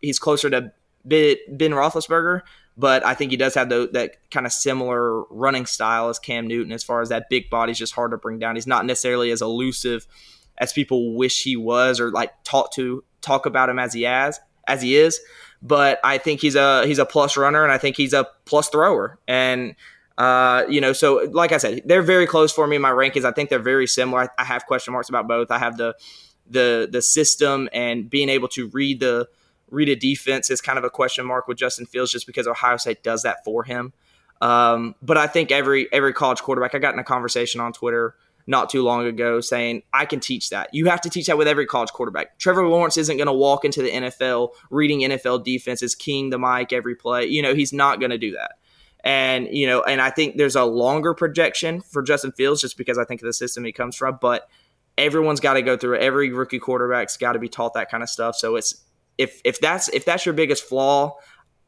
he's 0.00 0.18
closer 0.18 0.48
to 0.48 0.72
Ben 1.04 1.36
Roethlisberger, 1.72 2.40
but 2.76 3.04
I 3.04 3.12
think 3.12 3.30
he 3.30 3.36
does 3.36 3.54
have 3.54 3.68
the, 3.68 3.90
that 3.92 4.30
kind 4.30 4.46
of 4.46 4.52
similar 4.52 5.24
running 5.24 5.66
style 5.66 6.08
as 6.08 6.18
Cam 6.18 6.46
Newton. 6.46 6.72
As 6.72 6.82
far 6.82 7.02
as 7.02 7.10
that 7.10 7.28
big 7.28 7.50
body 7.50 7.72
is 7.72 7.78
just 7.78 7.92
hard 7.92 8.12
to 8.12 8.16
bring 8.16 8.38
down. 8.38 8.54
He's 8.54 8.66
not 8.66 8.86
necessarily 8.86 9.30
as 9.30 9.42
elusive 9.42 10.06
as 10.56 10.72
people 10.72 11.14
wish 11.16 11.42
he 11.42 11.56
was, 11.56 12.00
or 12.00 12.10
like 12.10 12.32
talk 12.44 12.72
to 12.74 13.04
talk 13.20 13.44
about 13.44 13.68
him 13.68 13.78
as 13.78 13.92
he 13.92 14.02
has 14.02 14.40
as 14.66 14.80
he 14.80 14.96
is 14.96 15.20
but 15.64 15.98
I 16.04 16.18
think 16.18 16.40
he's 16.40 16.54
a 16.54 16.86
he's 16.86 16.98
a 16.98 17.06
plus 17.06 17.36
runner, 17.36 17.64
and 17.64 17.72
I 17.72 17.78
think 17.78 17.96
he's 17.96 18.12
a 18.12 18.28
plus 18.44 18.68
thrower. 18.68 19.18
And 19.26 19.74
uh, 20.18 20.64
you 20.68 20.80
know, 20.80 20.92
so 20.92 21.26
like 21.32 21.52
I 21.52 21.56
said, 21.56 21.82
they're 21.86 22.02
very 22.02 22.26
close 22.26 22.52
for 22.52 22.66
me 22.66 22.76
in 22.76 22.82
my 22.82 22.90
rankings. 22.90 23.24
I 23.24 23.32
think 23.32 23.48
they're 23.48 23.58
very 23.58 23.86
similar. 23.86 24.24
I, 24.24 24.28
I 24.42 24.44
have 24.44 24.66
question 24.66 24.92
marks 24.92 25.08
about 25.08 25.26
both. 25.26 25.50
I 25.50 25.58
have 25.58 25.78
the 25.78 25.96
the 26.46 26.86
the 26.92 27.00
system 27.00 27.70
and 27.72 28.08
being 28.08 28.28
able 28.28 28.48
to 28.48 28.68
read 28.68 29.00
the 29.00 29.26
read 29.70 29.88
a 29.88 29.96
defense 29.96 30.50
is 30.50 30.60
kind 30.60 30.78
of 30.78 30.84
a 30.84 30.90
question 30.90 31.24
mark 31.24 31.48
with 31.48 31.56
Justin 31.56 31.86
Fields, 31.86 32.12
just 32.12 32.26
because 32.26 32.46
Ohio 32.46 32.76
State 32.76 33.02
does 33.02 33.22
that 33.22 33.42
for 33.42 33.64
him. 33.64 33.94
Um, 34.42 34.94
but 35.00 35.16
I 35.16 35.26
think 35.26 35.50
every 35.50 35.90
every 35.90 36.12
college 36.12 36.42
quarterback, 36.42 36.74
I 36.74 36.78
got 36.78 36.92
in 36.92 37.00
a 37.00 37.04
conversation 37.04 37.62
on 37.62 37.72
Twitter 37.72 38.14
not 38.46 38.68
too 38.68 38.82
long 38.82 39.06
ago 39.06 39.40
saying, 39.40 39.82
I 39.92 40.04
can 40.04 40.20
teach 40.20 40.50
that. 40.50 40.68
You 40.72 40.86
have 40.86 41.00
to 41.02 41.10
teach 41.10 41.26
that 41.26 41.38
with 41.38 41.48
every 41.48 41.66
college 41.66 41.90
quarterback. 41.90 42.38
Trevor 42.38 42.66
Lawrence 42.68 42.96
isn't 42.98 43.16
going 43.16 43.26
to 43.26 43.32
walk 43.32 43.64
into 43.64 43.82
the 43.82 43.90
NFL 43.90 44.50
reading 44.70 45.00
NFL 45.00 45.44
defenses, 45.44 45.94
keying 45.94 46.30
the 46.30 46.38
mic 46.38 46.72
every 46.72 46.94
play. 46.94 47.24
You 47.26 47.42
know, 47.42 47.54
he's 47.54 47.72
not 47.72 48.00
going 48.00 48.10
to 48.10 48.18
do 48.18 48.32
that. 48.32 48.52
And, 49.02 49.48
you 49.50 49.66
know, 49.66 49.82
and 49.82 50.00
I 50.00 50.10
think 50.10 50.36
there's 50.36 50.56
a 50.56 50.64
longer 50.64 51.14
projection 51.14 51.80
for 51.80 52.02
Justin 52.02 52.32
Fields 52.32 52.60
just 52.60 52.78
because 52.78 52.98
I 52.98 53.04
think 53.04 53.20
of 53.20 53.26
the 53.26 53.34
system 53.34 53.64
he 53.64 53.72
comes 53.72 53.96
from. 53.96 54.18
But 54.20 54.48
everyone's 54.96 55.40
got 55.40 55.54
to 55.54 55.62
go 55.62 55.76
through 55.76 55.96
it. 55.96 56.02
Every 56.02 56.30
rookie 56.30 56.58
quarterback's 56.58 57.16
got 57.16 57.32
to 57.32 57.38
be 57.38 57.48
taught 57.48 57.74
that 57.74 57.90
kind 57.90 58.02
of 58.02 58.08
stuff. 58.08 58.36
So 58.36 58.56
it's 58.56 58.82
if 59.18 59.40
if 59.44 59.60
that's 59.60 59.88
if 59.90 60.04
that's 60.04 60.26
your 60.26 60.32
biggest 60.32 60.64
flaw, 60.64 61.16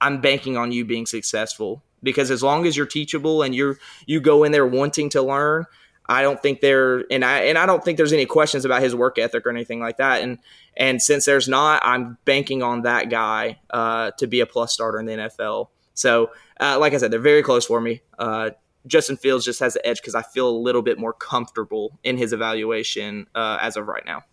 I'm 0.00 0.20
banking 0.20 0.56
on 0.56 0.72
you 0.72 0.84
being 0.84 1.06
successful 1.06 1.84
because 2.02 2.30
as 2.30 2.42
long 2.42 2.66
as 2.66 2.76
you're 2.76 2.86
teachable 2.86 3.42
and 3.42 3.54
you're 3.54 3.78
you 4.06 4.20
go 4.20 4.44
in 4.44 4.52
there 4.52 4.66
wanting 4.66 5.10
to 5.10 5.22
learn, 5.22 5.66
I 6.08 6.22
don't 6.22 6.40
think 6.40 6.60
there 6.60 7.04
and 7.10 7.24
I 7.24 7.40
and 7.44 7.58
I 7.58 7.66
don't 7.66 7.84
think 7.84 7.96
there's 7.96 8.12
any 8.12 8.26
questions 8.26 8.64
about 8.64 8.82
his 8.82 8.94
work 8.94 9.18
ethic 9.18 9.46
or 9.46 9.50
anything 9.50 9.80
like 9.80 9.96
that. 9.98 10.22
And 10.22 10.38
and 10.76 11.00
since 11.00 11.24
there's 11.24 11.48
not, 11.48 11.82
I'm 11.84 12.18
banking 12.24 12.62
on 12.62 12.82
that 12.82 13.10
guy 13.10 13.58
uh, 13.70 14.10
to 14.18 14.26
be 14.26 14.40
a 14.40 14.46
plus 14.46 14.72
starter 14.72 14.98
in 14.98 15.06
the 15.06 15.12
NFL. 15.12 15.68
So, 15.94 16.30
uh, 16.60 16.78
like 16.78 16.92
I 16.92 16.98
said, 16.98 17.10
they're 17.10 17.18
very 17.18 17.42
close 17.42 17.64
for 17.64 17.80
me. 17.80 18.02
Uh, 18.18 18.50
Justin 18.86 19.16
Fields 19.16 19.44
just 19.44 19.60
has 19.60 19.74
the 19.74 19.86
edge 19.86 20.00
because 20.00 20.14
I 20.14 20.22
feel 20.22 20.48
a 20.48 20.56
little 20.56 20.82
bit 20.82 20.98
more 20.98 21.12
comfortable 21.12 21.98
in 22.04 22.18
his 22.18 22.32
evaluation 22.32 23.26
uh, 23.34 23.58
as 23.60 23.76
of 23.76 23.88
right 23.88 24.04
now. 24.04 24.24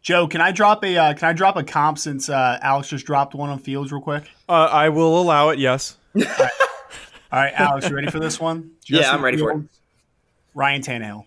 Joe, 0.00 0.26
can 0.26 0.40
I 0.40 0.50
drop 0.50 0.82
a 0.84 0.96
uh, 0.96 1.14
can 1.14 1.28
I 1.28 1.32
drop 1.32 1.56
a 1.56 1.62
comp 1.62 1.98
since 1.98 2.28
uh, 2.28 2.58
Alex 2.60 2.88
just 2.88 3.06
dropped 3.06 3.34
one 3.34 3.50
on 3.50 3.60
Fields 3.60 3.92
real 3.92 4.02
quick? 4.02 4.24
Uh, 4.48 4.68
I 4.70 4.88
will 4.88 5.20
allow 5.20 5.50
it. 5.50 5.60
Yes. 5.60 5.96
All 6.16 6.22
right, 6.22 6.50
All 7.30 7.40
right 7.40 7.52
Alex, 7.54 7.88
you 7.88 7.94
ready 7.94 8.10
for 8.10 8.18
this 8.18 8.40
one? 8.40 8.72
Justin 8.84 8.96
yeah, 8.98 9.14
I'm 9.14 9.24
ready 9.24 9.36
Fields, 9.36 9.52
for 9.52 9.60
it. 9.60 9.66
Ryan 10.54 10.82
Tannehill. 10.82 11.24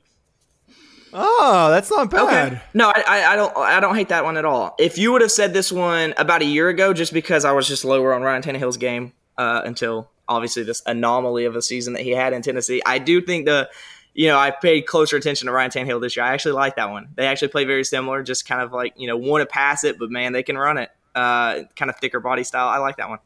Oh, 1.17 1.69
that's 1.71 1.89
not 1.89 2.11
bad. 2.11 2.53
Okay. 2.53 2.61
No, 2.73 2.89
I, 2.89 3.03
I, 3.07 3.34
I, 3.34 3.36
don't. 3.38 3.55
I 3.57 3.80
don't 3.80 3.95
hate 3.95 4.09
that 4.09 4.26
one 4.26 4.36
at 4.36 4.43
all. 4.43 4.76
If 4.78 4.97
you 4.97 5.13
would 5.13 5.21
have 5.21 5.32
said 5.32 5.53
this 5.53 5.71
one 5.71 6.13
about 6.17 6.41
a 6.41 6.45
year 6.45 6.67
ago, 6.67 6.93
just 6.93 7.13
because 7.13 7.45
I 7.45 7.53
was 7.53 7.67
just 7.67 7.86
lower 7.86 8.13
on 8.13 8.21
Ryan 8.21 8.41
Tannehill's 8.41 8.78
game 8.78 9.13
uh, 9.38 9.61
until 9.63 10.09
obviously 10.28 10.63
this 10.63 10.82
anomaly 10.86 11.45
of 11.45 11.55
a 11.55 11.61
season 11.61 11.93
that 11.93 12.01
he 12.01 12.11
had 12.11 12.34
in 12.34 12.41
Tennessee, 12.41 12.82
I 12.86 12.99
do 12.99 13.21
think 13.21 13.45
the 13.45 13.69
you 14.15 14.28
know, 14.28 14.38
I 14.38 14.49
paid 14.49 14.84
closer 14.84 15.17
attention 15.17 15.47
to 15.47 15.51
Ryan 15.51 15.71
Tannehill 15.71 16.01
this 16.01 16.15
year. 16.15 16.26
I 16.26 16.34
actually 16.34 16.53
like 16.53 16.78
that 16.78 16.89
one. 16.89 17.09
They 17.15 17.28
actually 17.28 17.49
play 17.49 17.65
very 17.65 17.84
similar, 17.84 18.23
just 18.23 18.47
kind 18.47 18.61
of 18.61 18.71
like, 18.71 18.93
you 18.95 19.07
know, 19.07 19.17
want 19.17 19.41
to 19.41 19.45
pass 19.45 19.84
it, 19.84 19.99
but 19.99 20.09
man, 20.09 20.32
they 20.32 20.41
can 20.41 20.57
run 20.57 20.78
it. 20.78 20.89
Uh, 21.13 21.63
kind 21.76 21.89
of 21.89 21.97
thicker 21.97 22.21
body 22.21 22.43
style. 22.43 22.69
I 22.69 22.78
like 22.78 22.95
that 22.97 23.09
one. 23.09 23.19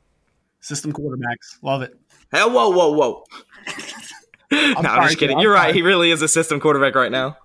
System 0.61 0.91
quarterbacks. 0.91 1.61
Love 1.61 1.83
it. 1.83 1.95
Hey, 2.31 2.41
whoa, 2.41 2.69
whoa, 2.69 2.91
whoa. 2.91 3.23
I'm, 4.51 4.73
no, 4.73 4.81
sorry, 4.81 4.87
I'm 4.87 5.07
just 5.07 5.19
kidding. 5.19 5.37
I'm 5.37 5.43
You're 5.43 5.55
sorry. 5.55 5.67
right. 5.67 5.75
He 5.75 5.81
really 5.81 6.11
is 6.11 6.21
a 6.21 6.27
system 6.27 6.59
quarterback 6.59 6.95
right 6.95 7.11
now. 7.11 7.37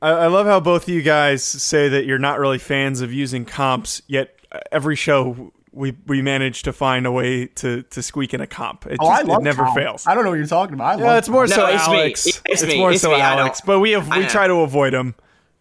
I, 0.00 0.10
I 0.10 0.26
love 0.26 0.46
how 0.46 0.60
both 0.60 0.84
of 0.84 0.88
you 0.88 1.02
guys 1.02 1.42
say 1.42 1.88
that 1.88 2.06
you're 2.06 2.18
not 2.18 2.38
really 2.38 2.58
fans 2.58 3.00
of 3.00 3.12
using 3.12 3.44
comps, 3.44 4.02
yet 4.06 4.36
uh, 4.50 4.60
every 4.70 4.96
show 4.96 5.52
we 5.72 5.96
we 6.06 6.22
managed 6.22 6.64
to 6.66 6.72
find 6.72 7.06
a 7.06 7.12
way 7.12 7.46
to 7.46 7.82
to 7.82 8.02
squeak 8.02 8.34
in 8.34 8.40
a 8.40 8.46
comp. 8.46 8.86
It, 8.86 8.98
oh, 9.00 9.08
just, 9.08 9.28
it 9.28 9.42
never 9.42 9.64
comp. 9.64 9.76
fails. 9.76 10.06
I 10.06 10.14
don't 10.14 10.24
know 10.24 10.30
what 10.30 10.36
you're 10.36 10.46
talking 10.46 10.74
about. 10.74 10.98
I 10.98 11.02
yeah, 11.02 11.18
it's 11.18 11.28
more 11.28 11.46
no, 11.46 11.54
so 11.54 11.66
it's 11.66 11.82
Alex. 11.82 12.26
Me. 12.26 12.32
It's, 12.46 12.62
it's 12.64 12.76
more 12.76 12.92
it's 12.92 13.02
so 13.02 13.10
me. 13.10 13.20
Alex. 13.20 13.60
But 13.60 13.80
we 13.80 13.92
have 13.92 14.08
we 14.08 14.26
try 14.26 14.46
to 14.46 14.56
avoid 14.56 14.92
them. 14.92 15.14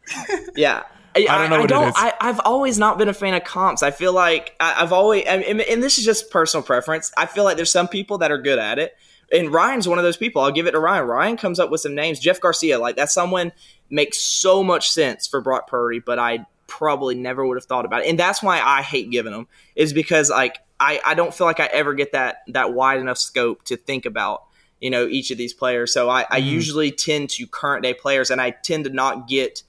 yeah. 0.56 0.84
I, 1.14 1.26
I, 1.30 1.38
don't 1.40 1.50
know 1.50 1.58
I, 1.58 1.60
what 1.60 1.72
I 1.72 1.76
don't, 1.76 1.84
it 1.84 1.90
is. 1.90 1.96
I, 1.98 2.28
have 2.28 2.40
always 2.46 2.80
not 2.80 2.98
been 2.98 3.10
a 3.10 3.14
fan 3.14 3.34
of 3.34 3.44
comps. 3.44 3.84
I 3.84 3.92
feel 3.92 4.14
like 4.14 4.56
I, 4.62 4.72
have 4.76 4.94
always, 4.94 5.26
and, 5.26 5.44
and 5.44 5.84
this 5.84 5.98
is 5.98 6.06
just 6.06 6.32
personal 6.32 6.64
preference. 6.64 7.12
I 7.18 7.26
feel 7.26 7.44
like 7.44 7.58
there's 7.58 7.72
some 7.72 7.90
people 7.90 8.20
that 8.20 8.32
are 8.32 8.38
good 8.38 8.58
at 8.58 8.80
it, 8.80 8.96
and 9.32 9.54
Ryan's 9.54 9.88
one 9.88 9.98
of 9.98 10.04
those 10.04 10.18
people. 10.18 10.42
I'll 10.42 10.52
give 10.52 10.68
it 10.68 10.72
to 10.72 10.80
Ryan. 10.80 11.08
Ryan 11.08 11.38
comes 11.38 11.60
up 11.60 11.70
with 11.70 11.82
some 11.82 11.96
names. 11.96 12.20
Jeff 12.20 12.40
Garcia, 12.40 12.80
like 12.80 12.96
that's 12.96 13.14
someone 13.14 13.52
makes 13.90 14.18
so 14.18 14.64
much 14.64 14.92
sense 14.92 15.28
for 15.28 15.42
Brock 15.42 15.68
Purdy, 15.68 16.00
but 16.00 16.20
I 16.20 16.46
probably 16.68 17.16
never 17.16 17.46
would 17.46 17.58
have 17.58 17.66
thought 17.66 17.86
about 17.86 18.04
it. 18.04 18.08
And 18.08 18.18
that's 18.18 18.42
why 18.42 18.62
I 18.62 18.82
hate 18.82 19.12
giving 19.12 19.34
them 19.34 19.48
is 19.76 19.94
because 19.94 20.30
like 20.30 20.60
I, 20.80 21.00
I 21.06 21.14
don't 21.14 21.34
feel 21.34 21.46
like 21.46 21.60
I 21.60 21.66
ever 21.68 21.94
get 21.94 22.14
that 22.14 22.38
that 22.48 22.74
wide 22.74 23.00
enough 23.00 23.18
scope 23.18 23.64
to 23.66 23.78
think 23.78 24.06
about 24.06 24.44
you 24.80 24.90
know 24.90 25.08
each 25.08 25.32
of 25.32 25.38
these 25.38 25.54
players. 25.54 25.94
So 25.94 26.10
I, 26.10 26.24
mm-hmm. 26.24 26.34
I 26.34 26.38
usually 26.38 26.92
tend 26.92 27.30
to 27.32 27.48
current 27.48 27.84
day 27.84 27.94
players, 27.94 28.32
and 28.32 28.42
I 28.42 28.52
tend 28.52 28.86
to 28.86 28.90
not 28.90 29.28
get. 29.28 29.64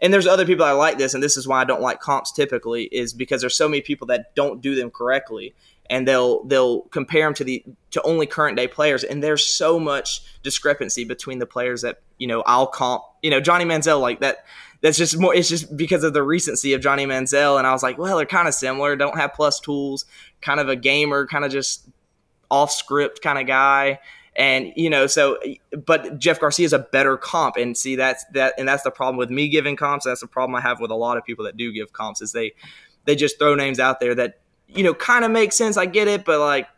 And 0.00 0.12
there's 0.12 0.26
other 0.26 0.44
people 0.44 0.66
that 0.66 0.72
like 0.72 0.98
this, 0.98 1.14
and 1.14 1.22
this 1.22 1.36
is 1.36 1.46
why 1.46 1.60
I 1.60 1.64
don't 1.64 1.80
like 1.80 2.00
comps 2.00 2.32
typically, 2.32 2.84
is 2.84 3.12
because 3.12 3.40
there's 3.40 3.56
so 3.56 3.68
many 3.68 3.80
people 3.80 4.06
that 4.08 4.34
don't 4.34 4.60
do 4.60 4.74
them 4.74 4.90
correctly, 4.90 5.54
and 5.90 6.08
they'll 6.08 6.44
they'll 6.44 6.82
compare 6.82 7.26
them 7.26 7.34
to 7.34 7.44
the 7.44 7.64
to 7.90 8.02
only 8.02 8.26
current 8.26 8.56
day 8.56 8.68
players, 8.68 9.04
and 9.04 9.22
there's 9.22 9.44
so 9.46 9.78
much 9.78 10.22
discrepancy 10.42 11.04
between 11.04 11.38
the 11.38 11.46
players 11.46 11.82
that 11.82 12.00
you 12.18 12.26
know 12.26 12.42
I'll 12.46 12.66
comp. 12.66 13.02
You 13.22 13.30
know 13.30 13.40
Johnny 13.40 13.64
Manziel 13.64 14.00
like 14.00 14.20
that 14.20 14.44
that's 14.84 14.98
just 14.98 15.18
more 15.18 15.34
it's 15.34 15.48
just 15.48 15.74
because 15.76 16.04
of 16.04 16.12
the 16.12 16.22
recency 16.22 16.74
of 16.74 16.82
Johnny 16.82 17.06
Manziel 17.06 17.56
and 17.56 17.66
I 17.66 17.72
was 17.72 17.82
like, 17.82 17.96
well, 17.96 18.18
they're 18.18 18.26
kind 18.26 18.46
of 18.46 18.52
similar, 18.52 18.96
don't 18.96 19.16
have 19.16 19.32
plus 19.32 19.58
tools, 19.58 20.04
kind 20.42 20.60
of 20.60 20.68
a 20.68 20.76
gamer, 20.76 21.26
kind 21.26 21.42
of 21.42 21.50
just 21.50 21.88
off 22.50 22.70
script 22.70 23.22
kind 23.22 23.38
of 23.38 23.46
guy. 23.46 23.98
And 24.36 24.72
you 24.76 24.90
know, 24.90 25.06
so 25.06 25.38
but 25.86 26.18
Jeff 26.18 26.38
Garcia 26.38 26.66
is 26.66 26.72
a 26.72 26.80
better 26.80 27.16
comp, 27.16 27.56
and 27.56 27.76
see 27.76 27.96
that's 27.96 28.24
that, 28.32 28.54
and 28.58 28.66
that's 28.68 28.82
the 28.82 28.90
problem 28.90 29.16
with 29.16 29.30
me 29.30 29.48
giving 29.48 29.76
comps. 29.76 30.04
That's 30.04 30.20
the 30.20 30.26
problem 30.26 30.56
I 30.56 30.60
have 30.60 30.80
with 30.80 30.90
a 30.90 30.96
lot 30.96 31.16
of 31.16 31.24
people 31.24 31.44
that 31.44 31.56
do 31.56 31.72
give 31.72 31.92
comps 31.92 32.20
is 32.20 32.32
they 32.32 32.52
they 33.04 33.14
just 33.14 33.38
throw 33.38 33.54
names 33.54 33.78
out 33.78 34.00
there 34.00 34.14
that 34.16 34.40
you 34.68 34.82
know 34.82 34.94
kind 34.94 35.24
of 35.24 35.30
makes 35.30 35.56
sense. 35.56 35.76
I 35.76 35.86
get 35.86 36.08
it, 36.08 36.24
but 36.24 36.40
like 36.40 36.68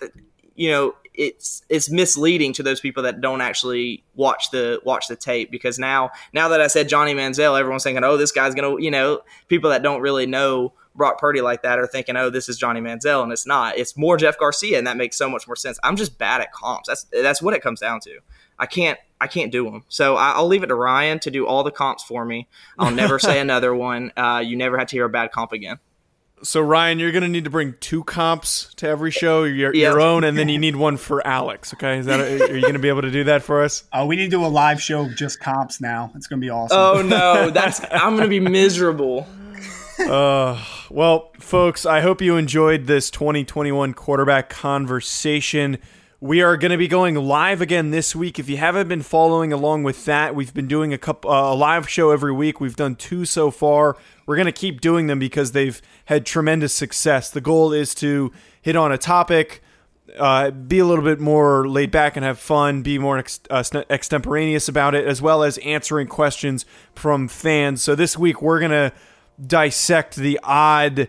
you 0.55 0.71
know, 0.71 0.95
it's 1.15 1.63
it's 1.69 1.91
misleading 1.91 2.53
to 2.55 2.63
those 2.63 2.81
people 2.81 3.03
that 3.05 3.21
don't 3.21 3.41
actually 3.41 4.05
watch 4.15 4.51
the 4.51 4.81
watch 4.85 5.09
the 5.09 5.17
tape 5.17 5.51
because 5.51 5.79
now 5.79 6.11
now 6.33 6.49
that 6.49 6.61
I 6.61 6.67
said 6.67 6.89
Johnny 6.89 7.15
Manziel, 7.15 7.59
everyone's 7.59 7.85
thinking, 7.85 8.05
oh, 8.05 8.17
this 8.17 8.33
guy's 8.33 8.55
gonna 8.55 8.81
you 8.81 8.91
know 8.91 9.21
people 9.49 9.71
that 9.71 9.83
don't 9.83 10.01
really 10.01 10.27
know 10.27 10.73
Brock 10.95 11.19
Purdy 11.19 11.41
like 11.41 11.63
that 11.63 11.79
are 11.79 11.87
thinking, 11.87 12.17
oh, 12.17 12.31
this 12.31 12.49
is 12.49 12.57
Johnny 12.57 12.81
Manziel, 12.81 13.23
and 13.23 13.31
it's 13.31 13.47
not. 13.47 13.77
It's 13.77 13.97
more 13.97 14.17
Jeff 14.17 14.39
Garcia, 14.39 14.79
and 14.79 14.87
that 14.87 14.97
makes 14.97 15.17
so 15.17 15.29
much 15.29 15.47
more 15.47 15.57
sense. 15.57 15.79
I'm 15.83 15.97
just 15.97 16.19
bad 16.19 16.41
at 16.41 16.53
comps. 16.53 16.89
That's 16.89 17.07
that's 17.13 17.43
what 17.43 17.55
it 17.55 17.63
comes 17.63 17.81
down 17.81 18.01
to. 18.01 18.19
I 18.59 18.67
can't 18.67 18.99
I 19.21 19.27
can't 19.27 19.53
do 19.53 19.65
them. 19.65 19.85
So 19.89 20.17
I, 20.17 20.39
will 20.39 20.47
leave 20.47 20.63
it 20.63 20.69
to 20.69 20.75
Ryan 20.75 21.19
to 21.21 21.31
do 21.31 21.47
all 21.47 21.63
the 21.63 21.71
comps 21.71 22.03
for 22.03 22.25
me. 22.25 22.49
I'll 22.79 22.91
never 22.91 23.19
say 23.19 23.41
another 23.41 23.75
one. 23.75 24.13
Uh, 24.17 24.43
you 24.45 24.57
never 24.57 24.79
have 24.79 24.89
to 24.89 24.97
hear 24.97 25.05
a 25.05 25.11
bad 25.11 25.33
comp 25.33 25.53
again. 25.53 25.79
So 26.43 26.61
Ryan, 26.61 26.99
you're 26.99 27.13
gonna 27.13 27.29
need 27.29 27.45
to 27.45 27.51
bring 27.51 27.75
two 27.81 28.05
comps 28.05 28.73
to 28.77 28.87
every 28.87 29.11
show, 29.11 29.45
your, 29.45 29.75
yep. 29.75 29.93
your 29.93 30.01
own, 30.01 30.23
and 30.23 30.37
then 30.37 30.49
you 30.49 30.59
need 30.59 30.77
one 30.77 30.99
for 30.99 31.27
Alex. 31.27 31.73
Okay, 31.75 31.99
is 31.99 32.07
that 32.07 32.21
a, 32.21 32.51
are 32.51 32.57
you 32.57 32.61
gonna 32.61 32.79
be 32.79 32.89
able 32.89 33.03
to 33.03 33.11
do 33.11 33.25
that 33.25 33.43
for 33.43 33.63
us? 33.63 33.85
Oh, 33.93 34.05
we 34.05 34.17
need 34.17 34.25
to 34.25 34.31
do 34.31 34.45
a 34.45 34.47
live 34.47 34.81
show 34.81 35.03
of 35.03 35.17
just 35.17 35.41
comps 35.41 35.81
now. 35.81 36.13
It's 36.15 36.27
gonna 36.27 36.41
be 36.41 36.51
awesome. 36.51 36.77
Oh 36.79 37.03
no, 37.03 37.51
that's 37.55 37.81
I'm 37.91 38.17
gonna 38.17 38.29
be 38.29 38.41
miserable. 38.41 39.27
Uh, 39.99 40.63
well, 40.91 41.33
folks, 41.39 41.87
I 41.87 42.01
hope 42.01 42.21
you 42.21 42.37
enjoyed 42.37 42.87
this 42.87 43.11
2021 43.11 43.95
quarterback 43.95 44.51
conversation. 44.51 45.79
We 46.21 46.41
are 46.41 46.57
going 46.57 46.71
to 46.71 46.79
be 46.79 46.89
going 46.89 47.15
live 47.15 47.61
again 47.61 47.91
this 47.91 48.17
week. 48.17 48.39
If 48.39 48.49
you 48.49 48.57
haven't 48.57 48.89
been 48.89 49.03
following 49.03 49.53
along 49.53 49.83
with 49.83 50.07
that, 50.07 50.35
we've 50.35 50.55
been 50.55 50.67
doing 50.67 50.95
a 50.95 50.99
couple 50.99 51.31
uh, 51.31 51.53
a 51.53 51.55
live 51.55 51.91
show 51.91 52.11
every 52.11 52.33
week. 52.33 52.59
We've 52.59 52.75
done 52.75 52.95
two 52.95 53.27
so 53.27 53.51
far. 53.51 53.99
We're 54.25 54.37
going 54.37 54.47
to 54.47 54.53
keep 54.53 54.81
doing 54.81 55.09
them 55.09 55.19
because 55.19 55.53
they've 55.53 55.79
had 56.07 56.25
tremendous 56.25 56.73
success. 56.73 57.29
The 57.29 57.43
goal 57.43 57.75
is 57.75 57.95
to 57.97 58.33
hit 58.63 58.77
on 58.77 58.93
a 58.93 58.97
topic, 58.97 59.63
uh, 60.17 60.53
be 60.53 60.79
a 60.79 60.87
little 60.87 61.05
bit 61.05 61.21
more 61.21 61.69
laid 61.69 61.91
back 61.91 62.17
and 62.17 62.25
have 62.25 62.39
fun, 62.39 62.81
be 62.81 62.99
more 62.99 63.19
ex- 63.19 63.41
uh, 63.51 63.63
extemporaneous 63.91 64.69
about 64.69 64.95
it, 64.95 65.07
as 65.07 65.21
well 65.21 65.43
as 65.43 65.59
answering 65.59 66.07
questions 66.07 66.65
from 66.95 67.29
fans. 67.29 67.83
So 67.83 67.95
this 67.95 68.17
week 68.17 68.41
we're 68.41 68.61
going 68.61 68.71
to 68.71 68.91
dissect 69.47 70.17
the 70.17 70.41
odd 70.43 71.09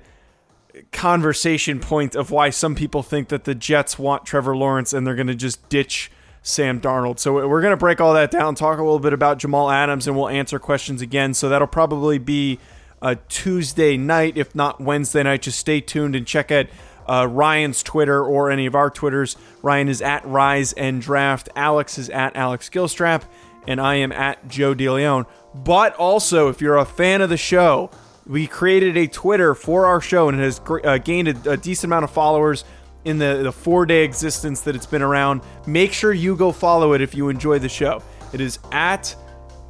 conversation 0.91 1.79
point 1.79 2.15
of 2.15 2.31
why 2.31 2.49
some 2.49 2.75
people 2.75 3.03
think 3.03 3.29
that 3.29 3.43
the 3.43 3.55
Jets 3.55 3.97
want 3.97 4.25
Trevor 4.25 4.55
Lawrence 4.55 4.93
and 4.93 5.05
they're 5.05 5.15
going 5.15 5.27
to 5.27 5.35
just 5.35 5.67
ditch 5.69 6.11
Sam 6.41 6.79
Darnold. 6.79 7.19
So 7.19 7.47
we're 7.47 7.61
going 7.61 7.71
to 7.71 7.77
break 7.77 7.99
all 7.99 8.13
that 8.13 8.31
down, 8.31 8.55
talk 8.55 8.79
a 8.79 8.83
little 8.83 8.99
bit 8.99 9.13
about 9.13 9.37
Jamal 9.37 9.69
Adams, 9.69 10.07
and 10.07 10.15
we'll 10.15 10.29
answer 10.29 10.59
questions 10.59 11.01
again. 11.01 11.33
So 11.33 11.49
that'll 11.49 11.67
probably 11.67 12.17
be 12.17 12.59
a 13.01 13.15
Tuesday 13.15 13.97
night, 13.97 14.37
if 14.37 14.55
not 14.55 14.79
Wednesday 14.79 15.23
night. 15.23 15.41
Just 15.41 15.59
stay 15.59 15.81
tuned 15.81 16.15
and 16.15 16.25
check 16.25 16.51
out 16.51 16.67
uh, 17.07 17.27
Ryan's 17.29 17.83
Twitter 17.83 18.23
or 18.23 18.49
any 18.49 18.65
of 18.65 18.75
our 18.75 18.89
Twitters. 18.89 19.35
Ryan 19.61 19.89
is 19.89 20.01
at 20.01 20.25
Rise 20.25 20.73
and 20.73 21.01
Draft. 21.01 21.49
Alex 21.55 21.97
is 21.97 22.09
at 22.09 22.35
Alex 22.35 22.69
Gilstrap, 22.69 23.23
and 23.67 23.79
I 23.81 23.95
am 23.95 24.11
at 24.11 24.47
Joe 24.47 24.73
DeLeon. 24.73 25.25
But 25.53 25.95
also, 25.95 26.49
if 26.49 26.61
you're 26.61 26.77
a 26.77 26.85
fan 26.85 27.21
of 27.21 27.29
the 27.29 27.37
show, 27.37 27.89
we 28.27 28.45
created 28.45 28.97
a 28.97 29.07
Twitter 29.07 29.55
for 29.55 29.85
our 29.85 30.01
show, 30.01 30.29
and 30.29 30.39
it 30.39 30.43
has 30.43 30.61
uh, 30.83 30.97
gained 30.97 31.29
a, 31.29 31.51
a 31.51 31.57
decent 31.57 31.85
amount 31.85 32.03
of 32.03 32.11
followers 32.11 32.65
in 33.05 33.17
the, 33.19 33.41
the 33.43 33.51
four 33.51 33.85
day 33.85 34.03
existence 34.03 34.61
that 34.61 34.75
it's 34.75 34.85
been 34.85 35.01
around. 35.01 35.41
Make 35.65 35.93
sure 35.93 36.11
you 36.11 36.35
go 36.35 36.51
follow 36.51 36.93
it 36.93 37.01
if 37.01 37.15
you 37.15 37.29
enjoy 37.29 37.59
the 37.59 37.69
show. 37.69 38.03
It 38.33 38.41
is 38.41 38.59
at 38.71 39.15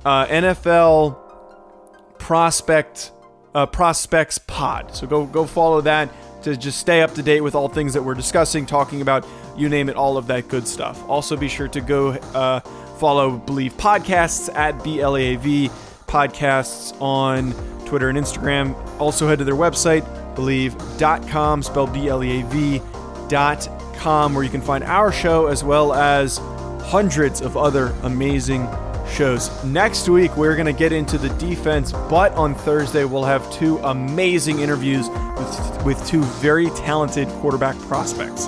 uh, 0.04 0.26
NFL 0.26 1.18
Prospect 2.18 3.12
uh, 3.54 3.66
Prospects 3.68 4.40
Pod. 4.40 4.96
So 4.96 5.06
go 5.06 5.26
go 5.26 5.46
follow 5.46 5.82
that 5.82 6.10
to 6.44 6.58
just 6.58 6.80
stay 6.80 7.02
up 7.02 7.14
to 7.16 7.24
date 7.24 7.42
with 7.42 7.56
all 7.56 7.68
things 7.68 7.94
that 7.94 8.02
we're 8.02 8.16
discussing, 8.16 8.66
talking 8.66 9.02
about, 9.02 9.26
you 9.56 9.70
name 9.70 9.90
it, 9.90 9.96
all 9.96 10.18
of 10.18 10.28
that 10.28 10.48
good 10.48 10.68
stuff. 10.68 11.08
Also, 11.10 11.36
be 11.36 11.48
sure 11.48 11.68
to 11.68 11.82
go 11.82 12.10
uh, 12.10 12.60
follow 13.00 13.38
Bleav 13.38 13.72
Podcasts 13.74 14.54
at 14.56 14.84
B 14.84 15.00
L 15.02 15.16
A 15.16 15.36
V 15.36 15.70
podcasts 16.08 17.00
on 17.02 17.54
Twitter 17.88 18.10
and 18.10 18.18
Instagram. 18.18 18.76
Also, 19.00 19.28
head 19.28 19.40
to 19.40 19.46
their 19.46 19.56
website, 19.56 20.04
bleav.com, 20.36 21.64
spelled 21.64 21.94
B 21.94 22.10
L 22.10 22.24
E 22.24 22.42
A 22.42 22.46
V.com, 22.46 24.34
where 24.34 24.44
you 24.44 24.50
can 24.50 24.62
find 24.62 24.84
our 24.84 25.12
show 25.12 25.48
as 25.48 25.64
well 25.64 25.94
as 25.94 26.38
hundreds 26.82 27.42
of 27.42 27.58
other 27.58 27.94
amazing 28.04 28.68
shows. 29.10 29.64
Next 29.64 30.10
week, 30.10 30.36
we're 30.38 30.56
going 30.56 30.68
to 30.68 30.74
get 30.74 30.92
into 30.92 31.18
the 31.18 31.30
defense, 31.36 31.92
but 31.92 32.34
on 32.34 32.54
Thursday, 32.54 33.06
we'll 33.06 33.24
have 33.24 33.50
two 33.54 33.78
amazing 33.80 34.60
interviews 34.60 35.10
with, 35.10 35.86
with 35.86 36.08
two 36.08 36.24
very 36.24 36.70
talented 36.72 37.28
quarterback 37.40 37.78
prospects. 37.82 38.48